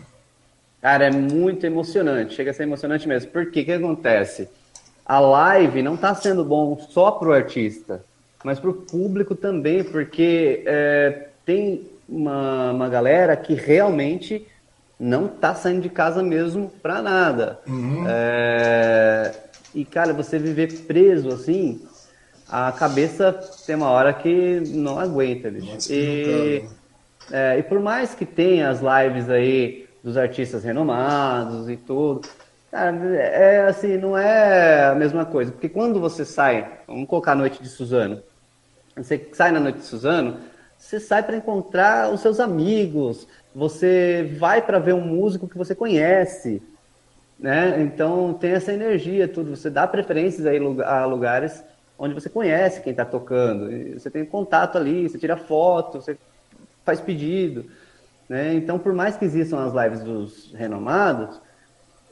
[0.81, 3.31] Cara, é muito emocionante, chega a ser emocionante mesmo.
[3.31, 4.49] Porque o que acontece?
[5.05, 8.03] A live não está sendo bom só para o artista,
[8.43, 14.47] mas para o público também, porque é, tem uma, uma galera que realmente
[14.99, 17.59] não está saindo de casa mesmo para nada.
[17.67, 18.05] Uhum.
[18.09, 19.35] É,
[19.75, 21.83] e, cara, você viver preso assim,
[22.49, 23.33] a cabeça
[23.67, 25.91] tem uma hora que não aguenta, bicho.
[25.91, 26.65] E,
[27.31, 32.29] é, e por mais que tenha as lives aí dos artistas renomados e tudo.
[32.71, 35.51] Cara, é assim, não é a mesma coisa.
[35.51, 38.23] Porque quando você sai, vamos colocar a noite de Suzano,
[38.97, 40.39] você sai na noite de Suzano,
[40.79, 45.75] você sai para encontrar os seus amigos, você vai para ver um músico que você
[45.75, 46.63] conhece,
[47.39, 47.83] né?
[47.83, 49.57] Então tem essa energia, tudo.
[49.57, 51.63] Você dá preferências aí a lugares
[51.99, 53.69] onde você conhece quem está tocando,
[53.99, 56.17] você tem contato ali, você tira foto, você
[56.85, 57.67] faz pedido.
[58.31, 58.55] Né?
[58.55, 61.41] Então, por mais que existam as lives dos renomados,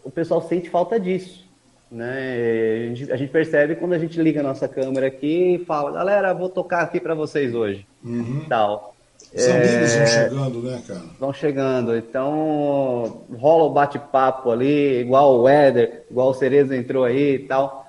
[0.02, 1.46] o pessoal sente falta disso.
[1.88, 2.86] Né?
[2.86, 5.92] A gente, a, gente, percebe quando a gente liga a nossa câmera aqui e fala,
[5.92, 7.86] galera, vou tocar aqui para vocês hoje.
[8.04, 8.44] Uhum.
[8.48, 8.96] Tal.
[9.32, 9.52] Os é...
[9.52, 11.02] amigos vão chegando, né, cara?
[11.20, 11.96] Vão chegando.
[11.96, 17.86] Então, rola o bate-papo ali, igual o Éder, igual o Cerezo entrou aí e tal.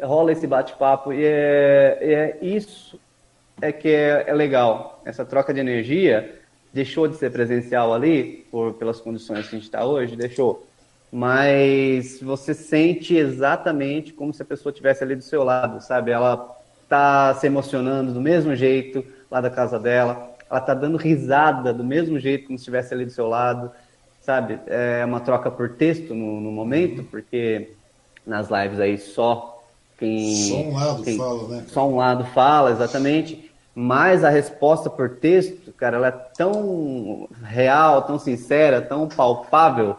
[0.00, 2.96] Rola esse bate-papo e é, é, isso
[3.60, 5.02] é que é, é legal.
[5.04, 6.41] Essa troca de energia
[6.72, 10.66] deixou de ser presencial ali, por, pelas condições que a gente está hoje, deixou.
[11.10, 16.10] Mas você sente exatamente como se a pessoa estivesse ali do seu lado, sabe?
[16.10, 16.56] Ela
[16.88, 21.84] tá se emocionando do mesmo jeito lá da casa dela, ela tá dando risada do
[21.84, 23.70] mesmo jeito como se estivesse ali do seu lado,
[24.22, 24.58] sabe?
[24.66, 27.72] É uma troca por texto no, no momento, porque
[28.26, 29.62] nas lives aí só
[29.98, 30.34] quem.
[30.34, 31.56] Só um lado quem, fala, né?
[31.56, 31.68] Cara?
[31.68, 38.02] Só um lado fala, exatamente mas a resposta por texto, cara, ela é tão real,
[38.02, 39.96] tão sincera, tão palpável,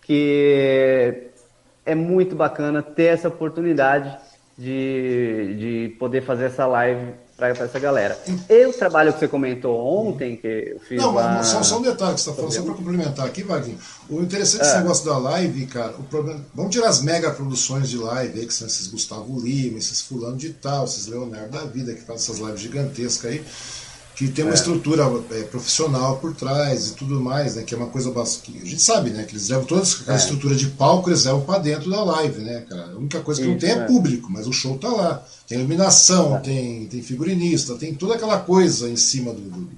[0.00, 1.28] que
[1.86, 4.18] é muito bacana ter essa oportunidade
[4.58, 8.18] de, de poder fazer essa live para essa galera.
[8.50, 11.40] E o trabalho que você comentou ontem, que eu fiz Não, lá...
[11.44, 13.78] só, só um detalhe que você está falando, só para complementar aqui, Vaguinho.
[14.10, 14.64] O interessante é.
[14.64, 16.44] desse negócio da live, cara, o problema...
[16.52, 20.36] vamos tirar as mega produções de live aí, que são esses Gustavo Lima, esses fulano
[20.36, 23.44] de tal, esses Leonardo da vida, que fazem essas lives gigantescas aí
[24.26, 24.54] que tem uma é.
[24.54, 27.62] estrutura é, profissional por trás e tudo mais, né?
[27.62, 28.12] Que é uma coisa
[28.42, 29.24] que a gente sabe, né?
[29.24, 30.20] Que eles levam toda aquela é.
[30.20, 32.92] estrutura de palco, eles levam para dentro da live, né, cara?
[32.92, 35.24] A única coisa que Isso, não tem é, é público, mas o show tá lá.
[35.48, 36.40] Tem iluminação, é.
[36.40, 39.68] tem, tem figurinista, tem toda aquela coisa em cima do, do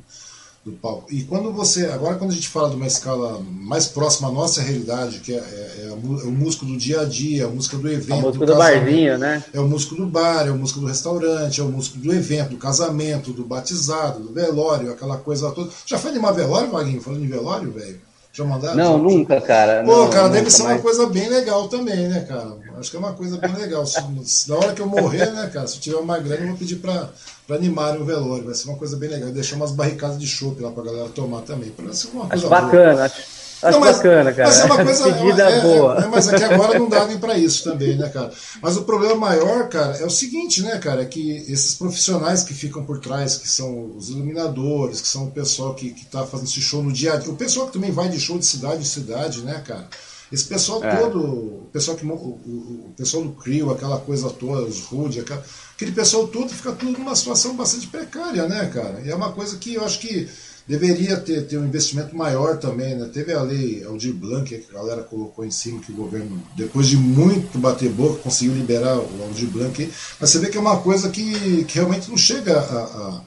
[0.65, 1.13] do palco.
[1.13, 1.87] E quando você.
[1.87, 5.37] Agora, quando a gente fala de uma escala mais próxima à nossa realidade, que é,
[5.37, 8.13] é, é, o músico do dia a dia, a música do evento.
[8.13, 9.45] É o músico do, do barzinho, né?
[9.53, 12.51] É o músico do bar, é o músico do restaurante, é o músico do evento,
[12.51, 15.71] do casamento, do batizado, do velório, aquela coisa toda.
[15.85, 17.01] Já foi animar velório, Vaguinho?
[17.01, 18.01] Falando em velório, velho?
[18.33, 18.77] Já mandaram?
[18.77, 19.85] Não, já, nunca, cara.
[19.85, 20.77] Pô, não, cara, deve ser mais.
[20.77, 22.57] uma coisa bem legal também, né, cara?
[22.85, 23.87] Acho que é uma coisa bem legal.
[23.87, 26.49] Se, se, na hora que eu morrer, né, cara, se eu tiver uma grana, eu
[26.49, 27.09] vou pedir pra,
[27.47, 28.45] pra animarem o velório.
[28.45, 29.31] Vai ser uma coisa bem legal.
[29.31, 31.71] Deixar umas barricadas de chopp lá pra galera tomar também.
[31.71, 34.49] Parece uma coisa acho bacana, acho Acho não, mas, bacana, cara.
[34.49, 35.09] Mas é uma coisa.
[35.09, 35.99] é, boa.
[35.99, 38.31] É, é, mas é que agora não dá nem para isso também, né, cara?
[38.61, 41.01] Mas o problema maior, cara, é o seguinte, né, cara?
[41.01, 45.31] É que esses profissionais que ficam por trás, que são os iluminadores, que são o
[45.31, 47.91] pessoal que, que tá fazendo esse show no dia a dia, o pessoal que também
[47.91, 49.89] vai de show de cidade em cidade, né, cara?
[50.33, 50.97] Esse pessoal é.
[50.97, 55.45] todo, o pessoal que o, o, pessoal do Crio, aquela coisa toda, os Rude, aquela,
[55.75, 59.01] aquele pessoal todo fica tudo numa situação bastante precária, né, cara?
[59.05, 60.29] E é uma coisa que eu acho que
[60.67, 63.11] deveria ter, ter um investimento maior também, né?
[63.13, 66.87] Teve a lei Aldir Blanc, que a galera colocou em cima, que o governo, depois
[66.87, 70.79] de muito bater boca, conseguiu liberar o Aldir Blanc, mas você vê que é uma
[70.79, 73.21] coisa que, que realmente não chega a, a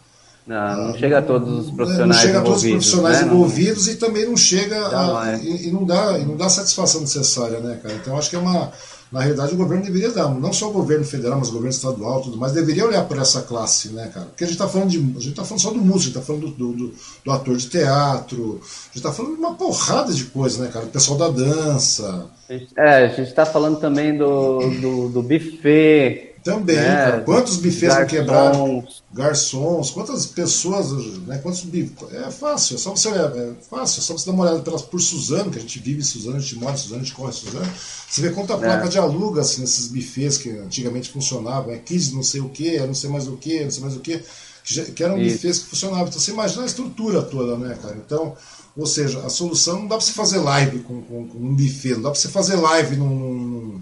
[0.48, 3.28] não, não chega a todos os profissionais Não chega a todos os profissionais né?
[3.28, 7.02] envolvidos e também não chega a, e, e, não dá, e não dá a satisfação
[7.02, 7.96] necessária, né, cara?
[7.96, 8.72] Então acho que é uma,
[9.12, 12.22] na realidade, o governo deveria dar, não só o governo federal, mas o governo estadual,
[12.22, 14.26] tudo mais, deveria olhar para essa classe, né, cara?
[14.28, 16.10] Porque a gente está falando de, a gente tá falando só do músico, a gente
[16.10, 16.94] está falando do, do,
[17.26, 20.86] do, ator de teatro, a gente está falando de uma porrada de coisa, né, cara?
[20.86, 22.26] O pessoal da dança.
[22.78, 27.22] É, a gente está falando também do, do, do buffet, Também, né?
[27.26, 28.88] Quantos bufês não quebraram?
[29.14, 30.92] Garçons, quantas pessoas,
[31.28, 31.40] né?
[31.40, 31.92] Quantos bifes?
[32.14, 33.10] É fácil, é só você.
[33.10, 36.00] É fácil, é só você dar uma olhada pelas, por Suzano, que a gente vive
[36.00, 37.74] em Suzano, a gente mora em Suzano, a gente corre em Suzano.
[38.10, 38.88] Você vê quanta placa é.
[38.88, 42.94] de aluga assim, nesses bufês que antigamente funcionavam, é kids não sei o que, não
[42.94, 44.24] sei mais o que, não sei mais o que,
[44.96, 45.36] que eram Isso.
[45.36, 46.08] bufês que funcionavam.
[46.08, 47.98] Então você imagina a estrutura toda, né, cara?
[48.06, 48.38] Então,
[48.78, 51.96] ou seja, a solução não dá para você fazer live com, com, com um buffet,
[51.96, 53.82] não dá para você fazer live num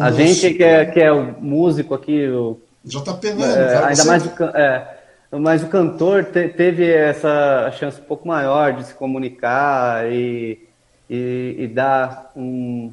[0.00, 3.86] a gente que é, que é o músico aqui, o, já está penando, é, cara,
[3.88, 4.08] ainda você...
[4.08, 4.96] mais o, é,
[5.32, 10.66] mas o cantor te, teve essa chance um pouco maior de se comunicar e,
[11.10, 12.92] e, e dar um,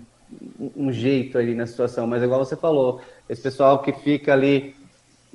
[0.75, 2.07] um jeito ali na situação.
[2.07, 4.75] Mas igual você falou, esse pessoal que fica ali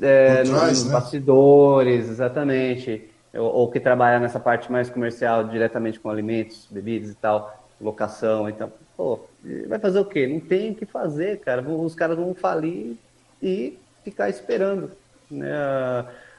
[0.01, 0.93] é, trás, nos né?
[0.93, 3.05] bastidores, exatamente,
[3.35, 8.49] ou, ou, que trabalha nessa parte mais comercial diretamente com alimentos, bebidas e tal, locação,
[8.49, 9.21] então Pô,
[9.69, 10.27] vai fazer o quê?
[10.27, 11.63] Não tem o que fazer, cara.
[11.63, 12.97] Os caras vão falir
[13.41, 14.91] e ficar esperando.
[15.31, 15.49] Né?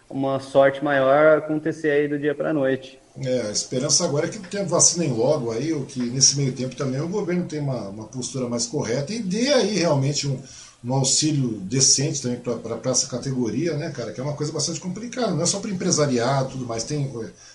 [0.10, 3.00] Uma sorte maior acontecer aí do dia para a noite.
[3.24, 7.00] É, a esperança agora é que vacinem logo aí, ou que nesse meio tempo também
[7.00, 10.38] o governo tenha uma, uma postura mais correta e dê aí realmente um,
[10.84, 14.12] um auxílio decente também para essa categoria, né, cara?
[14.12, 16.84] Que é uma coisa bastante complicada, não é só para empresariado tudo mais.
[16.84, 17.10] Tem,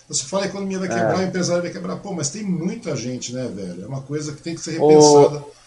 [0.08, 1.24] você fala a economia vai quebrar, é.
[1.24, 1.96] o empresário vai quebrar.
[1.96, 3.84] Pô, mas tem muita gente, né, velho?
[3.84, 5.38] É uma coisa que tem que ser repensada.
[5.38, 5.64] O...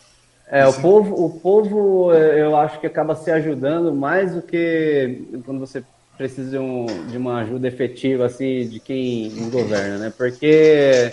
[0.49, 5.59] É, o povo, o povo, eu acho que acaba se ajudando mais do que quando
[5.59, 5.84] você
[6.18, 10.14] precisa de, um, de uma ajuda efetiva, assim, de quem governa, né?
[10.18, 11.11] Porque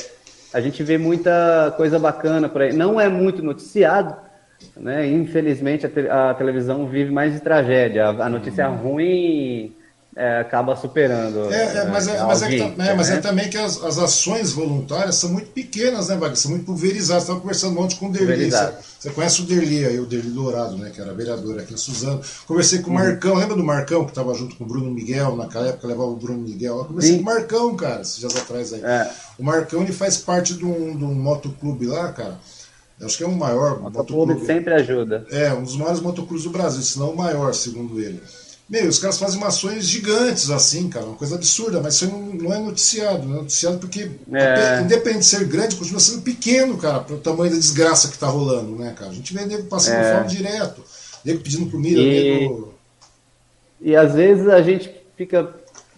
[0.53, 2.73] a gente vê muita coisa bacana por aí.
[2.73, 4.17] Não é muito noticiado,
[4.77, 5.07] né?
[5.07, 8.07] Infelizmente, a, te, a, televisão vive mais de tragédia.
[8.07, 8.77] A, a notícia hum.
[8.77, 9.77] ruim
[10.17, 11.53] é, acaba superando.
[11.53, 12.95] É, é mas, é, mas, é, é né?
[12.95, 16.37] mas é também que as, as, ações voluntárias são muito pequenas, né, Wagner?
[16.37, 17.25] São muito pulverizadas.
[17.25, 18.51] Estava conversando ontem com o Derli.
[18.51, 20.91] Você, você, conhece o Derli aí, o Derli Dourado, né?
[20.95, 22.21] Que era vereador aqui em Suzano.
[22.47, 22.99] Conversei com o uhum.
[23.01, 25.37] Marcão, lembra do Marcão que estava junto com o Bruno Miguel?
[25.37, 26.79] Naquela época levava o Bruno Miguel.
[26.79, 27.23] Eu conversei Sim.
[27.23, 28.83] com o Marcão, cara, esses dias atrás aí.
[28.85, 29.11] É.
[29.39, 32.39] O Marcão ele faz parte de um, de um motoclube lá, cara
[33.03, 34.47] Acho que é o maior motoclube.
[34.47, 35.27] sempre ajuda.
[35.31, 38.23] É, um dos maiores motoclubes do Brasil, se não o maior, segundo ele.
[38.69, 42.59] Meu, os caras fazem ações gigantes assim, cara, uma coisa absurda, mas isso não, é
[42.59, 44.81] noticiado, não é noticiado porque, é.
[44.81, 48.27] independente de ser grande, continua sendo pequeno, cara, para o tamanho da desgraça que tá
[48.27, 49.11] rolando, né, cara?
[49.11, 50.17] A gente vê nego passando é.
[50.17, 50.83] fome direto,
[51.23, 52.41] nego pedindo comida, e...
[52.41, 52.75] nego...
[53.83, 55.55] E às vezes a gente fica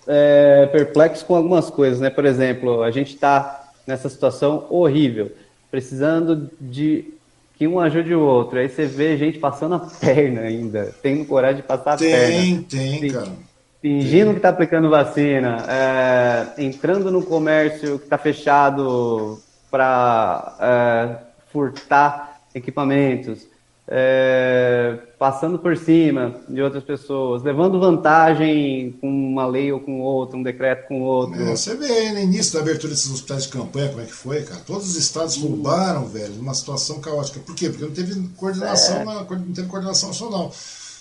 [0.06, 2.10] é, perplexo com algumas coisas, né?
[2.10, 5.30] Por exemplo, a gente está nessa situação horrível
[5.70, 7.12] precisando de
[7.56, 8.58] que um ajude o outro.
[8.58, 12.64] Aí você vê gente passando a perna ainda, tendo coragem de passar tem, a perna.
[12.68, 13.32] Tem, tem, cara.
[13.80, 14.32] Fingindo tem.
[14.32, 19.38] que está aplicando vacina, é, entrando no comércio que está fechado
[19.70, 21.16] para é,
[21.52, 23.46] furtar equipamentos
[23.88, 30.36] é, passando por cima de outras pessoas, levando vantagem com uma lei ou com outra,
[30.36, 31.40] um decreto com outro.
[31.40, 34.12] É, você vê aí no início da abertura desses hospitais de campanha como é que
[34.12, 34.60] foi, cara.
[34.66, 37.38] Todos os estados roubaram, velho, numa situação caótica.
[37.40, 37.68] Por quê?
[37.68, 39.04] Porque não teve coordenação, é.
[39.04, 40.52] não teve coordenação nacional.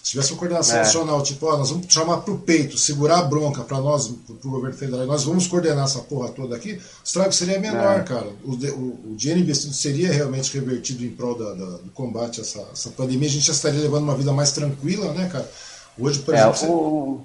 [0.06, 0.80] Se tivesse uma coordenação é.
[0.82, 4.78] nacional, tipo, ó, nós vamos chamar pro peito, segurar a bronca para nós, pro governo
[4.78, 8.04] federal, nós vamos coordenar essa porra toda aqui, o estrago seria menor, é.
[8.04, 8.28] cara.
[8.44, 12.44] O, o, o, dinheiro investido seria realmente revertido em prol da, da, do combate a
[12.44, 15.52] essa, essa pandemia, a gente já estaria levando uma vida mais tranquila, né, cara?
[15.98, 16.70] Hoje, por é, exemplo.
[16.70, 17.16] O...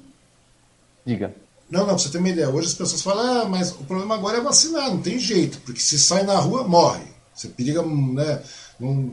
[1.04, 1.12] Você...
[1.12, 1.34] Diga.
[1.70, 2.48] Não, não, pra você ter uma ideia.
[2.48, 5.80] Hoje as pessoas falam, ah, mas o problema agora é vacinar, não tem jeito, porque
[5.80, 7.04] se sai na rua, morre.
[7.34, 8.42] Você periga, né?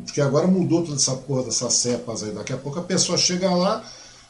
[0.06, 2.32] Porque agora mudou toda essa porra dessas cepas aí.
[2.32, 3.84] Daqui a pouco a pessoa chega lá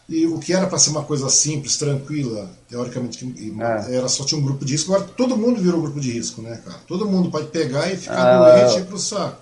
[0.10, 3.26] e o que era para ser uma coisa simples, tranquila, teoricamente,
[3.60, 3.96] é.
[3.96, 6.62] era só tinha um grupo de risco, agora todo mundo virou grupo de risco, né,
[6.64, 6.78] cara?
[6.88, 9.42] Todo mundo pode pegar e ficar ah, doente e ir pro saco.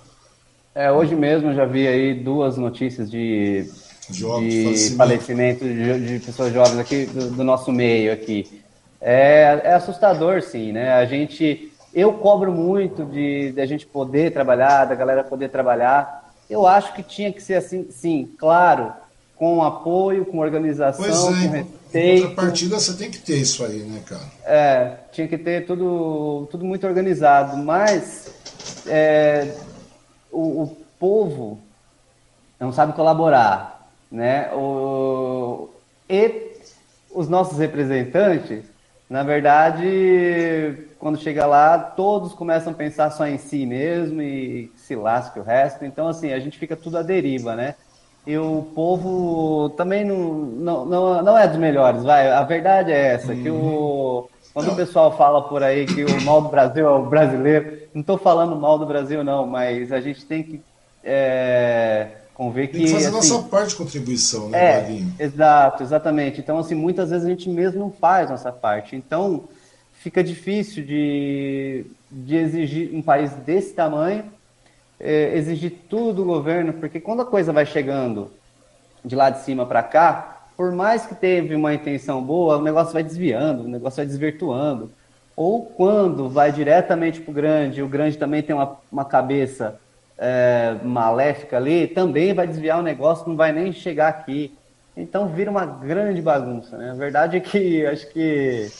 [0.74, 3.70] É, hoje mesmo já vi aí duas notícias de,
[4.10, 8.60] de falecimento, falecimento de, de, pessoas jovens aqui do, do nosso meio aqui.
[9.00, 10.94] É, é assustador, sim, né?
[10.94, 16.30] A gente eu cobro muito de, de a gente poder trabalhar, da galera poder trabalhar.
[16.48, 18.92] Eu acho que tinha que ser assim, sim, claro,
[19.34, 22.26] com apoio, com organização, pois é, com respeito.
[22.26, 24.24] Em partida você tem que ter isso aí, né, cara?
[24.44, 28.28] É, tinha que ter tudo, tudo muito organizado, mas
[28.86, 29.54] é,
[30.30, 31.58] o, o, povo
[32.60, 34.52] não sabe colaborar, né?
[34.52, 35.70] O,
[36.10, 36.52] e
[37.10, 38.64] os nossos representantes
[39.08, 44.96] na verdade, quando chega lá, todos começam a pensar só em si mesmo e se
[44.96, 45.84] lasca o resto.
[45.84, 47.76] Então, assim, a gente fica tudo à deriva, né?
[48.26, 52.28] E o povo também não, não, não, não é dos melhores, vai.
[52.28, 56.42] A verdade é essa, que o, quando o pessoal fala por aí que o mal
[56.42, 60.26] do Brasil é o brasileiro, não estou falando mal do Brasil, não, mas a gente
[60.26, 60.60] tem que
[61.04, 62.78] é, convir que.
[62.78, 65.22] Tem que fazer assim, nossa parte de contribuição, né, é?
[65.22, 66.40] Exato, exatamente.
[66.40, 68.96] Então, assim, muitas vezes a gente mesmo não faz nossa parte.
[68.96, 69.44] Então,
[70.06, 74.22] fica difícil de, de exigir um país desse tamanho,
[75.00, 78.30] é, exigir tudo do governo, porque quando a coisa vai chegando
[79.04, 82.92] de lá de cima para cá, por mais que teve uma intenção boa, o negócio
[82.92, 84.92] vai desviando, o negócio vai desvirtuando.
[85.34, 89.80] Ou quando vai diretamente para o grande, o grande também tem uma, uma cabeça
[90.16, 94.56] é, maléfica ali, também vai desviar o negócio, não vai nem chegar aqui.
[94.96, 96.90] Então vira uma grande bagunça, né?
[96.90, 98.70] A verdade é que acho que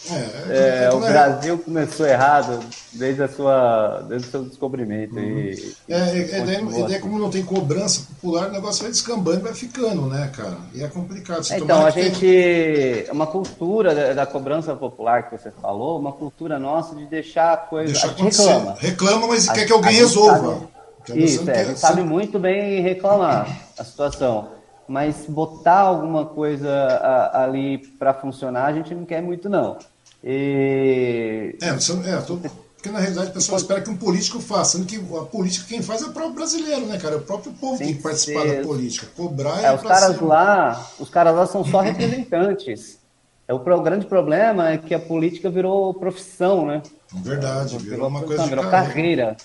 [0.49, 2.59] é, é, o Brasil começou errado
[2.93, 5.15] desde, a sua, desde o seu descobrimento.
[5.15, 5.21] Uhum.
[5.21, 9.43] E, é, é, é, é, como não tem cobrança popular, o negócio vai descambando e
[9.43, 10.57] vai ficando, né, cara?
[10.73, 11.45] E é complicado.
[11.51, 12.19] Então, a gente.
[12.19, 13.11] Tem...
[13.11, 17.57] Uma cultura da, da, cobrança popular que você falou, uma cultura nossa de deixar a
[17.57, 17.93] coisa.
[17.93, 18.75] Deixa a gente reclama.
[18.79, 20.67] Reclama, mas a, quer que alguém resolva.
[21.05, 21.23] Sabe...
[21.23, 24.56] Isso, é, a gente sabe muito bem reclamar a situação
[24.87, 29.77] mas botar alguma coisa a, ali para funcionar a gente não quer muito não.
[30.23, 31.55] E...
[31.61, 32.39] É, é tô,
[32.75, 35.81] porque na realidade o pessoal espera que um político faça, sendo que a política quem
[35.81, 37.15] faz é o próprio brasileiro, né, cara?
[37.15, 38.57] É o próprio povo que tem que participar ser...
[38.57, 39.07] da política.
[39.15, 42.99] Cobrar é, é os caras lá, os caras lá são só representantes.
[43.47, 46.81] É o, o grande problema é que a política virou profissão, né?
[47.13, 48.87] Verdade, virou, virou uma coisa de virou carreira.
[48.93, 49.37] carreira.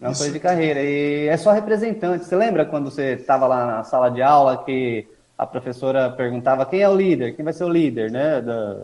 [0.00, 0.82] É uma coisa de carreira.
[0.82, 2.24] E é só representante.
[2.24, 5.06] Você lembra quando você estava lá na sala de aula que
[5.36, 8.40] a professora perguntava quem é o líder, quem vai ser o líder, né?
[8.40, 8.76] Da...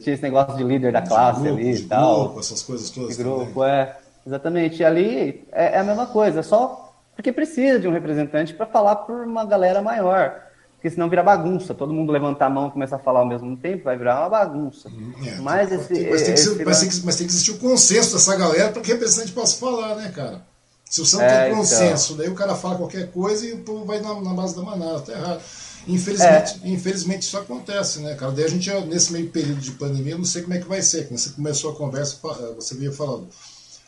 [0.00, 2.24] Tinha esse negócio de líder da classe grupo, ali e tal.
[2.24, 3.16] Grupo, essas coisas todas.
[3.16, 3.70] De grupo, também.
[3.70, 3.96] é.
[4.26, 4.82] Exatamente.
[4.82, 8.96] E ali é, é a mesma coisa, só porque precisa de um representante para falar
[8.96, 10.47] por uma galera maior
[10.78, 11.74] porque senão vira bagunça.
[11.74, 14.28] Todo mundo levantar a mão e começar a falar ao mesmo tempo, vai virar uma
[14.28, 14.88] bagunça.
[14.88, 17.58] Hum, é, mas, esse, mas, tem esse, mas, tem que, mas, tem que, existir o
[17.58, 20.46] consenso dessa galera para que o representante possa falar, né, cara?
[20.84, 21.58] Se você não é, tem então.
[21.58, 22.24] consenso, então...
[22.24, 25.00] daí o cara fala qualquer coisa e o povo vai na, na base da manada,
[25.00, 25.42] tá errado.
[25.88, 26.68] Infelizmente, é.
[26.68, 28.30] infelizmente isso acontece, né, cara?
[28.30, 30.80] Daí a gente, nesse meio período de pandemia, eu não sei como é que vai
[30.80, 31.08] ser.
[31.08, 32.18] Quando você começou a conversa,
[32.54, 33.28] você veio falando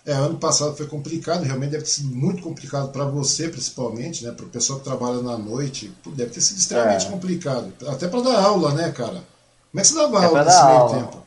[0.06, 4.32] é, ano passado foi complicado, realmente deve ter sido muito complicado para você, principalmente, né?
[4.32, 7.10] Para o pessoal que trabalha na noite, deve ter sido extremamente é.
[7.10, 7.72] complicado.
[7.86, 9.22] Até para dar aula, né, cara?
[9.70, 10.96] Como é que você dava é aula nesse meio aula.
[10.96, 11.26] tempo?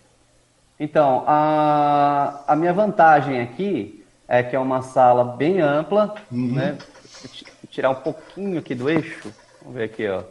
[0.80, 6.54] Então, a, a minha vantagem aqui é que é uma sala bem ampla, uhum.
[6.54, 6.78] né?
[7.22, 9.32] Vou tirar um pouquinho aqui do eixo.
[9.62, 10.24] Vamos ver aqui, ó.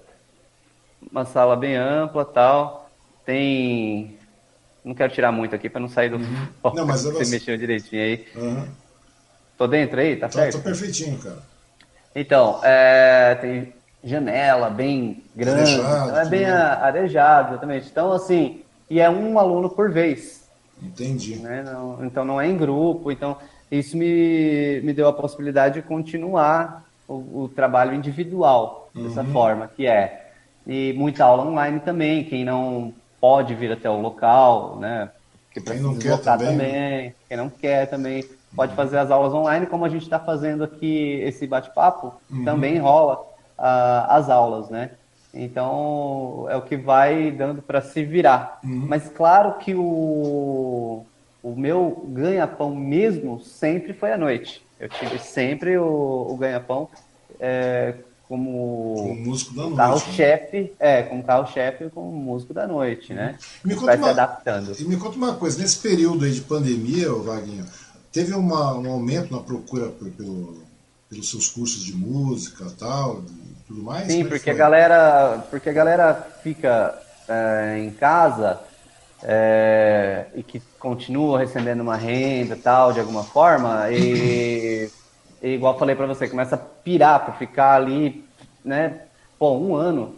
[1.11, 2.91] Uma sala bem ampla, tal.
[3.25, 4.19] Tem
[4.85, 6.47] não quero tirar muito aqui para não sair do uhum.
[6.61, 6.77] foco.
[6.77, 8.27] Não, mas você mexeu direitinho aí.
[8.35, 8.67] Uhum.
[9.57, 10.59] Tô dentro aí, tá, tá certo?
[10.59, 11.39] Tô perfeitinho, cara.
[12.15, 13.73] Então, é, tem
[14.05, 17.89] janela bem grande, arejado, então é bem arejado, exatamente.
[17.91, 20.43] Então, assim, e é um aluno por vez.
[20.83, 21.37] Entendi.
[21.37, 21.63] Né?
[21.63, 23.37] Não, então não é em grupo, então
[23.71, 29.33] isso me, me deu a possibilidade de continuar o, o trabalho individual dessa uhum.
[29.33, 30.23] forma, que é
[30.67, 32.93] e muita aula online também, quem não
[33.23, 35.09] pode vir até o local, né?
[35.53, 38.25] Que quem não quer também, também, quem não quer também
[38.57, 42.45] pode fazer as aulas online, como a gente está fazendo aqui esse bate-papo, uhum.
[42.45, 43.21] também rola
[43.59, 44.91] uh, as aulas, né?
[45.33, 48.59] Então é o que vai dando para se virar.
[48.65, 48.87] Uhum.
[48.89, 51.07] Mas claro que o,
[51.43, 54.67] o meu ganha-pão mesmo sempre foi à noite.
[54.81, 56.89] Eu tive sempre o, o ganha-pão
[57.39, 57.95] é,
[58.33, 59.77] como, como músico da noite.
[59.77, 60.71] Carro-chefe, né?
[60.81, 63.37] é, como carro-chefe como músico da noite, né?
[63.63, 64.75] Me vai uma, se adaptando.
[64.79, 67.67] E me conta uma coisa, nesse período aí de pandemia, Vaguinho,
[68.11, 70.63] teve uma, um aumento na procura por, pelo,
[71.11, 74.11] pelos seus cursos de música tal, e tudo mais?
[74.11, 76.99] Sim, é porque a galera, porque a galera fica
[77.29, 78.61] é, em casa
[79.23, 84.91] é, e que continua recebendo uma renda tal, de alguma forma, e
[85.43, 88.25] e igual falei para você, começa a pirar para ficar ali,
[88.65, 89.01] né?
[89.39, 90.15] Pô, um ano.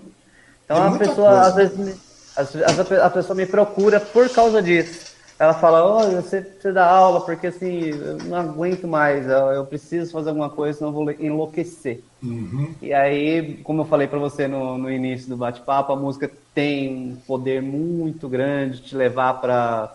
[0.64, 1.40] Então é a pessoa, coisa.
[1.40, 1.94] às vezes, me,
[2.36, 5.14] às, a pessoa me procura por causa disso.
[5.38, 9.66] Ela fala, olha, você precisa dar aula, porque assim, eu não aguento mais, eu, eu
[9.66, 12.04] preciso fazer alguma coisa, senão eu vou enlouquecer.
[12.22, 12.72] Uhum.
[12.80, 16.88] E aí, como eu falei para você no, no início do bate-papo, a música tem
[16.88, 19.92] um poder muito grande de te levar para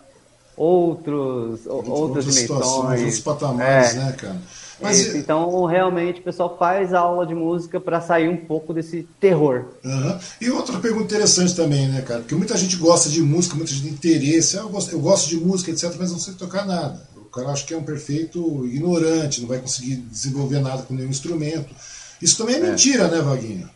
[0.56, 3.00] outros, outros, outras dimensões.
[3.00, 3.98] Outros patamares, é.
[3.98, 4.36] né, cara?
[4.80, 9.06] Mas, Isso, então, realmente, o pessoal faz aula de música para sair um pouco desse
[9.20, 9.66] terror.
[9.84, 10.18] Uhum.
[10.40, 12.20] E outra pergunta interessante também, né, cara?
[12.20, 14.58] Porque muita gente gosta de música, muita gente tem interesse.
[14.58, 17.06] Ah, eu gosto, eu gosto de música, etc., mas não sei tocar nada.
[17.16, 21.10] O cara acha que é um perfeito ignorante, não vai conseguir desenvolver nada com nenhum
[21.10, 21.74] instrumento.
[22.20, 22.70] Isso também é, é.
[22.70, 23.68] mentira, né, Vaguinho?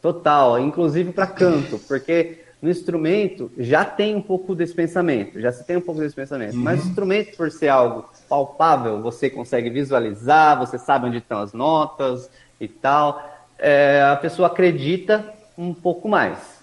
[0.00, 5.64] Total, inclusive para canto, porque no instrumento já tem um pouco desse pensamento, já se
[5.64, 6.54] tem um pouco desse pensamento.
[6.54, 6.62] Uhum.
[6.62, 11.52] Mas o instrumento, por ser algo palpável, você consegue visualizar, você sabe onde estão as
[11.52, 12.28] notas
[12.60, 13.22] e tal.
[13.58, 15.24] é, a pessoa acredita
[15.56, 16.58] um pouco mais.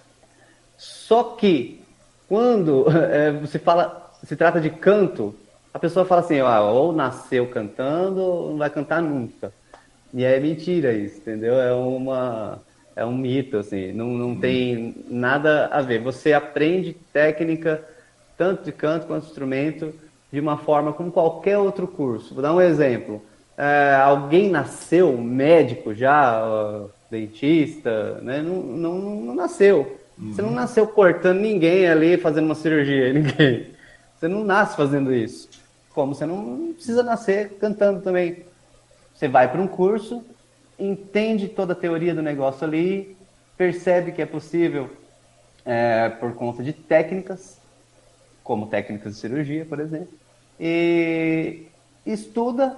[0.76, 1.82] Só que
[2.28, 5.34] quando é, você fala, se trata de canto,
[5.72, 9.52] a pessoa fala assim, ó, ou nasceu cantando ou não vai cantar nunca.
[10.12, 11.54] E é mentira isso, entendeu?
[11.54, 12.60] É uma
[12.96, 14.40] é um mito assim, não, não uhum.
[14.40, 16.00] tem nada a ver.
[16.00, 17.84] Você aprende técnica
[18.38, 19.92] tanto de canto quanto de instrumento
[20.32, 22.32] de uma forma como qualquer outro curso.
[22.34, 23.22] Vou dar um exemplo.
[23.56, 26.42] É, alguém nasceu médico já,
[27.10, 28.42] dentista, né?
[28.42, 29.98] Não, não, não nasceu.
[30.18, 30.32] Uhum.
[30.32, 30.54] Você não uhum.
[30.54, 33.66] nasceu cortando ninguém ali, fazendo uma cirurgia, ninguém.
[34.16, 35.48] Você não nasce fazendo isso.
[35.94, 38.44] Como você não precisa nascer cantando também.
[39.14, 40.24] Você vai para um curso,
[40.78, 43.16] entende toda a teoria do negócio ali,
[43.56, 44.90] percebe que é possível
[45.64, 47.58] é, por conta de técnicas,
[48.44, 50.08] como técnicas de cirurgia, por exemplo,
[50.58, 51.66] e
[52.04, 52.76] estuda,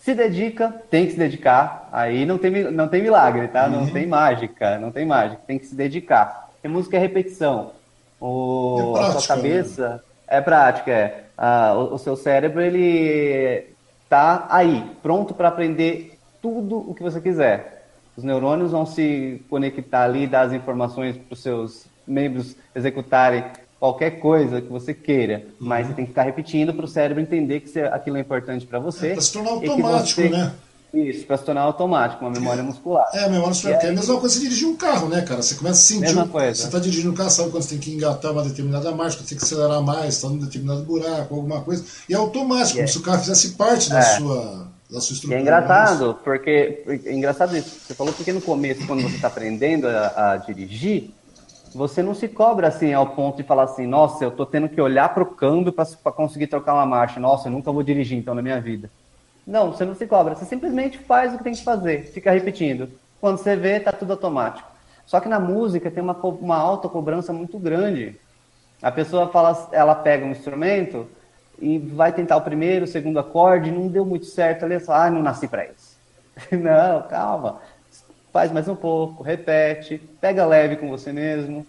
[0.00, 3.68] se dedica, tem que se dedicar, aí não tem, não tem milagre, tá?
[3.68, 3.92] Não uhum.
[3.92, 6.48] tem mágica, não tem mágica, tem que se dedicar.
[6.52, 7.72] Porque música é repetição.
[8.20, 10.00] O, é prática, a sua cabeça né?
[10.28, 11.24] é prática, é.
[11.36, 13.66] Ah, o, o seu cérebro, ele
[14.08, 17.86] tá aí, pronto para aprender tudo o que você quiser.
[18.16, 23.44] Os neurônios vão se conectar ali, dar as informações para os seus membros executarem
[23.78, 25.68] qualquer coisa que você queira, uhum.
[25.68, 28.78] mas você tem que ficar repetindo para o cérebro entender que aquilo é importante para
[28.78, 29.08] você.
[29.08, 30.28] É, para se tornar automático, você...
[30.28, 30.52] né?
[30.92, 33.04] Isso, para se tornar automático, uma memória muscular.
[33.12, 35.42] É, a memória muscular, é a mesma coisa que você dirigir um carro, né, cara?
[35.42, 36.00] Você começa a sentir.
[36.00, 36.54] Mesma coisa.
[36.54, 39.28] Você está dirigindo um carro, sabe quando você tem que engatar uma determinada marcha, quando
[39.28, 41.84] você tem que acelerar mais, está num determinado buraco, alguma coisa.
[42.08, 44.02] E é automático, como se o carro fizesse parte da, é.
[44.02, 45.34] sua, da sua estrutura.
[45.34, 46.82] E é engraçado, porque.
[47.04, 47.80] É engraçado isso.
[47.80, 51.10] Você falou porque no começo, quando você está aprendendo a, a dirigir,
[51.74, 54.80] você não se cobra assim ao ponto de falar assim, nossa, eu tô tendo que
[54.80, 57.20] olhar para o câmbio para conseguir trocar uma marcha.
[57.20, 58.90] Nossa, eu nunca vou dirigir então na minha vida.
[59.46, 60.34] Não, você não se cobra.
[60.34, 62.88] Você simplesmente faz o que tem que fazer, fica repetindo.
[63.20, 64.68] Quando você vê, tá tudo automático.
[65.04, 68.16] Só que na música tem uma, uma alta cobrança muito grande.
[68.82, 71.06] A pessoa fala, ela pega um instrumento
[71.60, 75.10] e vai tentar o primeiro, o segundo acorde, não deu muito certo, ali fala, ah,
[75.10, 75.96] não nasci para isso.
[76.52, 77.60] não, calma
[78.32, 81.66] faz mais um pouco, repete, pega leve com você mesmo,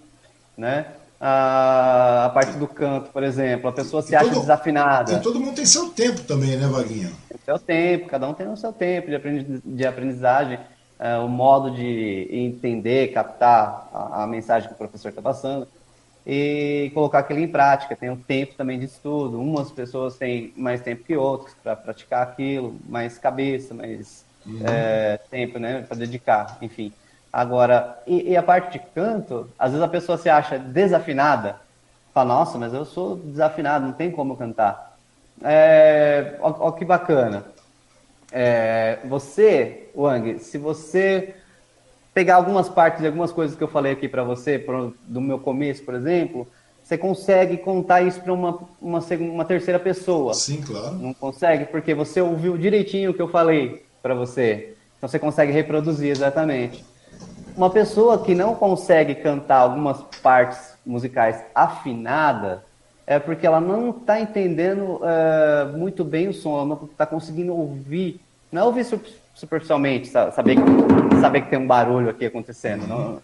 [0.57, 0.85] né?
[1.19, 5.13] A, a parte do canto, por exemplo, a pessoa se acha desafinada.
[5.13, 7.11] E todo mundo tem seu tempo também, né, Vaguinha?
[7.27, 9.07] Tem seu tempo, cada um tem o seu tempo
[9.65, 10.59] de aprendizagem,
[10.97, 15.67] é, o modo de entender, captar a, a mensagem que o professor está passando
[16.25, 17.95] e colocar aquilo em prática.
[17.95, 19.39] Tem o tempo também de estudo.
[19.39, 24.61] Umas pessoas têm mais tempo que outras para praticar aquilo, mais cabeça, mais uhum.
[24.65, 26.93] é, tempo, né, para dedicar, enfim.
[27.31, 31.57] Agora, e, e, a parte de canto, às vezes a pessoa se acha desafinada,
[32.11, 34.97] fala, nossa, mas eu sou desafinado, não tem como cantar.
[35.43, 37.43] É, ó, ó que bacana.
[38.31, 41.35] É, você, Wang, se você
[42.19, 44.61] pegar algumas partes de algumas coisas que eu falei aqui para você,
[45.07, 46.45] do meu começo, por exemplo,
[46.83, 50.33] você consegue contar isso para uma, uma, uma terceira pessoa.
[50.33, 50.95] Sim, claro.
[50.95, 51.63] Não consegue?
[51.67, 54.75] Porque você ouviu direitinho o que eu falei para você.
[54.97, 56.83] Então você consegue reproduzir exatamente.
[57.55, 62.59] Uma pessoa que não consegue cantar algumas partes musicais afinadas
[63.07, 67.55] é porque ela não está entendendo uh, muito bem o som, ela não está conseguindo
[67.55, 68.19] ouvir,
[68.51, 68.85] não é ouvir
[69.33, 72.87] superficialmente, saber que, saber que tem um barulho aqui acontecendo.
[72.87, 73.21] Não,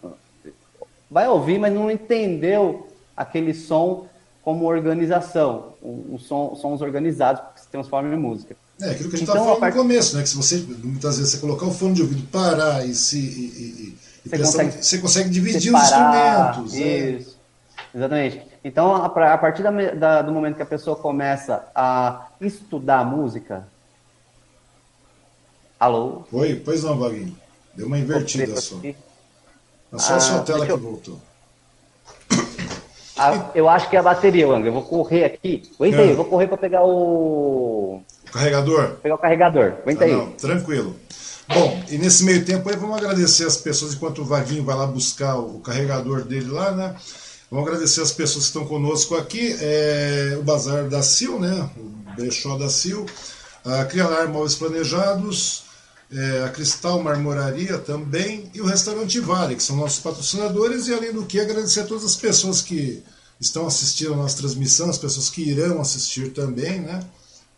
[1.10, 4.08] vai ouvir, mas não entendeu aquele som
[4.44, 8.56] como organização, um, um som, sons organizados que se transformam em música.
[8.80, 10.24] É aquilo que a gente estava então, falando no começo, né?
[10.24, 13.18] Que se você, muitas vezes, você colocar o fone de ouvido, parar e se.
[13.18, 16.74] E, e, você, consegue, você consegue dividir separar, os instrumentos.
[16.76, 17.10] É.
[17.12, 17.38] Isso.
[17.94, 17.98] É.
[17.98, 18.42] Exatamente.
[18.64, 23.66] Então, a, a partir da, da, do momento que a pessoa começa a estudar música.
[25.80, 26.24] Alô?
[26.32, 27.36] Oi, pois não, Vaguinho.
[27.76, 28.78] Deu uma invertida só.
[29.92, 30.78] Mas só ah, a sua tela eu...
[30.78, 31.22] que voltou.
[33.18, 34.66] Ah, eu acho que é a bateria, Wang.
[34.66, 35.64] Eu vou correr aqui.
[35.76, 36.12] Aguenta é.
[36.12, 38.88] eu vou correr para pegar o carregador?
[38.88, 39.74] Vou pegar o carregador.
[39.82, 40.14] Aguenta ah, aí.
[40.14, 40.96] Não, tranquilo.
[41.48, 44.88] Bom, e nesse meio tempo aí vamos agradecer as pessoas enquanto o Vaguinho vai lá
[44.88, 46.96] buscar o carregador dele lá, né?
[47.50, 51.70] Vamos agradecer as pessoas que estão conosco aqui, é, o Bazar da Sil, né?
[51.78, 53.06] O Brechó da Sil,
[53.64, 55.65] a Crialar Móveis Planejados,
[56.12, 61.14] é, a Cristal Marmoraria também e o Restaurante Vale, que são nossos patrocinadores, e além
[61.14, 63.04] do que agradecer a todas as pessoas que
[63.40, 67.04] estão assistindo a nossa transmissão, as pessoas que irão assistir também, né?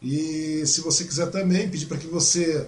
[0.02, 2.68] E se você quiser também, pedir para que você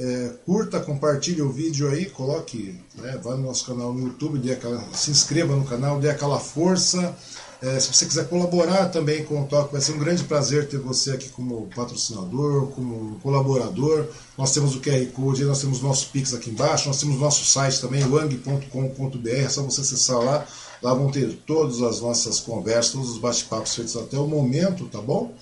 [0.00, 4.52] É, curta, compartilhe o vídeo aí, coloque, né, vá no nosso canal no YouTube, dê
[4.52, 7.16] aquela, se inscreva no canal, dê aquela força.
[7.60, 10.78] É, se você quiser colaborar também com o Toque, vai ser um grande prazer ter
[10.78, 14.06] você aqui como patrocinador, como colaborador.
[14.36, 17.80] Nós temos o QR Code, nós temos nosso Pix aqui embaixo, nós temos nosso site
[17.80, 20.46] também, wang.com.br, é só você acessar lá.
[20.80, 25.00] Lá vão ter todas as nossas conversas, todos os bate-papos feitos até o momento, tá
[25.00, 25.34] bom?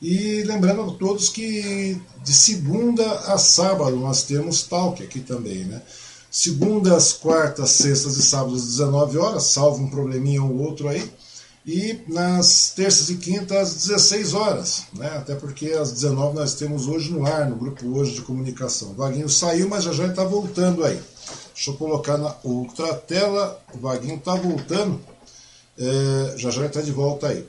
[0.00, 5.82] E lembrando a todos que de segunda a sábado nós temos talk aqui também, né?
[6.30, 11.10] Segundas, quartas, sextas e sábados às 19 horas, salvo um probleminha ou outro aí.
[11.66, 15.08] E nas terças e quintas às 16 horas, né?
[15.16, 18.92] Até porque às 19 nós temos hoje no ar, no grupo hoje de comunicação.
[18.92, 21.00] O Vaguinho saiu, mas já já está voltando aí.
[21.52, 23.60] Deixa eu colocar na outra tela.
[23.74, 25.00] O Vaguinho está voltando.
[25.76, 27.44] É, já já está de volta aí.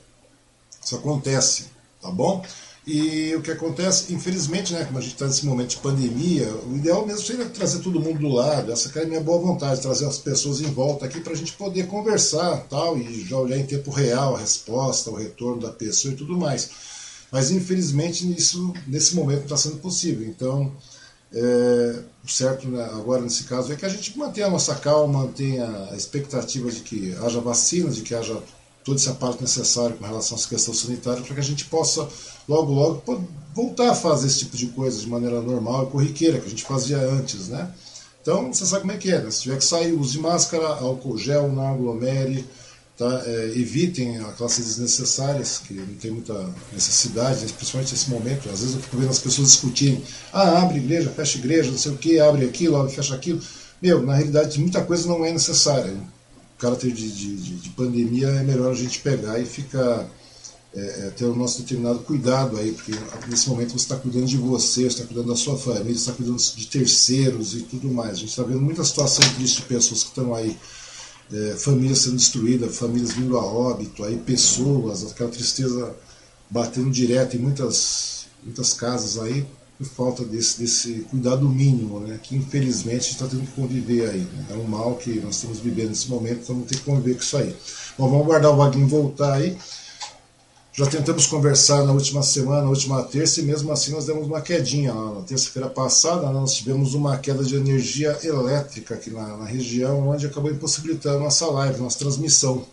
[0.84, 1.78] Isso acontece
[2.08, 2.44] tá bom?
[2.90, 6.74] E o que acontece, infelizmente, né, como a gente está nesse momento de pandemia, o
[6.78, 10.06] ideal mesmo seria trazer todo mundo do lado, essa é a minha boa vontade, trazer
[10.06, 13.66] as pessoas em volta aqui para a gente poder conversar tal, e já olhar em
[13.66, 16.70] tempo real a resposta, o retorno da pessoa e tudo mais.
[17.30, 20.26] Mas infelizmente isso, nesse momento não está sendo possível.
[20.26, 20.72] Então,
[21.34, 25.24] é, o certo né, agora nesse caso é que a gente mantenha a nossa calma,
[25.24, 28.42] mantenha a expectativa de que haja vacina, de que haja
[28.88, 32.08] todo esse aparato necessário com relação essa questão sanitária para que a gente possa,
[32.48, 36.46] logo, logo, voltar a fazer esse tipo de coisa de maneira normal e corriqueira, que
[36.46, 37.70] a gente fazia antes, né?
[38.22, 39.30] Então, você sabe como é que é, né?
[39.30, 42.46] Se tiver que sair, use máscara, álcool gel, não aglomere,
[42.98, 43.24] tá?
[43.26, 48.50] É, evitem desnecessárias, que não tem muita necessidade, principalmente nesse momento.
[48.50, 50.02] Às vezes eu fico vendo as pessoas discutirem,
[50.32, 53.42] ah, abre igreja, fecha igreja, não sei o que, abre aquilo, abre, fecha aquilo.
[53.82, 55.94] Meu, na realidade, muita coisa não é necessária
[56.58, 60.10] caráter de, de, de, pandemia, é melhor a gente pegar e ficar,
[60.74, 62.94] é, é, ter o nosso determinado cuidado aí, porque
[63.28, 66.14] nesse momento você está cuidando de você, você está cuidando da sua família, você está
[66.14, 68.12] cuidando de terceiros e tudo mais.
[68.12, 70.58] A gente está vendo muita situação triste de pessoas que estão aí,
[71.32, 75.96] é, famílias sendo destruídas, famílias vindo a óbito, aí pessoas, aquela tristeza
[76.50, 79.46] batendo direto em muitas, muitas casas aí
[79.78, 84.22] por falta desse, desse cuidado mínimo, né, que infelizmente está tendo que conviver aí.
[84.22, 84.46] Né?
[84.50, 87.22] É um mal que nós estamos vivendo nesse momento, então vamos ter que conviver com
[87.22, 87.56] isso aí.
[87.98, 89.56] Bom, vamos guardar o Vaguinho voltar aí.
[90.74, 94.42] Já tentamos conversar na última semana, na última terça, e mesmo assim nós demos uma
[94.42, 95.16] quedinha lá.
[95.16, 100.28] Na terça-feira passada, nós tivemos uma queda de energia elétrica aqui na, na região, onde
[100.28, 102.64] acabou impossibilitando nossa live, nossa transmissão.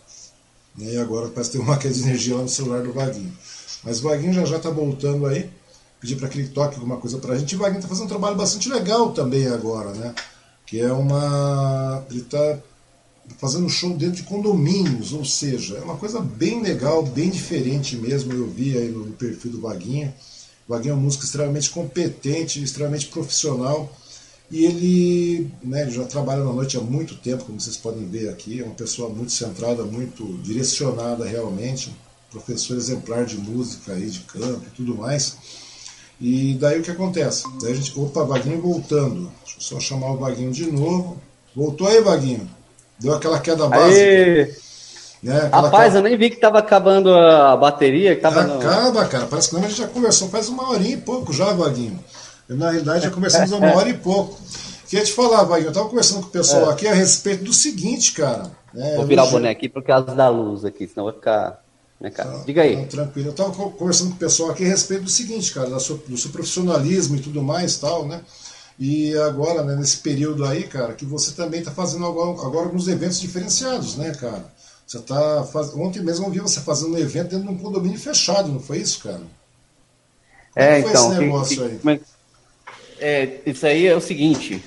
[0.77, 3.35] E agora parece ter uma queda de energia lá no celular do Vaguinho.
[3.83, 5.49] Mas o Vaguinho já já está voltando aí
[6.05, 7.55] pedir para que ele toque alguma coisa para a gente.
[7.55, 10.13] O Wagner está fazendo um trabalho bastante legal também agora, né?
[10.65, 12.05] Que é uma.
[12.11, 12.59] Ele está
[13.39, 18.31] fazendo show dentro de condomínios, ou seja, é uma coisa bem legal, bem diferente mesmo.
[18.31, 20.15] Eu vi aí no perfil do Vaguinha.
[20.67, 23.91] O Vaguinha é um músico extremamente competente, extremamente profissional.
[24.51, 28.29] E ele, né, ele já trabalha na noite há muito tempo, como vocês podem ver
[28.29, 28.61] aqui.
[28.61, 31.91] É uma pessoa muito centrada, muito direcionada realmente.
[32.29, 35.64] Professor exemplar de música aí, de canto e tudo mais.
[36.19, 37.43] E daí o que acontece?
[37.61, 39.31] Daí a gente, opa, Vaguinho voltando.
[39.43, 41.17] Deixa eu só chamar o Vaguinho de novo.
[41.55, 42.49] Voltou aí, Vaguinho?
[42.99, 44.55] Deu aquela queda básica.
[45.21, 45.49] Né?
[45.51, 45.97] Rapaz, queda...
[45.97, 48.15] eu nem vi que tava acabando a bateria.
[48.15, 49.09] Que tava Acaba, no...
[49.09, 49.25] cara.
[49.25, 51.99] Parece que não, a gente já conversou faz uma horinha e pouco já, Vaguinho.
[52.47, 54.37] Na realidade, já conversamos há uma hora e pouco.
[54.87, 56.73] Queria te falar, Vaguinho, eu tava conversando com o pessoal é.
[56.73, 58.51] aqui a respeito do seguinte, cara.
[58.73, 58.95] Né?
[58.95, 61.64] Vou virar o boneco aqui por causa da luz aqui, senão vai ficar
[61.99, 62.31] né, cara?
[62.31, 62.75] Tá, Diga aí.
[62.77, 63.29] Tá, tranquilo.
[63.29, 66.31] Eu estava conversando com o pessoal aqui a respeito do seguinte, cara, sua, do seu
[66.31, 68.21] profissionalismo e tudo mais tal, né?
[68.77, 72.87] E agora, né, nesse período aí, cara, que você também está fazendo agora, agora alguns
[72.87, 74.53] eventos diferenciados, né, cara?
[74.85, 75.73] Você tá faz...
[75.73, 78.79] Ontem mesmo eu vi você fazendo um evento dentro de um condomínio fechado, não foi
[78.79, 79.21] isso, cara?
[80.53, 81.11] Como é, então.
[81.11, 81.79] Esse negócio que, aí?
[81.81, 82.01] Mas,
[82.99, 84.63] é, isso aí é o seguinte.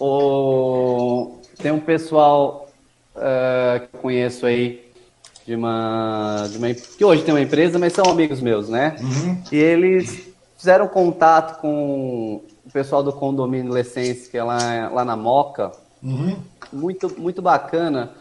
[0.00, 1.38] O...
[1.58, 2.68] Tem um pessoal
[3.14, 4.91] uh, que eu conheço aí
[5.46, 8.96] de uma, de uma que hoje tem uma empresa, mas são amigos meus, né?
[9.00, 9.42] Uhum.
[9.50, 15.16] E eles fizeram contato com o pessoal do condomínio Lessense, que é lá, lá na
[15.16, 15.72] Moca.
[16.02, 16.36] Uhum.
[16.72, 18.12] Muito, muito bacana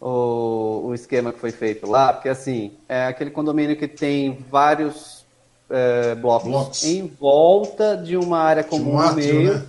[0.00, 5.24] o, o esquema que foi feito lá, porque assim, é aquele condomínio que tem vários
[5.70, 9.54] é, blocos, blocos, em volta de uma área comum um no meio.
[9.54, 9.64] Né?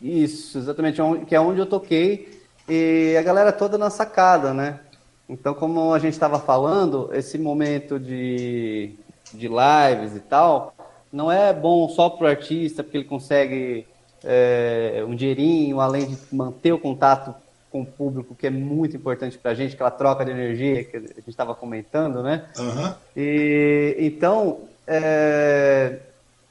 [0.00, 2.42] Isso, exatamente, que é onde eu toquei.
[2.68, 4.80] E a galera toda na sacada, né?
[5.28, 8.94] Então, como a gente estava falando, esse momento de,
[9.32, 10.74] de lives e tal,
[11.12, 13.86] não é bom só para o artista, porque ele consegue
[14.22, 17.34] é, um dinheirinho, além de manter o contato
[17.70, 20.96] com o público, que é muito importante para a gente, aquela troca de energia que
[20.96, 22.44] a gente estava comentando, né?
[22.56, 22.94] Uhum.
[23.16, 25.98] E, então, é,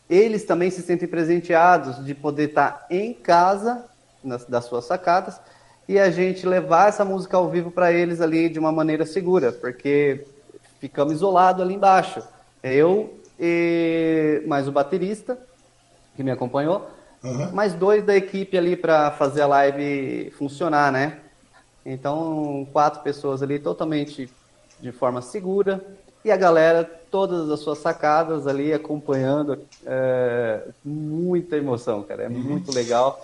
[0.10, 3.86] eles também se sentem presenteados de poder estar em casa,
[4.24, 5.40] nas, das suas sacadas,
[5.88, 9.52] e a gente levar essa música ao vivo para eles ali de uma maneira segura,
[9.52, 10.26] porque
[10.80, 12.22] ficamos isolados ali embaixo.
[12.62, 15.38] Eu e mais o baterista,
[16.16, 16.88] que me acompanhou,
[17.24, 17.52] uhum.
[17.52, 21.20] mais dois da equipe ali para fazer a live funcionar, né?
[21.86, 24.30] Então, quatro pessoas ali totalmente
[24.80, 25.84] de forma segura
[26.24, 29.60] e a galera, todas as suas sacadas ali acompanhando.
[29.86, 32.34] É, muita emoção, cara, é uhum.
[32.34, 33.22] muito legal.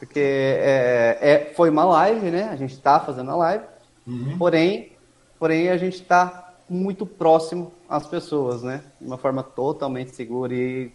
[0.00, 2.44] Porque é, é, foi uma live, né?
[2.44, 3.64] A gente está fazendo a live,
[4.06, 4.38] uhum.
[4.38, 4.92] porém,
[5.38, 8.82] porém a gente está muito próximo às pessoas, né?
[8.98, 10.90] De uma forma totalmente segura e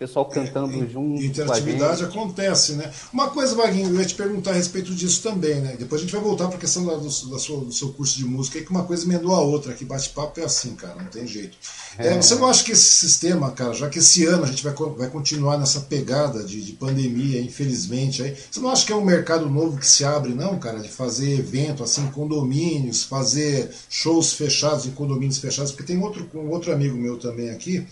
[0.00, 1.22] pessoal cantando é, junto.
[1.22, 2.90] Interatividade acontece, né?
[3.12, 5.76] Uma coisa, Vaguinho, eu ia te perguntar a respeito disso também, né?
[5.78, 8.16] Depois a gente vai voltar para a questão da, do, da sua, do seu curso
[8.16, 11.26] de música, que uma coisa emendou a outra, que bate-papo é assim, cara, não tem
[11.26, 11.54] jeito.
[11.98, 12.14] É.
[12.14, 14.72] É, você não acha que esse sistema, cara, já que esse ano a gente vai,
[14.72, 19.04] vai continuar nessa pegada de, de pandemia, infelizmente, aí, você não acha que é um
[19.04, 24.86] mercado novo que se abre, não, cara, de fazer evento, assim, condomínios, fazer shows fechados
[24.86, 25.72] em condomínios fechados?
[25.72, 27.86] Porque tem outro, um outro amigo meu também aqui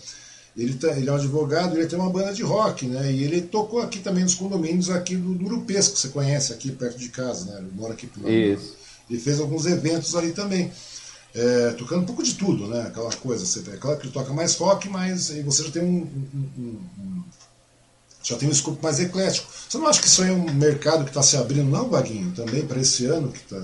[0.57, 3.11] ele, tá, ele é um advogado, ele tem uma banda de rock, né?
[3.11, 6.71] E ele tocou aqui também nos condomínios aqui do, do Urupesco, que você conhece aqui
[6.71, 7.59] perto de casa, né?
[7.59, 8.75] Ele mora aqui por Isso.
[9.09, 10.71] Ele fez alguns eventos ali também.
[11.33, 12.81] É, tocando um pouco de tudo, né?
[12.87, 15.83] Aquela coisa, você vê, claro que ele toca mais rock, mas aí você já tem
[15.83, 17.23] um, um, um, um
[18.23, 19.47] já tem um escopo mais eclético.
[19.69, 22.31] Você não acha que isso aí é um mercado que está se abrindo, não, Vaguinho?
[22.31, 23.59] Também para esse ano que, tá,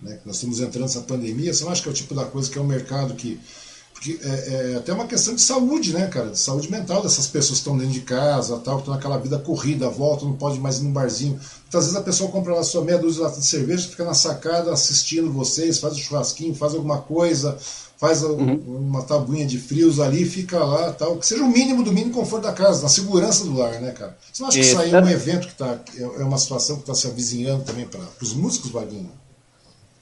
[0.00, 2.24] né, que nós estamos entrando nessa pandemia, você não acha que é o tipo da
[2.24, 3.40] coisa que é um mercado que
[3.94, 6.30] porque é, é, até uma questão de saúde, né, cara?
[6.30, 9.38] De saúde mental dessas pessoas que estão dentro de casa, tal, que estão naquela vida
[9.38, 11.38] corrida, volta, não pode mais ir num barzinho.
[11.62, 15.32] Muitas vezes a pessoa compra lá sua meia dúzia de cerveja, fica na sacada assistindo
[15.32, 17.56] vocês, faz o um churrasquinho, faz alguma coisa,
[17.96, 18.60] faz uhum.
[18.66, 21.16] uma tabuinha de frios ali, fica lá, tal.
[21.16, 24.18] Que seja o mínimo do mínimo conforto da casa, na segurança do lar, né, cara?
[24.30, 26.76] Você não acha que isso aí é um evento que tá, é, é uma situação
[26.76, 29.10] que está se avizinhando também para os músicos, Vaguinho?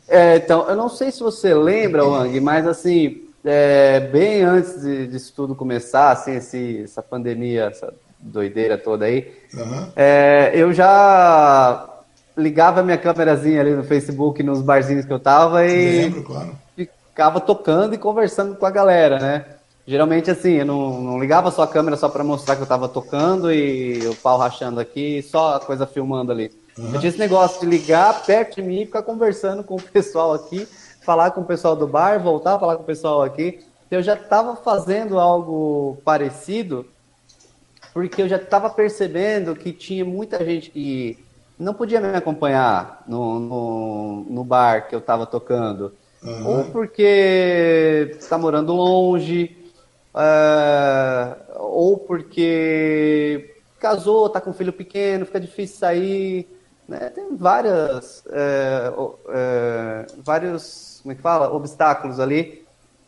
[0.09, 5.06] É, então, eu não sei se você lembra, Wang, mas assim, é, bem antes de,
[5.06, 9.89] disso tudo começar, assim, esse, essa pandemia, essa doideira toda aí, uhum.
[9.97, 11.89] é, eu já
[12.36, 16.56] ligava minha câmerazinha ali no Facebook, nos barzinhos que eu tava e Lembro, claro.
[16.77, 19.44] ficava tocando e conversando com a galera, né?
[19.85, 22.89] Geralmente assim, eu não, não ligava só a câmera só para mostrar que eu tava
[22.89, 26.52] tocando e o pau rachando aqui, só a coisa filmando ali.
[26.78, 26.94] Uhum.
[26.94, 30.32] Eu tinha esse negócio de ligar perto de mim e ficar conversando com o pessoal
[30.32, 30.66] aqui
[31.05, 33.61] falar com o pessoal do bar, voltar a falar com o pessoal aqui.
[33.91, 36.87] Eu já estava fazendo algo parecido,
[37.93, 41.19] porque eu já estava percebendo que tinha muita gente que
[41.59, 45.93] não podia me acompanhar no, no, no bar que eu estava tocando.
[46.23, 46.47] Uhum.
[46.47, 49.57] Ou porque está morando longe,
[50.15, 56.49] uh, ou porque casou, está com filho pequeno, fica difícil sair.
[56.89, 57.11] Né?
[57.11, 58.93] Tem várias, é,
[59.31, 62.62] é, vários como é que fala, obstáculos ali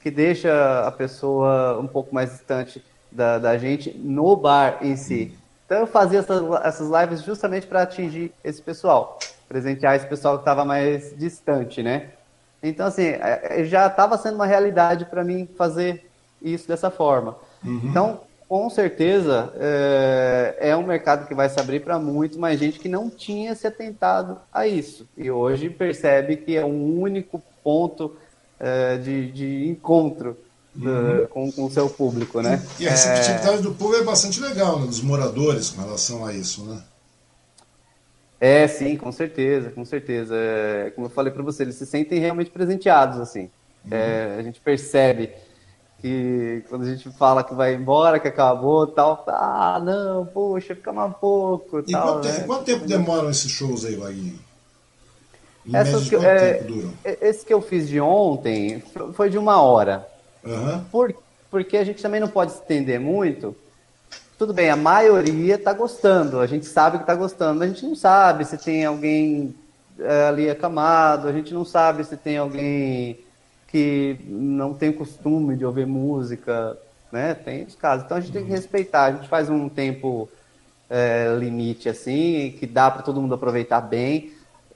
[0.04, 5.34] que deixa a pessoa um pouco mais distante da, da gente no bar em si.
[5.64, 9.18] Então eu fazia essas, essas lives justamente para atingir esse pessoal,
[9.48, 12.10] presentear esse pessoal que estava mais distante, né?
[12.62, 16.04] Então assim, é, é, já estava sendo uma realidade para mim fazer
[16.42, 17.36] isso dessa forma.
[17.64, 17.80] Uhum.
[17.84, 22.78] Então, com certeza, é, é, um mercado que vai se abrir para muito mais gente
[22.78, 25.08] que não tinha se atentado a isso.
[25.16, 28.14] E hoje percebe que é um único ponto
[28.60, 30.36] é, de, de, encontro
[30.76, 31.26] uhum.
[31.54, 32.62] com o seu público, né?
[32.78, 33.62] E a receptividade é...
[33.62, 36.82] do povo é bastante legal, né, dos moradores com relação a isso, né?
[38.40, 40.34] É, sim, com certeza, com certeza.
[40.36, 43.48] É, como eu falei para você, eles se sentem realmente presenteados, assim.
[43.84, 43.90] Uhum.
[43.90, 45.32] É, a gente percebe
[46.04, 50.92] que quando a gente fala que vai embora, que acabou, tal, ah, não, poxa, fica
[50.92, 52.20] mais pouco, e tal.
[52.20, 52.40] Quanto, né?
[52.40, 54.38] quanto tempo demoram esses shows aí, Vaguinho?
[55.72, 56.62] Essas que, é,
[57.22, 58.82] esse que eu fiz de ontem
[59.14, 60.06] foi de uma hora.
[60.44, 60.84] Uhum.
[60.90, 61.14] Por,
[61.50, 63.56] porque a gente também não pode estender muito.
[64.36, 67.86] Tudo bem, a maioria está gostando, a gente sabe que está gostando, mas a gente
[67.86, 69.54] não sabe se tem alguém
[69.98, 73.18] é, ali acamado, a gente não sabe se tem alguém
[73.68, 76.76] que não tem costume de ouvir música,
[77.10, 77.32] né?
[77.32, 78.04] Tem os casos.
[78.04, 78.34] Então a gente uhum.
[78.34, 78.56] tem que uhum.
[78.56, 80.28] respeitar, a gente faz um tempo
[80.90, 84.33] é, limite assim, que dá para todo mundo aproveitar bem.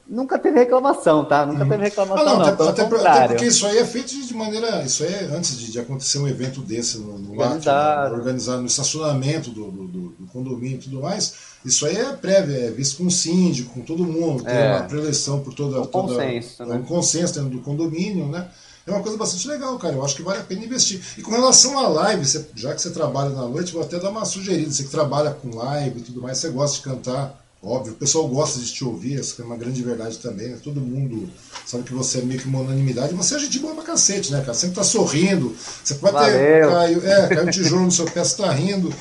[0.08, 1.44] Nunca teve reclamação, tá?
[1.44, 2.38] Nunca teve reclamação, ah, não.
[2.38, 4.82] não até, até, até, porque isso aí é feito de maneira.
[4.82, 8.12] Isso aí é antes de, de acontecer um evento desse no, no organizado.
[8.12, 11.34] Né, organizado no estacionamento do, do, do, condomínio e tudo mais.
[11.62, 14.76] Isso aí é prévio, é visto com o síndico, com todo mundo, tem é.
[14.76, 15.80] uma preleção por toda.
[15.80, 16.76] Um toda, consenso, né?
[16.76, 18.48] um consenso dentro do condomínio, né?
[18.86, 19.94] é uma coisa bastante legal, cara.
[19.94, 21.00] Eu acho que vale a pena investir.
[21.16, 24.10] E com relação à live, você, já que você trabalha na noite, vou até dar
[24.10, 24.70] uma sugerida.
[24.70, 27.92] Você que trabalha com live e tudo mais, você gosta de cantar, óbvio.
[27.92, 30.48] O pessoal gosta de te ouvir, essa é uma grande verdade também.
[30.48, 30.58] Né?
[30.62, 31.28] Todo mundo
[31.66, 33.14] sabe que você é meio que uma unanimidade.
[33.14, 34.54] Você é gente boa pra cacete, né, cara?
[34.54, 35.54] Sempre tá sorrindo.
[35.82, 36.68] Você pode ter.
[36.68, 38.92] Caiu, é, caiu um tijolo no seu pé, você tá rindo.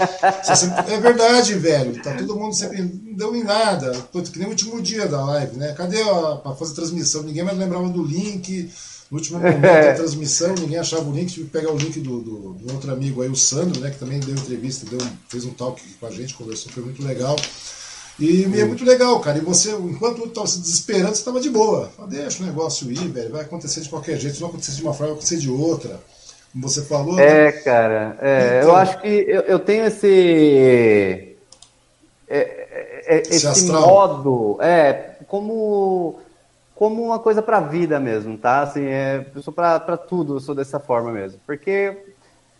[0.43, 2.01] Você sempre, é verdade, velho.
[2.01, 2.81] Tá todo mundo sempre.
[2.81, 3.91] Não deu em nada.
[4.31, 5.73] Que nem o último dia da live, né?
[5.73, 7.23] Cadê a, pra fazer transmissão?
[7.23, 8.69] Ninguém mais lembrava do link
[9.09, 12.19] no último momento da transmissão, ninguém achava o link, tive que pegar o link do,
[12.19, 15.51] do, do, outro amigo aí, o Sandro, né, que também deu entrevista, deu, fez um
[15.51, 17.35] talk com a gente, conversou, foi muito legal.
[18.19, 19.37] E é muito legal, cara.
[19.37, 21.89] E você, enquanto estava se desesperando, você estava de boa.
[21.95, 23.31] Fala, deixa o negócio ir, velho.
[23.31, 24.35] Vai acontecer de qualquer jeito.
[24.35, 25.99] Se não acontecer de uma forma, vai acontecer de outra.
[26.51, 27.19] Como você falou.
[27.19, 27.51] É, né?
[27.51, 28.17] cara.
[28.19, 31.35] É, então, eu acho que eu, eu tenho esse.
[32.27, 34.57] É, é, é esse, esse modo.
[34.61, 36.19] É, como
[36.73, 38.61] como uma coisa para a vida mesmo, tá?
[38.61, 41.39] Assim, é, eu sou para tudo, eu sou dessa forma mesmo.
[41.45, 41.97] Porque,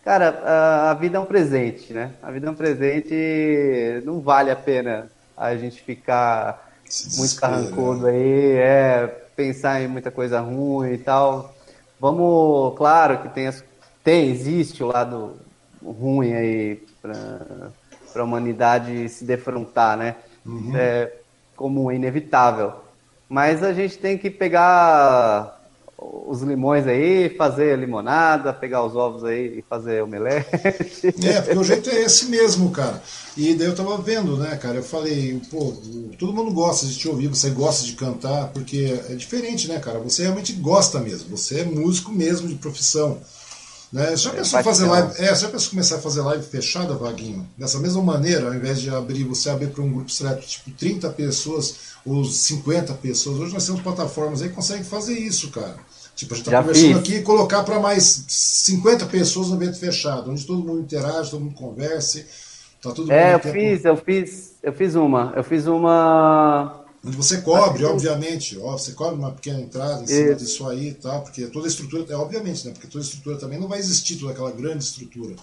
[0.04, 2.10] cara, a, a, vida é um presente, né?
[2.20, 5.08] A vida é um presente, não vale a pena
[5.38, 6.68] a gente ficar
[7.16, 8.10] muito carrancudo né?
[8.12, 9.06] aí, é,
[9.36, 11.54] pensar em muita coisa ruim e tal.
[12.00, 13.64] Vamos, claro que tem, as,
[14.02, 15.36] tem existe o lado
[15.84, 17.70] ruim aí para
[18.16, 20.16] a humanidade se defrontar, né?
[20.44, 20.76] Uhum.
[20.76, 21.12] É
[21.56, 22.72] como inevitável.
[23.28, 25.57] Mas a gente tem que pegar
[26.00, 30.48] os limões aí, fazer limonada, pegar os ovos aí e fazer omelete.
[31.24, 33.02] É, porque o jeito é esse mesmo, cara.
[33.36, 34.76] E daí eu tava vendo, né, cara?
[34.76, 35.74] Eu falei, pô,
[36.16, 39.98] todo mundo gosta de te ouvir, você gosta de cantar, porque é diferente, né, cara?
[39.98, 43.20] Você realmente gosta mesmo, você é músico mesmo de profissão.
[43.92, 44.14] Né?
[44.16, 45.12] Já é, pensou fazer live?
[45.18, 47.48] É, já pensou começar a fazer live fechada, Vaguinho?
[47.56, 51.08] Dessa mesma maneira, ao invés de abrir, você abrir para um grupo seleto, tipo 30
[51.10, 53.40] pessoas ou 50 pessoas.
[53.40, 55.76] Hoje nós temos plataformas aí que conseguem fazer isso, cara.
[56.18, 56.98] Tipo, a gente está conversando fiz.
[56.98, 61.40] aqui e colocar para mais 50 pessoas no evento fechado, onde todo mundo interage, todo
[61.40, 62.26] mundo converse.
[62.82, 63.54] Tá tudo é, eu tempo...
[63.54, 65.32] fiz, eu fiz, eu fiz uma.
[65.36, 70.32] Eu fiz uma Onde você cobre, obviamente, ó, você cobre uma pequena entrada em cima
[70.32, 70.44] Isso.
[70.44, 71.20] disso aí, tá?
[71.20, 72.72] Porque toda a estrutura, é obviamente, né?
[72.72, 75.36] Porque toda a estrutura também não vai existir toda aquela grande estrutura.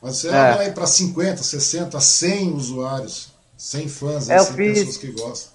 [0.00, 0.54] Mas você é.
[0.54, 3.28] vai para 50, 60, 100 usuários,
[3.58, 4.78] 100 fãs, é, 100 fiz...
[4.78, 5.52] pessoas que gostam.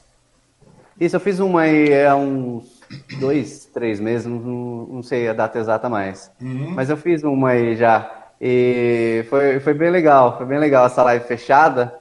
[1.02, 2.77] Isso, eu fiz uma aí há uns
[3.20, 6.32] dois, três meses, não, não sei a data exata mais.
[6.42, 6.72] Uhum.
[6.76, 8.30] Mas eu fiz uma aí já.
[8.40, 11.94] E foi, foi bem legal, foi bem legal essa live fechada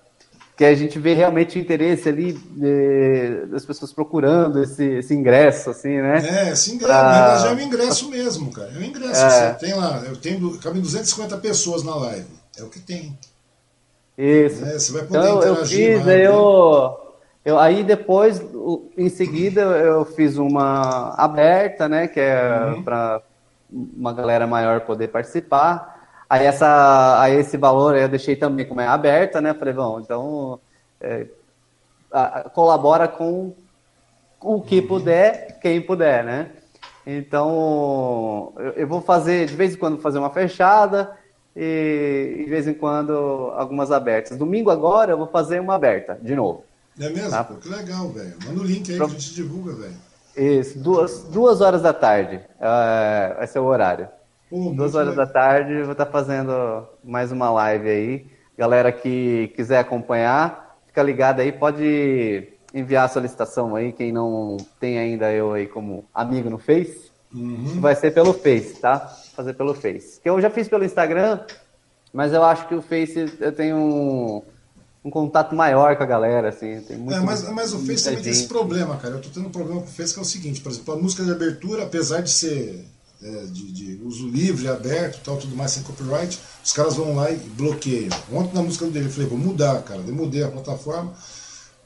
[0.56, 5.68] que a gente vê realmente o interesse ali de, das pessoas procurando esse, esse ingresso,
[5.68, 6.46] assim, né?
[6.46, 7.44] É, esse ingresso, pra...
[7.46, 8.72] é um ingresso mesmo, cara.
[8.74, 9.20] É um ingresso.
[9.20, 9.52] É.
[9.52, 12.26] Você tem lá, eu tenho, cabem 250 pessoas na live.
[12.56, 13.18] É o que tem.
[14.16, 14.64] Isso.
[14.64, 15.90] É, você vai poder então, interagir.
[15.90, 17.05] Eu fiz, mais, eu,
[17.46, 18.44] eu, aí depois,
[18.98, 22.08] em seguida, eu fiz uma aberta, né?
[22.08, 22.82] Que é uhum.
[22.82, 23.22] para
[23.70, 26.10] uma galera maior poder participar.
[26.28, 29.54] Aí, essa, aí esse valor eu deixei também como é aberta, né?
[29.54, 30.58] Falei, bom, então
[31.00, 31.28] é,
[32.10, 33.54] a, colabora com
[34.40, 34.88] o que uhum.
[34.88, 36.50] puder, quem puder, né?
[37.06, 41.16] Então eu, eu, vou fazer de vez em quando fazer uma fechada
[41.54, 44.36] e de vez em quando algumas abertas.
[44.36, 46.64] Domingo agora eu vou fazer uma aberta de novo.
[46.98, 47.30] É mesmo?
[47.30, 47.44] Tá?
[47.44, 48.34] Pô, que legal, velho.
[48.44, 49.08] Manda o link aí Pro...
[49.08, 49.96] que a gente divulga, velho.
[50.36, 52.36] Isso, duas, duas horas da tarde.
[52.36, 54.08] Uh, vai ser o horário.
[54.48, 55.26] Pô, Duas horas legal.
[55.26, 58.26] da tarde, vou estar fazendo mais uma live aí.
[58.56, 64.98] Galera que quiser acompanhar, fica ligado aí, pode enviar a solicitação aí, quem não tem
[64.98, 67.10] ainda eu aí como amigo no Face.
[67.34, 67.80] Uhum.
[67.80, 69.00] Vai ser pelo Face, tá?
[69.34, 70.20] Fazer pelo Face.
[70.20, 71.40] Que eu já fiz pelo Instagram,
[72.12, 74.42] mas eu acho que o Face eu tenho um,
[75.06, 76.80] um contato maior com a galera, assim.
[76.80, 78.24] Tem muito, é, mas, mas o Face também gente.
[78.24, 79.14] tem esse problema, cara.
[79.14, 80.96] Eu tô tendo um problema com o Face que é o seguinte, por exemplo, a
[80.96, 82.84] música de abertura, apesar de ser
[83.22, 87.30] é, de, de, uso livre, aberto, tal, tudo mais, sem copyright, os caras vão lá
[87.30, 88.10] e bloqueiam.
[88.32, 90.00] Ontem na música dele eu falei, vou mudar, cara.
[90.04, 91.14] Eu mudei a plataforma,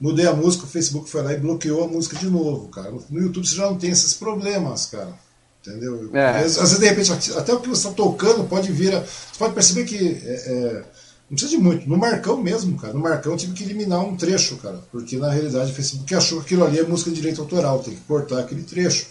[0.00, 2.90] mudei a música, o Facebook foi lá e bloqueou a música de novo, cara.
[3.10, 5.12] No YouTube você já não tem esses problemas, cara.
[5.60, 6.08] Entendeu?
[6.14, 6.38] É.
[6.38, 9.00] Às, vezes, de repente, até o que você está tocando pode vir a.
[9.00, 10.22] Você pode perceber que.
[10.24, 10.99] É, é,
[11.30, 11.88] não precisa de muito.
[11.88, 12.92] No Marcão mesmo, cara.
[12.92, 14.80] No Marcão eu tive que eliminar um trecho, cara.
[14.90, 17.94] Porque na realidade o Facebook achou que aquilo ali é música de direito autoral, tem
[17.94, 19.06] que cortar aquele trecho.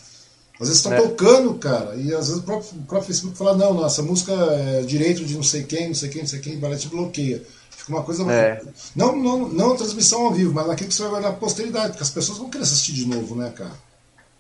[0.60, 1.02] Às vezes está é.
[1.02, 4.82] tocando, cara, e às vezes o próprio, o próprio Facebook fala, não, essa música é
[4.82, 7.42] direito de não sei quem, não sei quem, não sei quem, vai lá te bloqueia.
[7.70, 8.30] Fica uma coisa.
[8.30, 8.62] É.
[8.94, 11.92] Não, não, não a transmissão ao vivo, mas naquilo que você vai guardar a posteridade,
[11.92, 13.72] porque as pessoas vão querer assistir de novo, né, cara?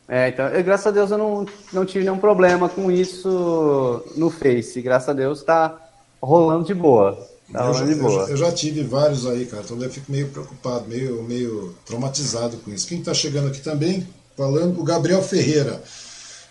[0.09, 4.29] É, então, eu, graças a Deus eu não, não tive nenhum problema com isso no
[4.29, 4.81] Face.
[4.81, 5.79] Graças a Deus tá
[6.21, 7.28] rolando de boa.
[7.51, 8.23] Tá eu, já, de boa.
[8.23, 12.57] Eu, eu, já tive vários aí, cara, então eu fico meio preocupado, meio, meio traumatizado
[12.57, 12.87] com isso.
[12.87, 14.07] Quem está chegando aqui também,
[14.37, 15.81] falando, o Gabriel Ferreira.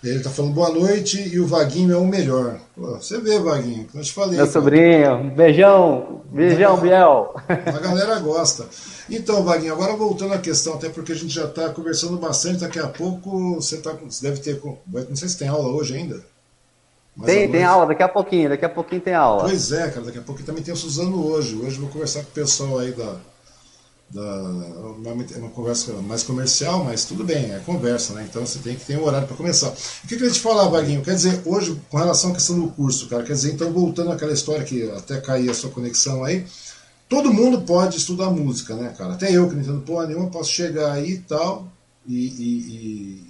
[0.03, 2.61] Ele tá falando boa noite e o Vaguinho é o melhor.
[2.77, 4.37] Pô, você vê, Vaguinho, como eu te falei.
[4.37, 4.53] Meu cara.
[4.53, 7.35] sobrinho, beijão, beijão, a, Biel.
[7.49, 8.67] A galera gosta.
[9.11, 12.79] Então, Vaguinho, agora voltando à questão, até porque a gente já está conversando bastante, daqui
[12.79, 14.61] a pouco você, tá, você deve ter.
[14.87, 16.23] Não sei se tem aula hoje ainda.
[17.25, 19.43] Tem, tem aula, daqui a pouquinho, daqui a pouquinho tem aula.
[19.43, 21.57] Pois é, cara, daqui a pouquinho também tem o Suzano hoje.
[21.57, 23.17] Hoje eu vou conversar com o pessoal aí da,
[24.11, 24.23] da,
[25.35, 28.27] é uma conversa mais comercial, mas tudo bem, é conversa, né?
[28.29, 29.69] Então você tem que ter um horário para começar.
[29.69, 31.03] O que eu queria te falar, Vaguinho?
[31.03, 34.33] Quer dizer, hoje, com relação à questão do curso, cara, quer dizer, então voltando àquela
[34.33, 36.47] história que até cair a sua conexão aí,
[37.09, 39.15] todo mundo pode estudar música, né, cara?
[39.15, 41.67] Até eu que não entendo porra nenhuma, posso chegar aí e tal,
[42.07, 42.15] e.
[42.15, 43.28] e, e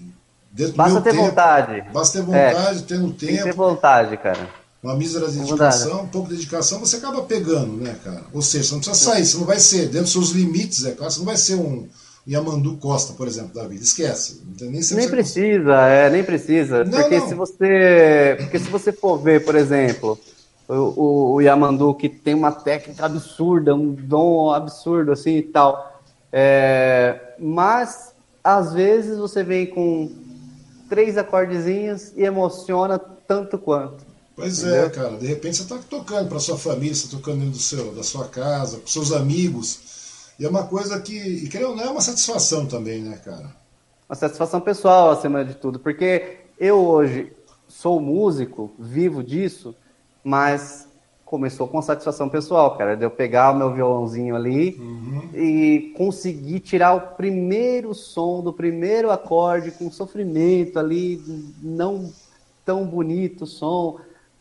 [0.74, 1.84] basta ter tempo, vontade.
[1.92, 3.18] Basta ter vontade, é, tendo tempo.
[3.18, 7.82] Tem que ter vontade, cara uma mísera dedicação, um pouco de dedicação, você acaba pegando,
[7.82, 8.22] né, cara?
[8.32, 10.92] Ou seja, você não precisa sair, você não vai ser, dentro dos seus limites, é
[10.92, 11.88] claro, você não vai ser um
[12.28, 13.82] Yamandu Costa, por exemplo, da vida.
[13.82, 14.42] Esquece.
[14.60, 16.84] Nem, nem precisa, é, nem precisa.
[16.84, 17.28] Não, porque não.
[17.28, 18.36] se você.
[18.38, 20.18] Porque se você for ver, por exemplo,
[20.68, 26.02] o, o, o, Yamandu que tem uma técnica absurda, um dom absurdo assim e tal.
[26.30, 28.12] É, mas
[28.44, 30.10] às vezes você vem com
[30.88, 34.06] três acordezinhos e emociona tanto quanto.
[34.34, 34.86] Pois é, Entendeu?
[34.86, 35.16] é, cara.
[35.16, 38.02] De repente você está tocando para sua família, você está tocando dentro do seu, da
[38.02, 40.32] sua casa, com seus amigos.
[40.38, 43.54] E é uma coisa que, e creio não, é uma satisfação também, né, cara?
[44.08, 45.78] Uma satisfação pessoal, acima de tudo.
[45.78, 47.32] Porque eu hoje
[47.66, 49.74] sou músico, vivo disso,
[50.24, 50.87] mas
[51.28, 52.96] começou com satisfação pessoal, cara.
[52.96, 55.28] De eu pegar o meu violãozinho ali uhum.
[55.34, 61.22] e conseguir tirar o primeiro som do primeiro acorde com sofrimento ali,
[61.62, 62.10] não
[62.64, 63.98] tão bonito o som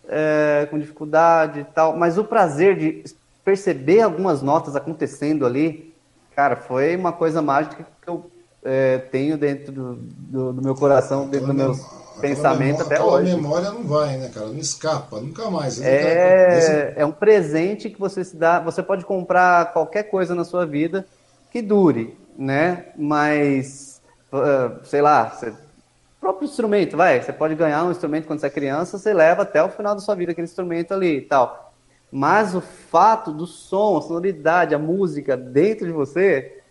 [0.08, 3.04] é, com dificuldade e tal, mas o prazer de
[3.44, 5.94] perceber algumas notas acontecendo ali,
[6.36, 8.30] cara, foi uma coisa mágica que eu
[8.64, 11.74] é, tenho dentro do, do, do, meu coração, dentro do meu
[12.20, 13.32] pensamento até hoje.
[13.32, 14.48] A memória não vai, né, cara?
[14.48, 15.82] Não escapa, nunca mais.
[15.82, 18.60] É, é um presente que você se dá.
[18.60, 21.06] Você pode comprar qualquer coisa na sua vida
[21.52, 22.88] que dure, né?
[22.98, 25.54] Mas, uh, sei lá, você
[26.28, 27.22] próprio instrumento, vai.
[27.22, 30.02] Você pode ganhar um instrumento quando você é criança, você leva até o final da
[30.02, 31.74] sua vida aquele instrumento ali e tal.
[32.12, 36.62] Mas o fato do som, a sonoridade, a música dentro de você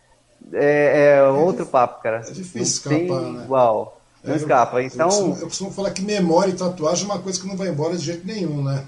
[0.53, 2.19] é, é, é outro difícil, papo, cara.
[2.19, 3.45] É difícil escapar, né?
[3.45, 3.96] Igual.
[4.27, 4.83] Não é, escapa.
[4.83, 7.57] Então, eu costumo, eu costumo falar que memória e tatuagem é uma coisa que não
[7.57, 8.85] vai embora de jeito nenhum, né?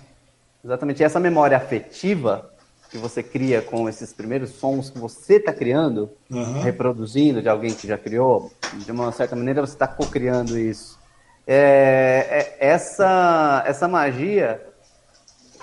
[0.65, 1.01] Exatamente.
[1.01, 2.51] E essa memória afetiva
[2.91, 6.63] que você cria com esses primeiros sons que você está criando, uhum.
[6.63, 10.99] reproduzindo de alguém que já criou, de uma certa maneira você está co-criando isso.
[11.47, 14.61] É, é, essa, essa magia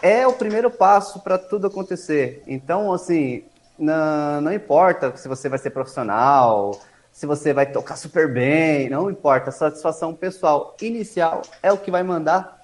[0.01, 2.43] é o primeiro passo para tudo acontecer.
[2.45, 3.43] Então, assim,
[3.77, 6.79] não, não importa se você vai ser profissional,
[7.15, 9.49] se você vai tocar super bem, não importa.
[9.49, 12.61] A satisfação pessoal inicial é o que vai mandar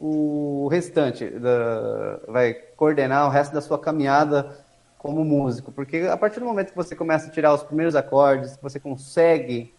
[0.00, 4.58] o restante, da, vai coordenar o resto da sua caminhada
[4.98, 5.70] como músico.
[5.70, 9.72] Porque a partir do momento que você começa a tirar os primeiros acordes, você consegue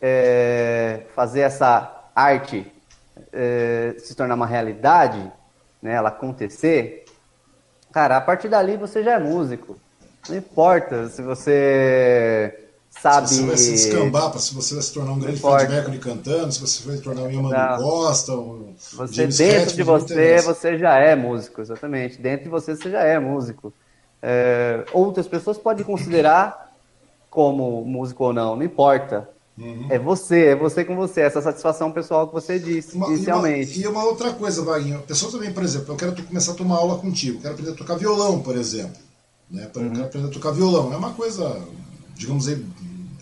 [0.00, 2.66] é, fazer essa arte
[3.32, 5.32] é, se tornar uma realidade,
[5.80, 7.04] né, ela acontecer,
[7.92, 9.78] cara, a partir dali você já é músico.
[10.28, 12.62] Não importa se você
[13.02, 13.28] sabe.
[13.28, 16.52] Se você vai se descambar, se você vai se tornar um grande Fred Mercury cantando,
[16.52, 20.78] se você vai se tornar um Yamano Costa, um Você James dentro de você, você
[20.78, 22.18] já é músico, exatamente.
[22.18, 23.72] Dentro de você, você já é músico.
[24.22, 26.72] É, outras pessoas podem considerar
[27.28, 29.28] como músico ou não, não importa.
[29.58, 29.86] Uhum.
[29.90, 33.80] É você, é você com você, essa satisfação pessoal que você disse uma, inicialmente.
[33.80, 36.52] E uma, e uma, outra coisa, Vaguinho, a pessoa também, por exemplo, eu quero começar
[36.52, 38.96] a tomar aula contigo, quero aprender a tocar violão, por exemplo.
[39.50, 39.68] Né?
[39.74, 39.90] Eu uhum.
[39.90, 40.92] quero aprender a tocar violão.
[40.92, 41.60] É uma coisa,
[42.14, 42.64] digamos aí,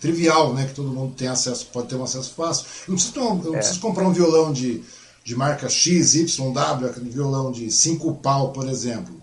[0.01, 0.65] trivial, né?
[0.65, 2.65] Que todo mundo tem acesso, pode ter um acesso fácil.
[2.87, 3.57] Eu não preciso, eu não é.
[3.57, 4.83] preciso comprar um violão de,
[5.23, 9.21] de marca X, Y, W, aquele violão de 5 pau, por exemplo.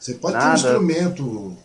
[0.00, 0.46] Você pode Nada.
[0.46, 1.56] ter um instrumento.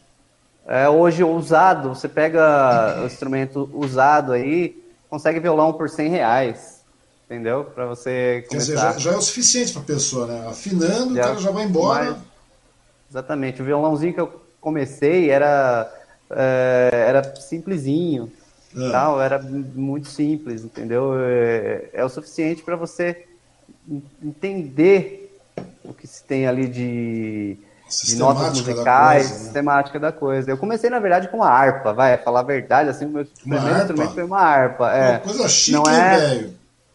[0.68, 4.78] É, hoje usado, você pega o instrumento usado aí,
[5.10, 6.80] consegue violão por 100 reais.
[7.26, 7.64] Entendeu?
[7.64, 8.50] Para você começar.
[8.50, 10.48] Quer dizer, já, já é o suficiente para a pessoa, né?
[10.48, 12.12] Afinando, já, o cara já vai embora.
[12.12, 12.18] Mas,
[13.12, 13.62] exatamente.
[13.62, 15.92] O violãozinho que eu comecei era,
[16.32, 18.32] é, era simplesinho.
[18.76, 18.90] É.
[18.92, 21.14] Tal, era muito simples, entendeu?
[21.20, 23.26] É, é o suficiente para você
[24.24, 25.36] entender
[25.84, 27.58] o que se tem ali de,
[28.06, 29.40] de notas musicais, da coisa, né?
[29.40, 30.52] sistemática da coisa.
[30.52, 33.30] Eu comecei, na verdade, com uma harpa, vai, falar a verdade, assim, o meu uma
[33.42, 33.82] primeiro harpa?
[33.82, 34.92] instrumento foi uma harpa.
[34.92, 35.10] É.
[35.12, 36.54] Uma coisa chique, não é, velho.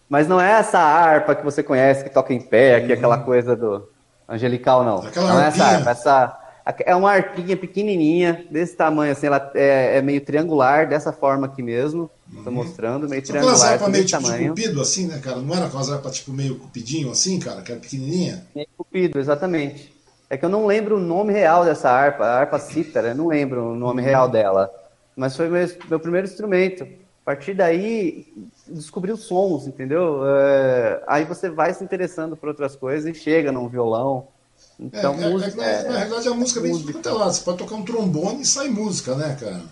[0.08, 2.94] Mas não é essa harpa que você conhece, que toca em pé, aqui, uhum.
[2.94, 3.88] aquela coisa do
[4.28, 4.98] angelical, não.
[4.98, 6.43] Aquela não é essa harpa, essa
[6.86, 11.62] É uma arquinha pequenininha, desse tamanho, assim, ela é, é meio triangular, dessa forma aqui
[11.62, 12.10] mesmo.
[12.28, 12.52] Estou uhum.
[12.52, 13.74] mostrando, meio São triangular.
[13.74, 14.54] Aquelas meio tipo tamanho.
[14.54, 15.36] de cupido, assim, né, cara?
[15.36, 17.60] Não era aquelas harpas tipo meio cupidinho, assim, cara?
[17.60, 18.46] Que era pequenininha?
[18.54, 19.92] Meio cupido, exatamente.
[20.30, 23.72] É que eu não lembro o nome real dessa harpa, a harpa cítara, não lembro
[23.72, 24.08] o nome uhum.
[24.08, 24.70] real dela.
[25.14, 26.84] Mas foi meu, meu primeiro instrumento.
[26.84, 28.26] A partir daí,
[28.66, 30.22] descobri os sons, entendeu?
[30.26, 34.28] É, aí você vai se interessando por outras coisas e chega num violão.
[34.78, 35.62] Então, é, música.
[35.62, 37.32] É, na, na realidade, a música é lado.
[37.32, 39.62] Você pode tocar um trombone e sai música, né, cara?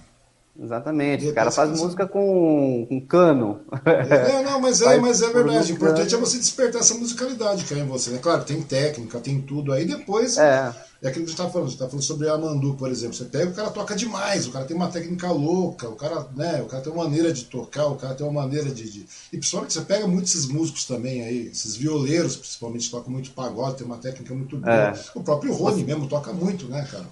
[0.60, 3.60] Exatamente, o cara faz música com, com cano.
[3.86, 5.72] É, não, mas é, mas é verdade.
[5.72, 8.10] O importante é você despertar essa musicalidade que é em você.
[8.10, 8.18] Né?
[8.18, 9.86] Claro, tem técnica, tem tudo aí.
[9.86, 10.70] Depois, é,
[11.02, 11.68] é aquilo que você está falando.
[11.68, 13.14] Você está falando sobre a Mandu, por exemplo.
[13.14, 16.62] Você pega o cara toca demais, o cara tem uma técnica louca, o cara, né,
[16.62, 18.88] o cara tem uma maneira de tocar, o cara tem uma maneira de.
[18.88, 19.06] de...
[19.32, 23.78] E principalmente você pega muitos esses músicos também aí, esses violeiros, principalmente, tocam muito pagode,
[23.78, 24.72] tem uma técnica muito boa.
[24.72, 24.94] É.
[25.14, 27.06] O próprio Rony mesmo toca muito, né, cara?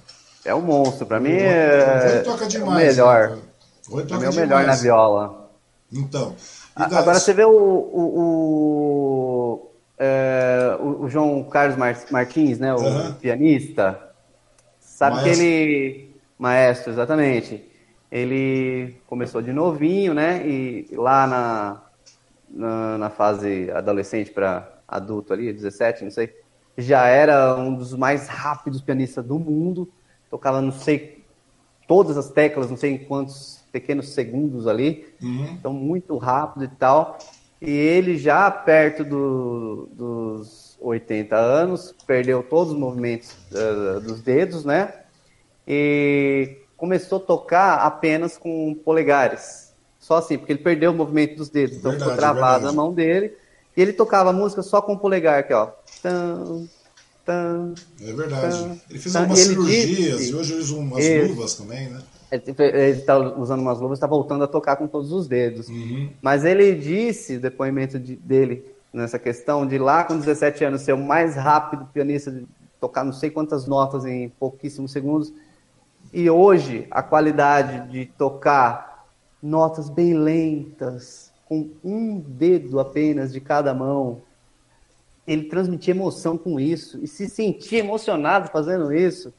[0.45, 2.21] É um monstro, pra mim é.
[2.21, 2.99] toca demais.
[2.99, 3.39] É o melhor.
[3.89, 5.51] Né, pra mim é o melhor na viola.
[5.93, 6.37] Então.
[6.77, 9.70] Agora você vê o, o, o,
[10.81, 11.77] o, o João Carlos
[12.11, 12.75] Martins, né?
[12.75, 13.15] O uhum.
[13.15, 14.01] pianista.
[14.79, 15.35] Sabe maestro.
[15.35, 16.11] que ele.
[16.39, 17.65] Maestro, exatamente.
[18.11, 20.47] Ele começou de novinho, né?
[20.47, 21.83] E lá na,
[22.49, 26.35] na, na fase adolescente para adulto ali, 17, não sei,
[26.77, 29.89] já era um dos mais rápidos pianistas do mundo
[30.31, 31.25] tocava não sei
[31.87, 35.57] todas as teclas, não sei em quantos pequenos segundos ali, uhum.
[35.59, 37.19] então muito rápido e tal.
[37.61, 44.65] E ele já perto do, dos 80 anos, perdeu todos os movimentos uh, dos dedos,
[44.65, 44.95] né?
[45.69, 49.73] E começou a tocar apenas com polegares.
[49.99, 52.93] Só assim, porque ele perdeu o movimento dos dedos, então verdade, ficou travada a mão
[52.93, 53.37] dele.
[53.77, 55.71] E ele tocava a música só com o polegar aqui, ó.
[56.03, 58.83] Tum, é verdade.
[58.89, 62.01] ele fez algumas cirurgias disse, e hoje usa umas ele, luvas também, né?
[62.31, 65.69] Ele está usando umas luvas, está voltando a tocar com todos os dedos.
[65.69, 66.11] Uhum.
[66.23, 70.99] Mas ele disse, depoimento de, dele nessa questão, de lá com 17 anos ser o
[70.99, 72.47] mais rápido pianista, de
[72.81, 75.33] tocar não sei quantas notas em pouquíssimos segundos.
[76.13, 79.07] E hoje, a qualidade de tocar
[79.43, 84.23] notas bem lentas, com um dedo apenas de cada mão,
[85.27, 89.33] ele transmitia emoção com isso e se sentia emocionado fazendo isso.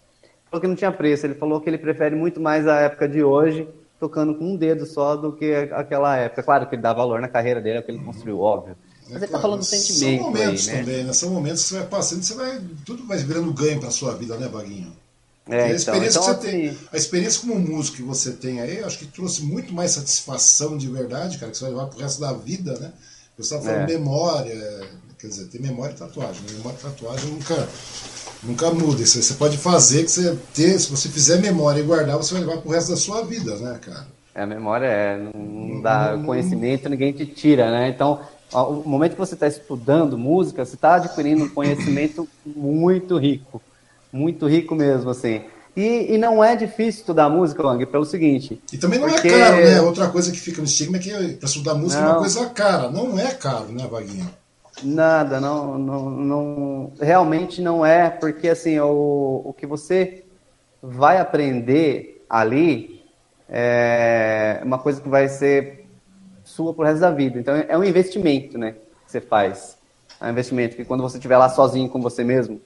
[0.52, 1.26] Falou que não tinha preço.
[1.26, 3.68] Ele falou que ele prefere muito mais a época de hoje,
[3.98, 6.44] tocando com um dedo só, do que aquela época.
[6.44, 8.76] Claro que ele dá valor na carreira dele, é o que ele construiu, óbvio.
[9.06, 10.22] Mas é, ele está falando do sentimento.
[10.22, 10.82] São momentos aí, né?
[10.82, 11.14] também, né?
[11.14, 12.61] São momentos que você vai passando, você vai.
[12.86, 14.94] Tudo vai virando ganho para sua vida, né, Baguinho?
[15.49, 16.52] É, a, então, experiência então, então, assim...
[16.52, 20.78] tem, a experiência como músico que você tem aí, acho que trouxe muito mais satisfação
[20.78, 22.91] de verdade, cara, que você vai levar pro resto da vida, né?
[23.38, 23.94] Você estava falando é.
[23.94, 24.88] memória,
[25.22, 26.41] Quer dizer, tem memória e tatuagem.
[26.41, 26.53] Né?
[26.53, 27.69] Memória e tatuagem nunca,
[28.43, 29.01] nunca muda.
[29.01, 32.43] Isso você pode fazer que você ter, se você fizer memória e guardar, você vai
[32.43, 34.07] levar pro resto da sua vida, né, cara?
[34.34, 37.89] É, a memória é, não, dá não, conhecimento, ninguém te tira, né?
[37.89, 38.22] Então,
[38.53, 43.61] o momento que você está estudando música, você está adquirindo um conhecimento muito rico,
[44.11, 45.41] muito rico mesmo, assim.
[45.76, 48.61] E, e, não é difícil estudar música, Lang, pelo seguinte.
[48.73, 49.30] E também não é porque...
[49.30, 49.81] é caro, né?
[49.81, 52.09] Outra coisa que fica no estigma é que para estudar música não.
[52.09, 52.89] é uma coisa cara.
[52.89, 54.30] Não é caro, né, Vaguinho?
[54.84, 60.23] Nada, não, não, não, realmente não é, porque assim, o, o que você
[60.81, 63.03] vai aprender ali
[63.48, 65.85] é uma coisa que vai ser
[66.43, 67.38] sua pro resto da vida.
[67.39, 69.77] Então é um investimento, né, que você faz.
[70.19, 72.61] É um investimento que quando você estiver lá sozinho com você mesmo,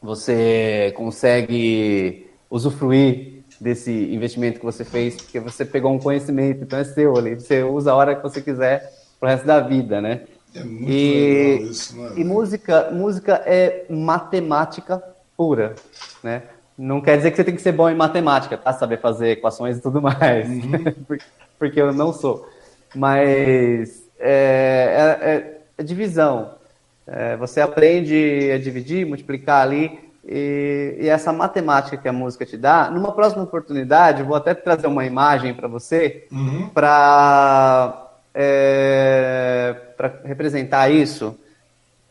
[0.00, 6.84] você consegue usufruir desse investimento que você fez, porque você pegou um conhecimento, então é
[6.84, 10.22] seu ali, você usa a hora que você quiser pro resto da vida, né?
[10.54, 12.12] É muito e, legal isso, né?
[12.16, 15.02] E música, música é matemática
[15.36, 15.74] pura,
[16.22, 16.42] né?
[16.76, 18.72] Não quer dizer que você tem que ser bom em matemática, tá?
[18.72, 21.18] Saber fazer equações e tudo mais, uhum.
[21.58, 22.48] porque eu não sou.
[22.94, 26.54] Mas é, é, é, é divisão.
[27.06, 32.56] É, você aprende a dividir, multiplicar ali, e, e, essa matemática que a música te
[32.56, 36.68] dá, numa próxima oportunidade, vou até trazer uma imagem para você, uhum.
[36.68, 38.07] para
[38.40, 41.36] é, para representar isso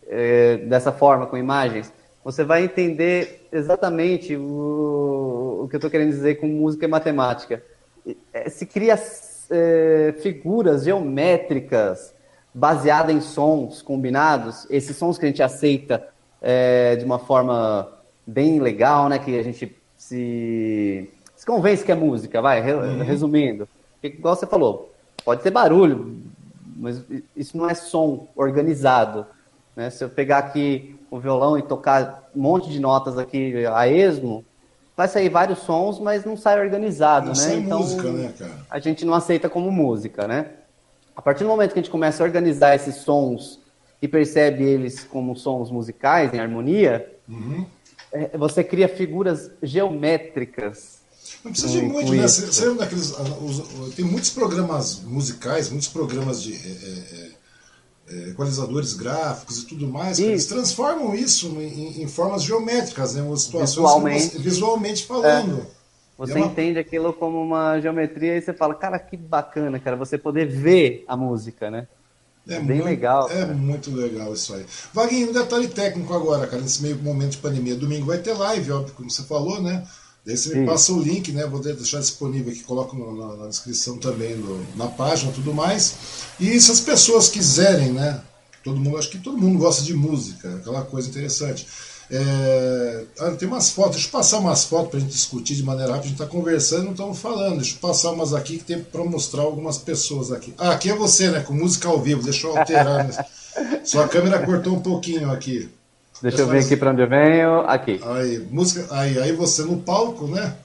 [0.06, 6.10] é, dessa forma, com imagens, você vai entender exatamente o, o que eu estou querendo
[6.10, 7.64] dizer com música e matemática.
[8.34, 9.00] É, se cria
[9.50, 12.14] é, figuras geométricas
[12.54, 16.10] baseadas em sons combinados, esses sons que a gente aceita
[16.42, 17.88] é, de uma forma
[18.26, 23.02] bem legal, né, que a gente se, se convence que é música, vai, uhum.
[23.02, 23.66] resumindo.
[24.04, 24.94] Igual você falou,
[25.28, 26.22] pode ter barulho,
[26.78, 27.04] mas
[27.36, 29.26] isso não é som organizado.
[29.76, 29.90] Né?
[29.90, 34.46] Se eu pegar aqui o violão e tocar um monte de notas aqui a esmo,
[34.96, 37.40] vai sair vários sons, mas não sai organizado, não né?
[37.40, 38.52] Sai então música, né, cara?
[38.70, 40.52] a gente não aceita como música, né?
[41.14, 43.60] A partir do momento que a gente começa a organizar esses sons
[44.02, 47.66] e percebe eles como sons musicais em harmonia, uhum.
[48.14, 50.97] é, você cria figuras geométricas.
[51.48, 52.28] Não precisa de muito, né?
[52.28, 57.32] Você, você daqueles, os, tem muitos programas musicais, muitos programas de é, é,
[58.10, 63.22] é equalizadores gráficos e tudo mais, eles transformam isso em, em, formas geométricas, né?
[63.38, 65.62] situações visualmente, visualmente falando.
[65.62, 65.78] É.
[66.18, 66.48] Você é uma...
[66.48, 71.06] entende aquilo como uma geometria e você fala, cara, que bacana, cara, você poder ver
[71.08, 71.88] a música, né?
[72.50, 73.30] É, é bem muito, legal.
[73.30, 73.54] É cara.
[73.54, 74.66] muito legal isso aí.
[74.94, 77.76] Vaguinho, um detalhe técnico agora, cara, nesse meio momento de pandemia.
[77.76, 79.86] Domingo vai ter live, óbvio, como você falou, né?
[80.28, 80.66] Daí você me Sim.
[80.66, 81.46] passa o link, né?
[81.46, 85.96] Vou deixar disponível aqui, coloco na, na descrição também, no, na página tudo mais.
[86.38, 88.20] E se as pessoas quiserem, né?
[88.62, 91.66] Todo mundo, acho que todo mundo gosta de música, aquela coisa interessante.
[92.12, 95.64] É, ah, tem umas fotos, deixa eu passar umas fotos para a gente discutir de
[95.64, 96.08] maneira rápida.
[96.08, 97.62] A gente está conversando não estamos falando.
[97.62, 100.54] Deixa eu passar umas aqui que tem para mostrar algumas pessoas aqui.
[100.58, 101.40] Ah, aqui é você, né?
[101.40, 102.22] Com música ao vivo.
[102.22, 103.08] Deixa eu alterar.
[103.08, 103.26] né?
[103.86, 105.70] Sua câmera cortou um pouquinho aqui.
[106.22, 107.60] Deixa eu ver aqui para onde eu venho.
[107.62, 108.00] Aqui.
[108.04, 110.56] Aí, música, aí, aí você no palco, né?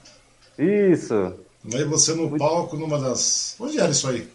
[0.57, 1.33] Isso.
[1.73, 3.55] Aí você no palco, numa das.
[3.59, 4.27] Onde era isso aí?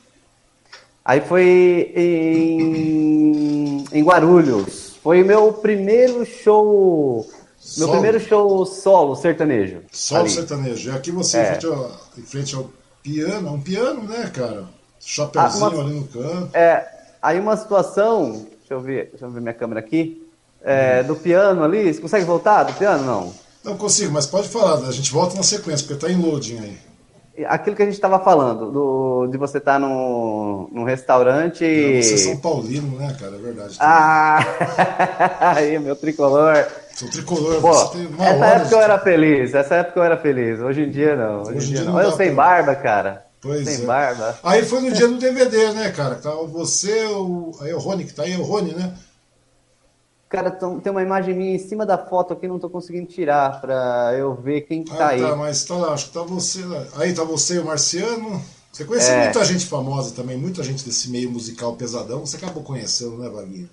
[1.04, 4.98] Aí foi em, em Guarulhos.
[5.02, 7.26] Foi meu primeiro show.
[7.58, 7.86] Solo.
[7.86, 9.82] Meu primeiro show solo sertanejo.
[9.90, 10.30] Solo ali.
[10.30, 10.90] sertanejo.
[10.90, 11.42] E aqui você é.
[11.42, 12.70] em, frente ao, em, frente ao,
[13.02, 14.64] piano, um piano, né, cara?
[15.00, 16.56] Chapeuzinho ah, uma, ali no canto.
[16.56, 16.86] É,
[17.22, 18.46] aí uma situação.
[18.58, 20.27] Deixa eu ver, deixa eu ver minha câmera aqui.
[20.62, 21.02] É.
[21.02, 23.04] Do piano ali, você consegue voltar do piano?
[23.04, 23.32] Não.
[23.64, 26.78] Não consigo, mas pode falar, a gente volta na sequência, porque tá em loading aí
[27.46, 31.64] aquilo que a gente estava falando, do, de você estar tá num, num restaurante.
[31.64, 33.36] Não, você é São Paulino, né, cara?
[33.36, 33.76] É verdade.
[33.80, 34.38] Ah!
[35.56, 36.66] aí, meu tricolor.
[36.94, 38.74] Sou tricolor, Pô, você tem uma Essa época de...
[38.74, 40.58] eu era feliz, essa época eu era feliz.
[40.60, 41.42] Hoje em dia não.
[41.42, 42.00] Hoje, Hoje em dia, não.
[42.00, 42.44] Eu sem pra...
[42.44, 43.24] barba, cara.
[43.40, 43.86] Pois sem é.
[43.86, 44.36] barba.
[44.42, 46.16] Aí foi no dia do DVD, né, cara?
[46.16, 47.52] Tá você, o.
[47.60, 48.92] Aí o Rony, que tá aí, é o Rony, né?
[50.28, 54.14] Cara, tem uma imagem minha em cima da foto aqui, não tô conseguindo tirar pra
[54.18, 55.22] eu ver quem que ah, tá aí.
[55.22, 56.84] Tá, mas tá lá, acho que tá você lá.
[56.96, 58.40] Aí tá você e o Marciano.
[58.70, 59.24] Você conhece é.
[59.24, 62.26] muita gente famosa também, muita gente desse meio musical pesadão.
[62.26, 63.68] Você acabou conhecendo, né, Vaguinho?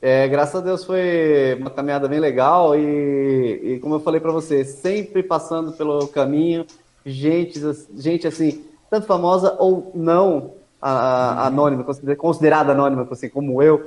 [0.00, 4.32] É, graças a Deus foi uma caminhada bem legal e, e como eu falei para
[4.32, 6.66] você, sempre passando pelo caminho,
[7.06, 7.60] gente,
[7.96, 11.46] gente assim, tanto famosa ou não a, a, uhum.
[11.46, 11.86] anônima,
[12.16, 13.82] considerada anônima assim, como eu,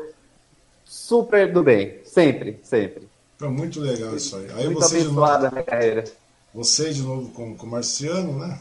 [0.87, 3.07] super do bem, sempre, sempre.
[3.41, 4.47] É muito legal isso aí.
[4.55, 6.03] aí muito você abençoada minha carreira.
[6.53, 8.57] Você de novo com, com o Marciano, né?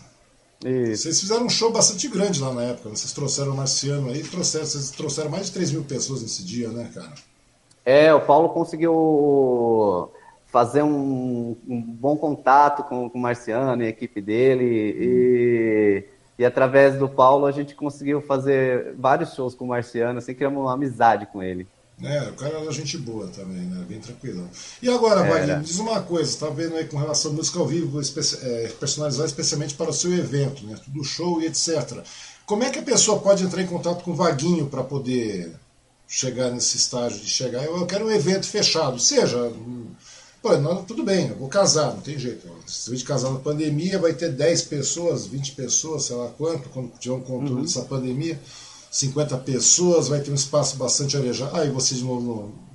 [0.65, 1.05] Isso.
[1.05, 2.89] Vocês fizeram um show bastante grande lá na época.
[2.89, 2.97] Né?
[2.97, 6.69] Vocês trouxeram o Marciano aí, trouxeram, vocês trouxeram mais de 3 mil pessoas nesse dia,
[6.69, 7.13] né, cara?
[7.85, 10.11] É, o Paulo conseguiu
[10.47, 14.65] fazer um, um bom contato com, com, o Marciano e a equipe dele.
[14.99, 16.05] E,
[16.39, 20.61] e através do Paulo a gente conseguiu fazer vários shows com o Marciano, assim, criamos
[20.61, 21.67] uma amizade com ele.
[22.03, 23.83] É, o cara era gente boa também, né?
[23.89, 24.49] Bem tranquilão.
[24.83, 27.67] E agora, Wagner, me diz uma coisa, tá vendo aí com relação à música ao
[27.67, 27.99] vivo,
[28.43, 30.79] é, personalizada especialmente para o seu evento, né?
[30.85, 32.03] Tudo show e etc.
[32.45, 35.53] Como é que a pessoa pode entrar em contato com o Vaguinho para poder
[36.07, 37.65] chegar nesse estágio de chegar?
[37.65, 39.51] Eu quero um evento fechado, seja.
[40.43, 42.47] Pô, não, tudo bem, eu vou casar, não tem jeito.
[42.67, 46.69] Se eu de casar na pandemia, vai ter 10 pessoas, 20 pessoas, sei lá quanto,
[46.69, 47.63] quando tiver um controle uhum.
[47.63, 48.39] dessa pandemia.
[48.97, 51.51] 50 pessoas, vai ter um espaço bastante arejado.
[51.55, 52.67] Ah, e você de novo no,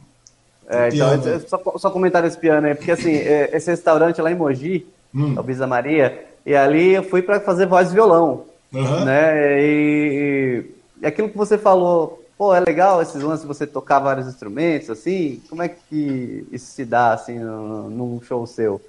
[0.69, 4.35] é, então, só, só comentar esse piano aí, porque assim, é, esse restaurante lá em
[4.35, 5.33] Mogi, hum.
[5.35, 9.03] é o Bisa Maria, e ali eu fui para fazer voz e violão, uhum.
[9.03, 10.63] né, e,
[11.01, 15.41] e, aquilo que você falou, pô, é legal esses lances você tocar vários instrumentos, assim,
[15.49, 18.79] como é que isso se dá, assim, num show seu?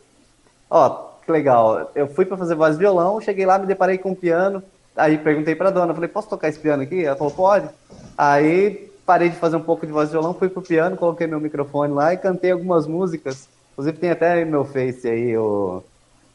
[0.70, 4.10] Ó, que legal, eu fui para fazer voz e violão, cheguei lá, me deparei com
[4.10, 4.62] um piano,
[4.97, 7.05] Aí perguntei pra dona, falei, posso tocar esse piano aqui?
[7.05, 7.69] Ela falou, pode.
[8.16, 11.40] Aí parei de fazer um pouco de voz de violão, fui pro piano, coloquei meu
[11.40, 13.48] microfone lá e cantei algumas músicas.
[13.73, 15.82] Inclusive tem até meu Face aí, o,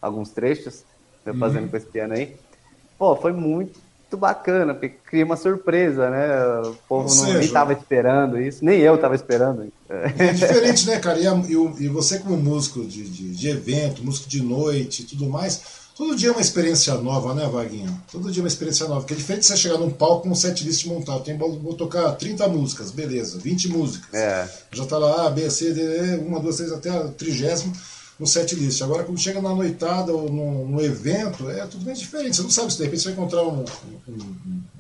[0.01, 0.83] alguns trechos,
[1.25, 1.39] eu uhum.
[1.39, 2.35] fazendo com esse piano aí.
[2.97, 3.77] Pô, foi muito
[4.13, 6.61] bacana, porque cria uma surpresa, né?
[6.67, 9.71] O povo não, nem tava esperando isso, nem eu tava esperando.
[9.89, 11.19] É diferente, né, cara?
[11.19, 15.05] E, a, e, e você como músico de, de, de evento, músico de noite e
[15.05, 17.99] tudo mais Todo dia é uma experiência nova, né, Vaguinho?
[18.11, 19.01] Todo dia é uma experiência nova.
[19.01, 21.23] Porque é diferente de você chegar num palco com um setlist montado.
[21.23, 24.13] Tem, vou tocar 30 músicas, beleza, 20 músicas.
[24.13, 24.47] É.
[24.71, 27.73] Já tá lá A, B, C, D, E, 1, 2, 3, até a trigésima
[28.19, 28.79] no setlist.
[28.83, 32.35] Agora, quando chega na noitada ou no, no, evento, é tudo bem diferente.
[32.35, 33.65] Você não sabe se de repente você vai encontrar um,
[34.07, 34.35] um, um,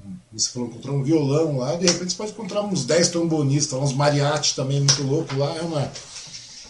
[0.05, 3.79] um você falou, encontrar um violão lá, de repente você pode encontrar uns 10 trombonistas,
[3.79, 5.91] uns mariachi também muito louco lá, é uma.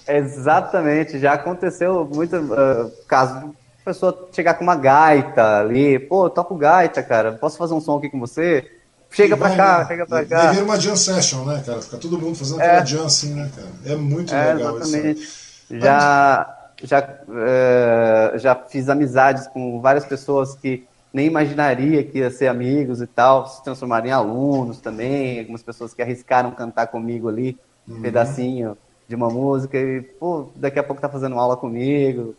[0.07, 3.53] Exatamente, já aconteceu muito uh, caso
[3.88, 8.09] pessoa chegar com uma gaita ali, pô, toco gaita, cara, posso fazer um som aqui
[8.09, 8.69] com você?
[9.09, 9.85] Chega e pra vai, cá, né?
[9.85, 10.43] chega pra cá.
[10.43, 11.81] Vai vir uma jam session, né, cara?
[11.81, 12.65] Fica todo mundo fazendo é.
[12.65, 13.68] aquela jam assim, né, cara?
[13.85, 15.22] É muito é, legal exatamente.
[15.22, 15.47] isso.
[15.69, 22.47] Já, já, uh, já fiz amizades com várias pessoas que nem imaginaria que ia ser
[22.47, 27.57] amigos e tal, se transformaram em alunos também, algumas pessoas que arriscaram cantar comigo ali,
[27.88, 28.01] um uhum.
[28.01, 28.77] pedacinho
[29.07, 32.35] de uma música e, pô, daqui a pouco tá fazendo aula comigo.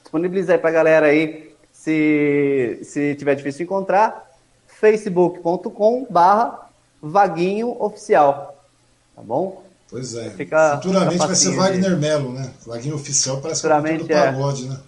[0.02, 4.26] Disponibilizar aí pra galera aí, se, se tiver difícil encontrar,
[4.68, 6.70] facebook.com barra
[7.02, 8.64] vaguinho oficial,
[9.16, 9.67] tá bom?
[9.90, 10.30] Pois é.
[10.32, 12.52] Fica, Futuramente fica vai ser Wagner Melo, né?
[12.66, 14.70] Vaguinho oficial parece que é do pagode, é.
[14.70, 14.80] né?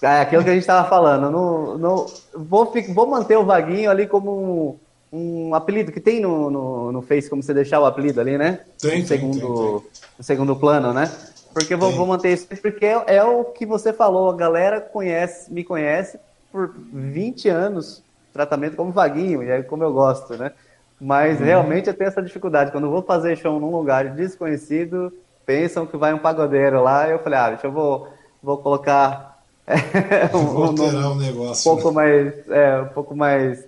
[0.00, 1.30] É aquilo que a gente estava falando.
[1.30, 4.78] No, no, vou, vou manter o Vaguinho ali como
[5.12, 8.60] um apelido que tem no, no, no Face, como você deixar o apelido ali, né?
[8.78, 10.10] Tem, no segundo, tem, tem, tem.
[10.18, 11.10] No segundo plano, né?
[11.52, 15.52] Porque vou, vou, manter isso, porque é, é, o que você falou, a galera conhece,
[15.52, 16.18] me conhece
[16.52, 20.52] por 20 anos, tratamento como vaguinho, e é como eu gosto, né?
[21.00, 22.72] Mas realmente eu tenho essa dificuldade.
[22.72, 25.12] Quando eu vou fazer show num lugar desconhecido,
[25.46, 28.08] pensam que vai um pagodeiro lá, eu falei, ah, deixa eu vou,
[28.42, 29.42] vou colocar
[30.34, 31.94] um, um, um, negócio, um pouco né?
[31.94, 33.64] mais, é, um pouco mais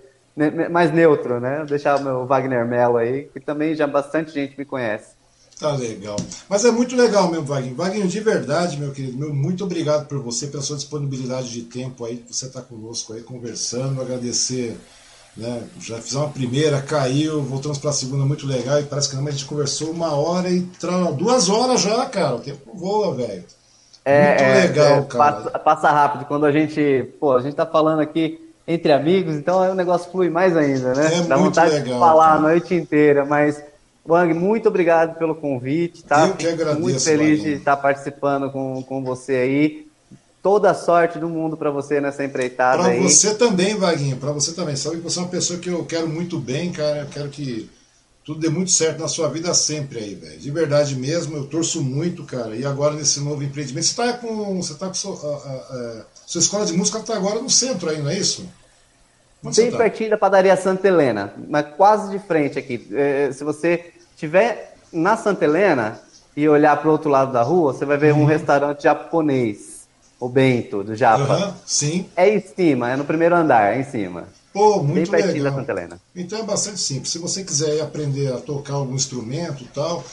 [0.69, 1.65] mais neutro, né?
[1.67, 5.15] Deixar o meu Wagner Mello aí, que também já bastante gente me conhece.
[5.59, 6.15] Tá legal.
[6.49, 7.75] Mas é muito legal mesmo, Wagner.
[7.75, 12.03] Wagner, de verdade, meu querido, meu, muito obrigado por você, pela sua disponibilidade de tempo
[12.03, 14.75] aí, você está conosco aí conversando, agradecer.
[15.35, 15.63] Né?
[15.79, 19.25] Já fizemos uma primeira, caiu, voltamos para a segunda, muito legal, e parece que não,
[19.25, 21.11] a gente conversou uma hora e tra...
[21.11, 22.35] duas horas já, cara.
[22.35, 23.43] O tempo voa, velho.
[24.03, 25.33] É, muito é, legal, é, cara.
[25.33, 26.25] Passa, passa rápido.
[26.25, 30.29] Quando a gente, pô, a gente tá falando aqui entre amigos, então o negócio flui
[30.29, 31.19] mais ainda, né?
[31.19, 32.37] É Dá vontade legal, de falar cara.
[32.37, 33.61] a noite inteira, mas
[34.07, 36.27] Wang, muito obrigado pelo convite, tá?
[36.27, 39.90] Eu que agradeço, muito feliz de estar participando com, com você aí.
[40.41, 44.53] Toda a sorte do mundo para você nessa empreitada Para você também, Vaguinho, para você
[44.53, 44.75] também.
[44.75, 47.01] Sabe que você é uma pessoa que eu quero muito bem, cara.
[47.01, 47.69] Eu quero que
[48.23, 50.39] tudo dê muito certo na sua vida sempre aí, velho.
[50.39, 52.55] De verdade mesmo, eu torço muito, cara.
[52.55, 56.39] E agora nesse novo empreendimento, você tá com, você tá com sua, a, a, sua
[56.39, 58.47] escola de música tá agora no centro aí, não é isso?
[59.43, 59.77] Onde Bem tá?
[59.77, 62.87] pertinho da padaria Santa Helena, mas quase de frente aqui.
[62.91, 65.99] É, se você estiver na Santa Helena
[66.37, 68.21] e olhar para o outro lado da rua, você vai ver uhum.
[68.21, 69.70] um restaurante japonês,
[70.21, 71.47] o Bento, do Japa.
[71.47, 72.05] Uhum, sim.
[72.15, 74.27] É em cima, é no primeiro andar, é em cima.
[74.53, 75.51] Pô, muito Bem pertinho legal.
[75.53, 76.01] da Santa Helena.
[76.15, 77.11] Então é bastante simples.
[77.11, 80.03] Se você quiser aprender a tocar algum instrumento e tal,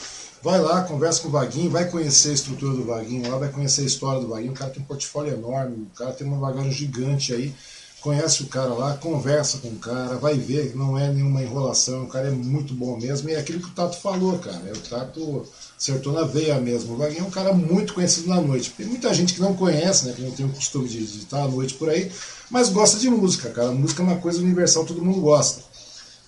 [0.42, 3.82] vai lá, conversa com o Vaguinho, vai conhecer a estrutura do Vaguinho lá, vai conhecer
[3.82, 4.52] a história do Vaguinho.
[4.52, 7.52] O cara tem um portfólio enorme, o cara tem uma bagagem gigante aí
[8.00, 12.08] conhece o cara lá, conversa com o cara, vai ver não é nenhuma enrolação, o
[12.08, 14.78] cara é muito bom mesmo, e é aquilo que o Tato falou, cara, é o
[14.78, 15.46] Tato
[15.78, 16.94] acertou na veia mesmo.
[16.94, 18.74] O Vaguinho é um cara muito conhecido na noite.
[18.76, 21.42] Tem muita gente que não conhece, né, que não tem o costume de, de estar
[21.42, 22.10] à noite por aí,
[22.50, 23.70] mas gosta de música, cara.
[23.70, 25.62] música é uma coisa universal, todo mundo gosta.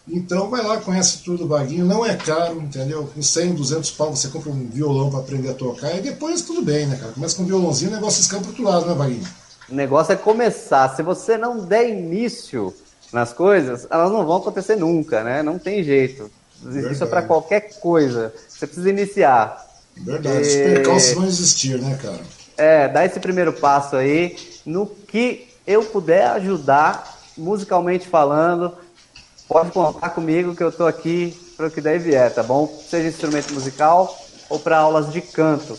[0.08, 3.08] Então vai lá, conhece tudo do Vaguinho, não é caro, entendeu?
[3.14, 6.62] Com 100, 200 pau você compra um violão para aprender a tocar e depois tudo
[6.62, 7.12] bem, né, cara?
[7.12, 9.26] Começa com um violãozinho, o negócio escampa pro outro lado, né, Vaguinho?
[9.70, 10.94] O negócio é começar.
[10.96, 12.74] Se você não der início
[13.12, 15.42] nas coisas, elas não vão acontecer nunca, né?
[15.42, 16.30] Não tem jeito.
[16.62, 16.94] Verdade.
[16.94, 18.34] Isso é para qualquer coisa.
[18.48, 19.66] Você precisa iniciar.
[19.96, 20.40] Verdade.
[20.40, 22.20] Os percalços vão existir, né, cara?
[22.56, 24.36] É, dá esse primeiro passo aí.
[24.66, 28.72] No que eu puder ajudar, musicalmente falando,
[29.48, 32.66] pode contar comigo que eu tô aqui para o que der e vier, tá bom?
[32.88, 34.16] Seja instrumento musical
[34.48, 35.78] ou para aulas de canto.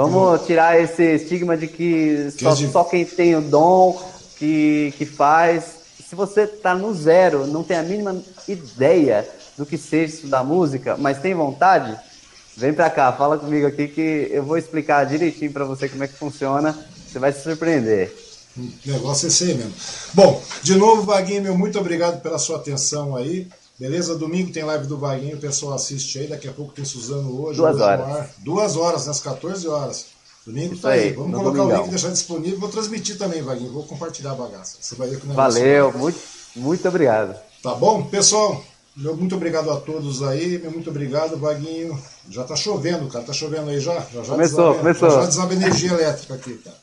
[0.00, 2.70] Vamos tirar esse estigma de que, só, de...
[2.70, 4.00] só quem tem o dom
[4.38, 5.80] que, que faz.
[6.08, 8.16] Se você está no zero, não tem a mínima
[8.48, 9.28] ideia
[9.58, 11.94] do que seja estudar música, mas tem vontade,
[12.56, 16.08] vem para cá, fala comigo aqui que eu vou explicar direitinho para você como é
[16.08, 16.74] que funciona.
[17.06, 18.10] Você vai se surpreender.
[18.56, 19.74] O negócio é esse aí mesmo.
[20.14, 23.48] Bom, de novo, Vaguinho, meu muito obrigado pela sua atenção aí.
[23.80, 24.14] Beleza?
[24.14, 26.26] Domingo tem live do Vaguinho, o pessoal assiste aí.
[26.26, 27.56] Daqui a pouco tem Suzano hoje.
[27.56, 28.28] Duas horas.
[28.36, 30.04] Duas horas, nas 14 horas.
[30.44, 31.14] Domingo Isso tá aí.
[31.14, 31.78] Vamos colocar domingão.
[31.78, 32.60] o link e deixar disponível.
[32.60, 33.72] Vou transmitir também, Vaguinho.
[33.72, 34.76] Vou compartilhar a bagaça.
[34.78, 36.18] Você vai ver que o negócio Valeu, é muito,
[36.56, 37.34] muito obrigado.
[37.62, 38.02] Tá bom?
[38.02, 38.62] Pessoal,
[39.00, 40.58] meu muito obrigado a todos aí.
[40.58, 41.98] Meu muito obrigado, Vaguinho.
[42.28, 43.24] Já tá chovendo, cara.
[43.24, 43.94] Tá chovendo aí já?
[43.94, 45.10] Já, já começou, desaba, começou.
[45.10, 46.76] Já, já desaba energia elétrica aqui, cara.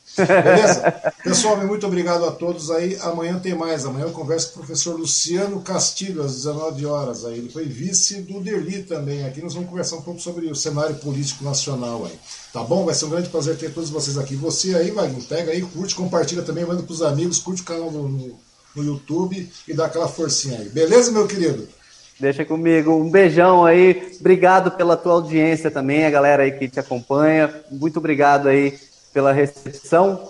[0.44, 1.14] Beleza?
[1.24, 2.98] Pessoal, muito obrigado a todos aí.
[3.02, 3.86] Amanhã tem mais.
[3.86, 7.24] Amanhã eu converso com o professor Luciano Castilho, às 19 horas.
[7.24, 7.38] Aí.
[7.38, 9.24] Ele foi vice do Derli também.
[9.24, 12.20] Aqui nós vamos conversar um pouco sobre o cenário político nacional aí.
[12.52, 12.84] Tá bom?
[12.84, 14.36] Vai ser um grande prazer ter todos vocês aqui.
[14.36, 18.10] Você aí, Wagner, pega aí, curte, compartilha também, manda pros amigos, curte o canal no,
[18.10, 18.40] no,
[18.76, 20.70] no YouTube e dá aquela forcinha aí.
[20.70, 21.77] Beleza, meu querido?
[22.20, 22.94] Deixa comigo.
[22.94, 24.18] Um beijão aí.
[24.20, 27.54] Obrigado pela tua audiência também, a galera aí que te acompanha.
[27.72, 28.78] Muito obrigado aí
[29.14, 30.30] pela recepção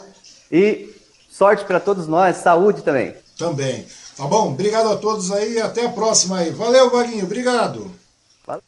[0.51, 0.93] e
[1.29, 3.13] sorte para todos nós, saúde também.
[3.37, 3.85] Também.
[4.17, 4.49] Tá bom?
[4.49, 6.49] Obrigado a todos aí e até a próxima aí.
[6.49, 7.23] Valeu, Vaguinho.
[7.23, 7.91] Obrigado.
[8.45, 8.63] Valeu.